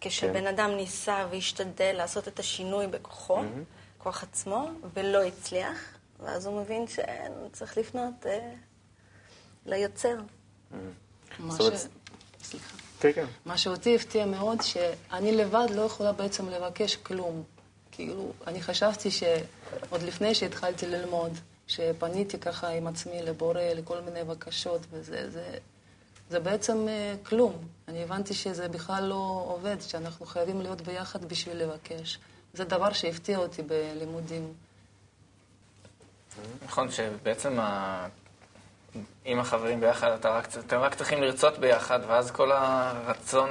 כשבן 0.00 0.46
אדם 0.46 0.70
ניסה 0.70 1.26
והשתדל 1.30 1.94
לעשות 1.96 2.28
את 2.28 2.38
השינוי 2.38 2.86
בכוחו, 2.86 3.42
כוח 3.98 4.22
עצמו, 4.22 4.68
ולא 4.94 5.22
הצליח, 5.22 5.78
ואז 6.20 6.46
הוא 6.46 6.60
מבין 6.60 6.84
שצריך 6.86 7.78
לפנות 7.78 8.26
אה, 8.26 8.50
ליוצר. 9.66 10.16
מה 11.38 11.52
זאת 11.54 11.60
אומרת- 11.60 11.78
ש- 11.80 12.46
סליחה. 12.46 12.76
כן, 13.00 13.12
כן. 13.14 13.26
מה 13.46 13.58
שאותי 13.58 13.96
הפתיע 13.96 14.26
מאוד, 14.26 14.58
שאני 14.62 15.32
לבד 15.36 15.66
לא 15.74 15.82
יכולה 15.82 16.12
בעצם 16.12 16.48
לבקש 16.48 16.96
כלום. 16.96 17.42
כאילו, 17.92 18.32
אני 18.46 18.62
חשבתי 18.62 19.10
שעוד 19.10 20.02
לפני 20.02 20.34
שהתחלתי 20.34 20.86
ללמוד, 20.86 21.32
שפניתי 21.66 22.38
ככה 22.38 22.68
עם 22.68 22.86
עצמי 22.86 23.22
לבורא 23.22 23.60
לכל 23.62 24.00
מיני 24.00 24.24
בקשות, 24.24 24.80
וזה 24.90 25.30
זה, 25.30 25.54
זה 26.30 26.40
בעצם 26.40 26.88
אה, 26.88 27.14
כלום. 27.22 27.52
אני 27.88 28.02
הבנתי 28.02 28.34
שזה 28.34 28.68
בכלל 28.68 29.04
לא 29.04 29.44
עובד, 29.48 29.76
שאנחנו 29.80 30.26
חייבים 30.26 30.60
להיות 30.60 30.80
ביחד 30.80 31.24
בשביל 31.24 31.56
לבקש. 31.56 32.18
זה 32.54 32.64
דבר 32.64 32.92
שהפתיע 32.92 33.38
אותי 33.38 33.62
בלימודים. 33.62 34.52
נכון 36.64 36.90
שבעצם 36.90 37.60
ה... 37.60 38.06
עם 39.24 39.38
החברים 39.38 39.80
ביחד, 39.80 40.10
אתה 40.10 40.30
רק, 40.30 40.48
אתם 40.66 40.76
רק 40.76 40.94
צריכים 40.94 41.22
לרצות 41.22 41.58
ביחד, 41.58 42.00
ואז 42.06 42.30
כל 42.30 42.52
הרצון 42.52 43.48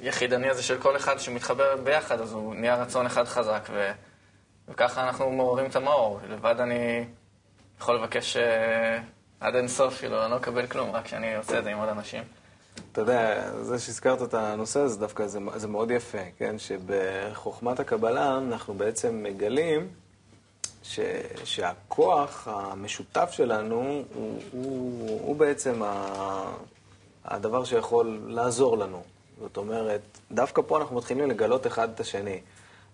היחידני 0.00 0.50
הזה 0.50 0.62
של 0.62 0.78
כל 0.78 0.96
אחד 0.96 1.18
שמתחבר 1.18 1.76
ביחד, 1.76 2.20
אז 2.20 2.32
הוא 2.32 2.54
נהיה 2.54 2.82
רצון 2.82 3.06
אחד 3.06 3.24
חזק, 3.24 3.68
ו... 3.70 3.90
וככה 4.68 5.04
אנחנו 5.04 5.30
מעוררים 5.30 5.66
את 5.66 5.76
המאור. 5.76 6.20
לבד 6.28 6.60
אני 6.60 7.04
יכול 7.80 7.94
לבקש 7.94 8.36
אה, 8.36 8.98
עד 9.40 9.54
אין 9.54 9.68
סוף, 9.68 9.98
כאילו, 9.98 10.22
אני 10.22 10.30
לא 10.30 10.36
אקבל 10.36 10.66
כלום, 10.66 10.90
רק 10.90 11.04
כשאני 11.04 11.36
עושה 11.36 11.58
את 11.58 11.64
זה 11.64 11.70
עם 11.70 11.78
עוד 11.78 11.88
אנשים. 11.88 12.22
אתה 12.92 13.00
יודע, 13.00 13.50
זה 13.62 13.78
שהזכרת 13.78 14.22
את 14.22 14.34
הנושא 14.34 14.80
הזה, 14.80 15.00
דווקא 15.00 15.26
זה, 15.26 15.38
זה 15.56 15.68
מאוד 15.68 15.90
יפה, 15.90 16.18
כן? 16.38 16.58
שבחוכמת 16.58 17.80
הקבלה 17.80 18.38
אנחנו 18.38 18.74
בעצם 18.74 19.22
מגלים 19.22 19.88
ש, 20.82 21.00
שהכוח 21.44 22.48
המשותף 22.50 23.30
שלנו 23.32 24.02
הוא, 24.14 24.38
הוא, 24.52 25.20
הוא 25.22 25.36
בעצם 25.36 25.82
ה, 25.82 26.52
הדבר 27.24 27.64
שיכול 27.64 28.20
לעזור 28.26 28.78
לנו. 28.78 29.02
זאת 29.40 29.56
אומרת, 29.56 30.00
דווקא 30.32 30.62
פה 30.66 30.78
אנחנו 30.78 30.96
מתחילים 30.96 31.30
לגלות 31.30 31.66
אחד 31.66 31.88
את 31.94 32.00
השני. 32.00 32.40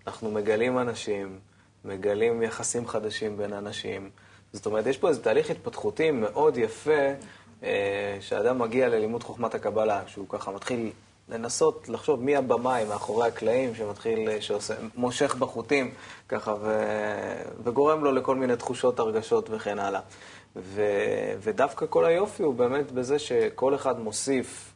אנחנו 0.07 0.31
מגלים 0.31 0.79
אנשים, 0.79 1.39
מגלים 1.85 2.43
יחסים 2.43 2.89
חדשים 2.89 3.37
בין 3.37 3.53
אנשים. 3.53 4.11
זאת 4.53 4.67
אומרת, 4.67 4.87
יש 4.87 4.99
פה 4.99 5.09
איזה 5.09 5.23
תהליך 5.23 5.51
התפתחותי 5.51 6.11
מאוד 6.11 6.57
יפה, 6.57 7.01
אה, 7.63 8.17
שאדם 8.21 8.59
מגיע 8.59 8.89
ללימוד 8.89 9.23
חוכמת 9.23 9.55
הקבלה, 9.55 10.03
שהוא 10.07 10.27
ככה 10.29 10.51
מתחיל 10.51 10.91
לנסות 11.29 11.89
לחשוב 11.89 12.23
מי 12.23 12.37
הבמאי 12.37 12.85
מאחורי 12.85 13.29
הקלעים, 13.29 13.75
שמתחיל, 13.75 14.41
שעושה, 14.41 14.75
מושך 14.97 15.35
בחוטים, 15.35 15.95
ככה, 16.29 16.55
ו, 16.61 16.83
וגורם 17.65 18.05
לו 18.05 18.13
לכל 18.13 18.37
מיני 18.37 18.57
תחושות, 18.57 18.99
הרגשות 18.99 19.51
וכן 19.51 19.79
הלאה. 19.79 20.01
ו, 20.57 20.83
ודווקא 21.41 21.87
כל 21.91 22.05
היופי 22.05 22.43
הוא 22.43 22.55
באמת 22.55 22.93
בזה 22.93 23.19
שכל 23.19 23.75
אחד 23.75 24.01
מוסיף 24.01 24.73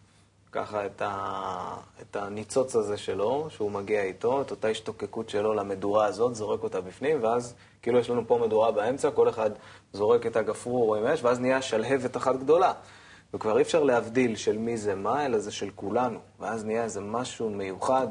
ככה 0.53 0.87
את, 0.87 1.03
ה, 1.03 1.77
את 2.01 2.17
הניצוץ 2.17 2.77
הזה 2.77 2.97
שלו, 2.97 3.47
שהוא 3.51 3.71
מגיע 3.71 4.03
איתו, 4.03 4.41
את 4.41 4.51
אותה 4.51 4.69
השתוקקות 4.69 5.29
שלו 5.29 5.55
למדורה 5.55 6.07
הזאת, 6.07 6.35
זורק 6.35 6.63
אותה 6.63 6.81
בפנים, 6.81 7.19
ואז 7.23 7.55
כאילו 7.83 7.99
יש 7.99 8.11
לנו 8.11 8.27
פה 8.27 8.39
מדורה 8.39 8.73
באמצע, 8.73 9.11
כל 9.11 9.29
אחד 9.29 9.51
זורק 9.93 10.27
את 10.27 10.37
הגפרור 10.37 10.97
עם 10.97 11.07
אש, 11.07 11.23
ואז 11.23 11.41
נהיה 11.41 11.63
שלהבת 11.63 12.17
אחת 12.17 12.37
גדולה. 12.37 12.73
וכבר 13.35 13.57
אי 13.57 13.63
אפשר 13.63 13.83
להבדיל 13.83 14.37
של 14.37 14.59
מי 14.59 14.77
זה 14.77 14.95
מה, 14.95 15.27
אלא 15.27 15.39
זה 15.39 15.51
של 15.51 15.71
כולנו. 15.75 16.19
ואז 16.41 16.65
נהיה 16.65 16.85
איזה 16.85 17.01
משהו 17.01 17.51
מיוחד, 17.51 18.07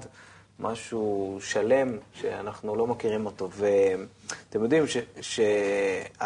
משהו 0.59 1.37
שלם, 1.41 1.97
שאנחנו 2.13 2.75
לא 2.75 2.87
מכירים 2.87 3.25
אותו. 3.25 3.49
ואתם 3.51 4.63
יודעים 4.63 4.83
שאת 5.21 6.21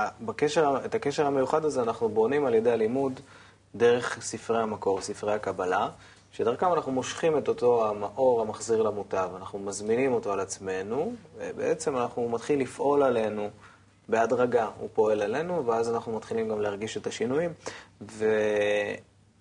הקשר 0.95 1.25
המיוחד 1.25 1.65
הזה 1.65 1.81
אנחנו 1.81 2.09
בונים 2.09 2.45
על 2.45 2.53
ידי 2.53 2.71
הלימוד 2.71 3.19
דרך 3.75 4.17
ספרי 4.21 4.61
המקור, 4.61 5.01
ספרי 5.01 5.33
הקבלה, 5.33 5.89
שדרכם 6.31 6.73
אנחנו 6.73 6.91
מושכים 6.91 7.37
את 7.37 7.47
אותו 7.47 7.89
המאור 7.89 8.41
המחזיר 8.41 8.81
למוטב, 8.81 9.29
אנחנו 9.35 9.59
מזמינים 9.59 10.13
אותו 10.13 10.33
על 10.33 10.39
עצמנו, 10.39 11.13
ובעצם 11.37 11.97
אנחנו 11.97 12.29
מתחיל 12.29 12.61
לפעול 12.61 13.03
עלינו 13.03 13.49
בהדרגה. 14.09 14.67
הוא 14.79 14.89
פועל 14.93 15.21
עלינו, 15.21 15.65
ואז 15.65 15.89
אנחנו 15.89 16.11
מתחילים 16.15 16.49
גם 16.49 16.61
להרגיש 16.61 16.97
את 16.97 17.07
השינויים. 17.07 17.53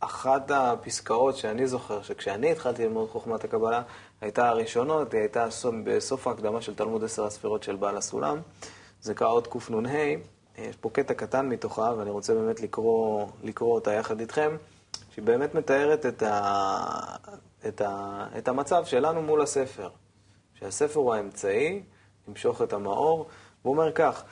אחת 0.00 0.50
הפסקאות 0.54 1.36
שאני 1.36 1.66
זוכר, 1.66 2.02
שכשאני 2.02 2.52
התחלתי 2.52 2.84
ללמוד 2.84 3.08
חוכמת 3.10 3.44
הקבלה, 3.44 3.82
הייתה 4.20 4.48
הראשונות, 4.48 5.12
היא 5.12 5.20
הייתה 5.20 5.50
סוף- 5.50 5.74
בסוף 5.84 6.26
ההקדמה 6.26 6.62
של 6.62 6.74
תלמוד 6.74 7.04
עשר 7.04 7.24
הספירות 7.26 7.62
של 7.62 7.76
בעל 7.76 7.96
הסולם. 7.96 8.38
זה 9.02 9.12
נקרא 9.12 9.28
עוד 9.28 9.46
קנ"ה, 9.46 9.98
יש 10.58 10.76
פה 10.80 10.90
קטע 10.92 11.14
קטן 11.14 11.48
מתוכה, 11.48 11.92
ואני 11.98 12.10
רוצה 12.10 12.34
באמת 12.34 12.60
לקרוא, 12.60 13.26
לקרוא 13.42 13.74
אותה 13.74 13.92
יחד 13.92 14.20
איתכם, 14.20 14.56
שהיא 15.14 15.24
באמת 15.24 15.54
מתארת 15.54 16.06
את, 16.06 16.22
ה, 16.22 16.80
את, 17.68 17.80
ה, 17.80 18.26
את 18.38 18.48
המצב 18.48 18.84
שלנו 18.84 19.22
מול 19.22 19.42
הספר. 19.42 19.88
שהספר 20.58 21.00
הוא 21.00 21.14
האמצעי 21.14 21.82
למשוך 22.28 22.62
את 22.62 22.72
המאור, 22.72 23.26
והוא 23.64 23.74
אומר 23.74 23.92
כך, 23.92 24.24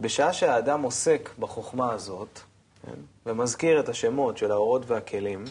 בשעה 0.00 0.32
שהאדם 0.32 0.82
עוסק 0.82 1.30
בחוכמה 1.38 1.92
הזאת, 1.92 2.40
כן, 2.86 3.00
ומזכיר 3.26 3.80
את 3.80 3.88
השמות 3.88 4.38
של 4.38 4.50
האורות 4.50 4.90
והכלים, 4.90 5.44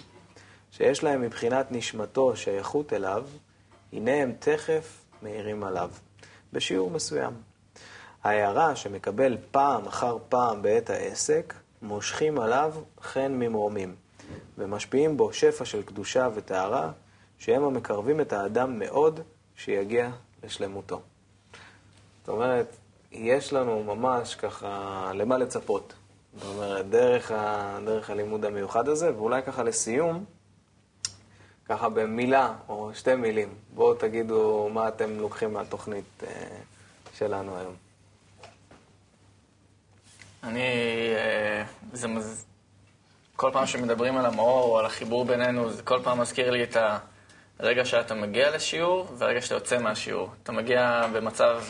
שיש 0.72 1.04
להם 1.04 1.22
מבחינת 1.22 1.72
נשמתו 1.72 2.36
שייכות 2.36 2.94
אליו, 2.94 3.26
הנה 3.94 4.12
הם 4.12 4.34
תכף 4.40 5.06
מאירים 5.24 5.64
עליו, 5.64 5.92
בשיעור 6.54 6.90
מסוים. 6.92 7.34
ההערה 8.24 8.76
שמקבל 8.76 9.38
פעם 9.52 9.88
אחר 9.88 10.18
פעם 10.30 10.62
בעת 10.62 10.90
העסק, 10.90 11.54
מושכים 11.82 12.40
עליו 12.40 12.74
חן 13.02 13.32
ממרומים, 13.32 13.96
ומשפיעים 14.58 15.18
בו 15.18 15.34
שפע 15.34 15.66
של 15.66 15.84
קדושה 15.84 16.30
וטהרה, 16.36 16.92
שהם 17.38 17.64
המקרבים 17.64 18.22
את 18.22 18.34
האדם 18.34 18.80
מאוד 18.80 19.20
שיגיע 19.56 20.10
לשלמותו. 20.44 21.02
זאת 22.20 22.30
אומרת, 22.30 22.76
יש 23.12 23.54
לנו 23.54 23.84
ממש 23.84 24.36
ככה 24.36 25.12
למה 25.14 25.38
לצפות. 25.38 25.94
זאת 26.34 26.56
אומרת, 26.56 26.90
דרך, 26.90 27.32
ה, 27.32 27.78
דרך 27.86 28.10
הלימוד 28.10 28.46
המיוחד 28.46 28.88
הזה, 28.88 29.16
ואולי 29.16 29.42
ככה 29.42 29.64
לסיום, 29.64 30.26
ככה 31.66 31.90
במילה 31.90 32.54
או 32.70 32.92
שתי 32.94 33.16
מילים, 33.16 33.50
בואו 33.74 33.94
תגידו 33.94 34.70
מה 34.74 34.88
אתם 34.88 35.20
לוקחים 35.20 35.54
מהתוכנית 35.54 36.24
אה, 36.24 36.58
שלנו 37.14 37.58
היום. 37.58 37.74
אני, 40.44 40.66
אה, 41.16 41.64
זה 41.94 42.08
מז... 42.08 42.46
כל 43.36 43.50
פעם 43.54 43.66
שמדברים 43.66 44.18
על 44.18 44.26
המאור 44.26 44.64
או 44.64 44.80
על 44.80 44.86
החיבור 44.86 45.26
בינינו, 45.26 45.72
זה 45.72 45.84
כל 45.84 46.00
פעם 46.04 46.22
מזכיר 46.22 46.52
לי 46.52 46.64
את 46.64 46.78
הרגע 47.60 47.86
שאתה 47.86 48.14
מגיע 48.14 48.56
לשיעור 48.56 49.08
והרגע 49.18 49.42
שאתה 49.42 49.56
יוצא 49.56 49.80
מהשיעור. 49.80 50.30
אתה 50.44 50.52
מגיע 50.52 51.08
במצב 51.14 51.62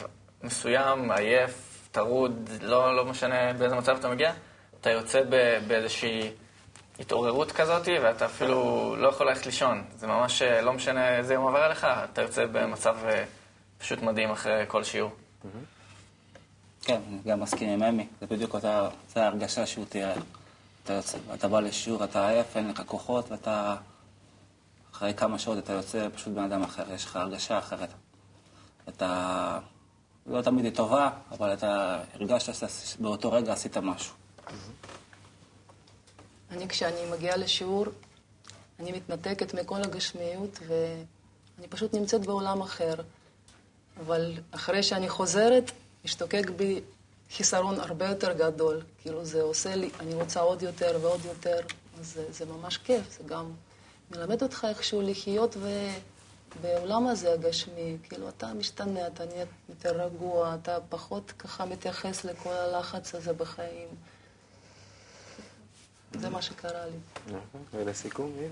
מסוים, 0.43 1.11
עייף, 1.11 1.87
טרוד, 1.91 2.49
לא, 2.61 2.95
לא 2.95 3.05
משנה 3.05 3.53
באיזה 3.53 3.75
מצב 3.75 3.95
אתה 3.99 4.09
מגיע, 4.09 4.33
אתה 4.81 4.89
יוצא 4.89 5.21
באיזושהי 5.67 6.31
התעוררות 6.99 7.51
כזאת, 7.51 7.87
ואתה 8.03 8.25
אפילו 8.25 8.95
לא 8.95 9.07
יכול 9.07 9.27
ללכת 9.27 9.45
לישון. 9.45 9.83
זה 9.95 10.07
ממש 10.07 10.41
אה, 10.41 10.61
לא 10.61 10.73
משנה 10.73 11.17
איזה 11.17 11.33
יום 11.33 11.43
עובר 11.43 11.59
עליך, 11.59 11.87
אתה 12.03 12.21
יוצא 12.21 12.45
במצב 12.45 12.97
אה, 13.05 13.23
פשוט 13.77 14.01
מדהים 14.01 14.31
אחרי 14.31 14.63
כל 14.67 14.83
שיעור. 14.83 15.11
כן, 16.81 17.01
אני 17.07 17.19
גם 17.25 17.39
מסכים 17.39 17.69
עם 17.69 17.83
אמי, 17.83 18.07
זה 18.21 18.27
בדיוק 18.27 18.53
אותה, 18.53 18.89
זה 19.13 19.23
ההרגשה 19.23 19.65
שהוא 19.65 19.85
תיאר. 19.85 20.13
אתה, 20.83 20.93
יוצא, 20.93 21.17
אתה 21.33 21.47
בא 21.47 21.59
לשיעור, 21.59 22.03
אתה 22.03 22.29
עייף, 22.29 22.57
אין 22.57 22.69
לך 22.69 22.81
כוחות, 22.85 23.31
ואתה... 23.31 23.75
אחרי 24.93 25.13
כמה 25.13 25.39
שעות 25.39 25.57
אתה 25.57 25.73
יוצא 25.73 26.07
פשוט 26.15 26.33
בן 26.33 26.43
אדם 26.43 26.63
אחר, 26.63 26.83
יש 26.93 27.05
לך 27.05 27.15
הרגשה 27.15 27.59
אחרת. 27.59 27.89
אתה... 28.89 29.59
לא 30.27 30.41
תמיד 30.41 30.65
היא 30.65 30.73
טובה, 30.73 31.09
אבל 31.31 31.53
אתה 31.53 32.01
הרגשת 32.13 32.69
שבאותו 32.69 33.31
רגע 33.31 33.53
עשית 33.53 33.77
משהו. 33.77 34.15
אני, 36.51 36.67
כשאני 36.67 37.11
מגיעה 37.11 37.37
לשיעור, 37.37 37.85
אני 38.79 38.91
מתנתקת 38.91 39.53
מכל 39.53 39.81
הגשמיות 39.81 40.59
ואני 40.67 41.67
פשוט 41.69 41.93
נמצאת 41.93 42.25
בעולם 42.25 42.61
אחר. 42.61 42.93
אבל 43.99 44.33
אחרי 44.51 44.83
שאני 44.83 45.09
חוזרת, 45.09 45.71
משתוקק 46.05 46.49
בי 46.55 46.81
חיסרון 47.31 47.79
הרבה 47.79 48.07
יותר 48.07 48.33
גדול. 48.33 48.81
כאילו 49.01 49.25
זה 49.25 49.41
עושה 49.41 49.75
לי, 49.75 49.89
אני 49.99 50.13
רוצה 50.13 50.39
עוד 50.39 50.61
יותר 50.61 50.97
ועוד 51.01 51.25
יותר, 51.25 51.59
אז 51.99 52.13
זה, 52.13 52.25
זה 52.31 52.45
ממש 52.45 52.77
כיף, 52.77 53.17
זה 53.17 53.23
גם 53.25 53.51
מלמד 54.11 54.43
אותך 54.43 54.67
איכשהו 54.69 55.01
לחיות 55.01 55.57
ו... 55.59 55.89
בעולם 56.61 57.07
הזה 57.07 57.33
הגשמי, 57.33 57.97
כאילו 58.03 58.29
אתה 58.29 58.53
משתנה, 58.53 59.07
אתה 59.07 59.25
נהיה 59.25 59.45
יותר 59.69 60.01
רגוע, 60.01 60.55
אתה 60.61 60.77
פחות 60.89 61.31
ככה 61.39 61.65
מתייחס 61.65 62.25
לכל 62.25 62.53
הלחץ 62.53 63.15
הזה 63.15 63.33
בחיים. 63.33 63.87
זה 66.11 66.29
מה 66.29 66.41
שקרה 66.41 66.85
לי. 66.85 66.97
ולסיכום, 67.73 68.31
יהיה? 68.37 68.49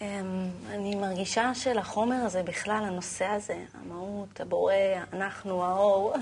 אמ, 0.00 0.50
אני 0.68 0.94
מרגישה 0.94 1.54
שלחומר 1.54 2.16
הזה 2.16 2.42
בכלל, 2.42 2.84
הנושא 2.86 3.24
הזה, 3.24 3.64
המהות, 3.74 4.40
הבורא, 4.40 4.74
אנחנו, 5.12 5.64
האור, 5.64 6.14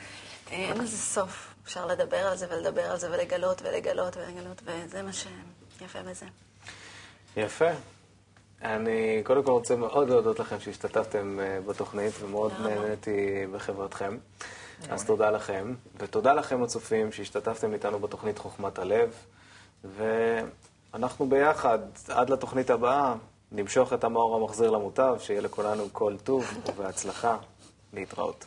אין 0.50 0.78
לזה 0.78 0.96
סוף. 0.96 1.54
אפשר 1.64 1.86
לדבר 1.86 2.16
על 2.16 2.36
זה 2.36 2.46
ולדבר 2.50 2.90
על 2.90 2.98
זה 2.98 3.10
ולגלות 3.10 3.62
ולגלות 3.62 4.16
ולגלות, 4.16 4.62
וזה 4.64 5.02
מה 5.02 5.10
שיפה 5.12 6.02
בזה. 6.02 6.26
יפה. 7.36 7.70
אני 8.64 9.22
קודם 9.24 9.42
כל 9.42 9.50
רוצה 9.50 9.76
מאוד 9.76 10.08
להודות 10.08 10.40
לכם 10.40 10.60
שהשתתפתם 10.60 11.40
אה, 11.40 11.60
בתוכנית, 11.66 12.12
ומאוד 12.20 12.52
נהניתי 12.62 13.46
בחברתכם. 13.52 14.16
אז 14.90 15.04
תודה 15.06 15.30
לכם, 15.30 15.74
ותודה 15.96 16.32
לכם 16.32 16.62
הצופים 16.62 17.12
שהשתתפתם 17.12 17.72
איתנו 17.72 17.98
בתוכנית 17.98 18.38
חוכמת 18.38 18.78
הלב, 18.78 19.14
ואנחנו 19.84 21.28
ביחד, 21.28 21.78
עד 22.08 22.30
לתוכנית 22.30 22.70
הבאה, 22.70 23.14
נמשוך 23.52 23.92
את 23.92 24.04
המאור 24.04 24.36
המחזיר 24.36 24.70
למוטב, 24.70 25.16
שיהיה 25.18 25.40
לכולנו 25.40 25.84
כל 25.92 26.16
טוב 26.24 26.44
ובהצלחה. 26.66 27.36
להתראות. 27.92 28.46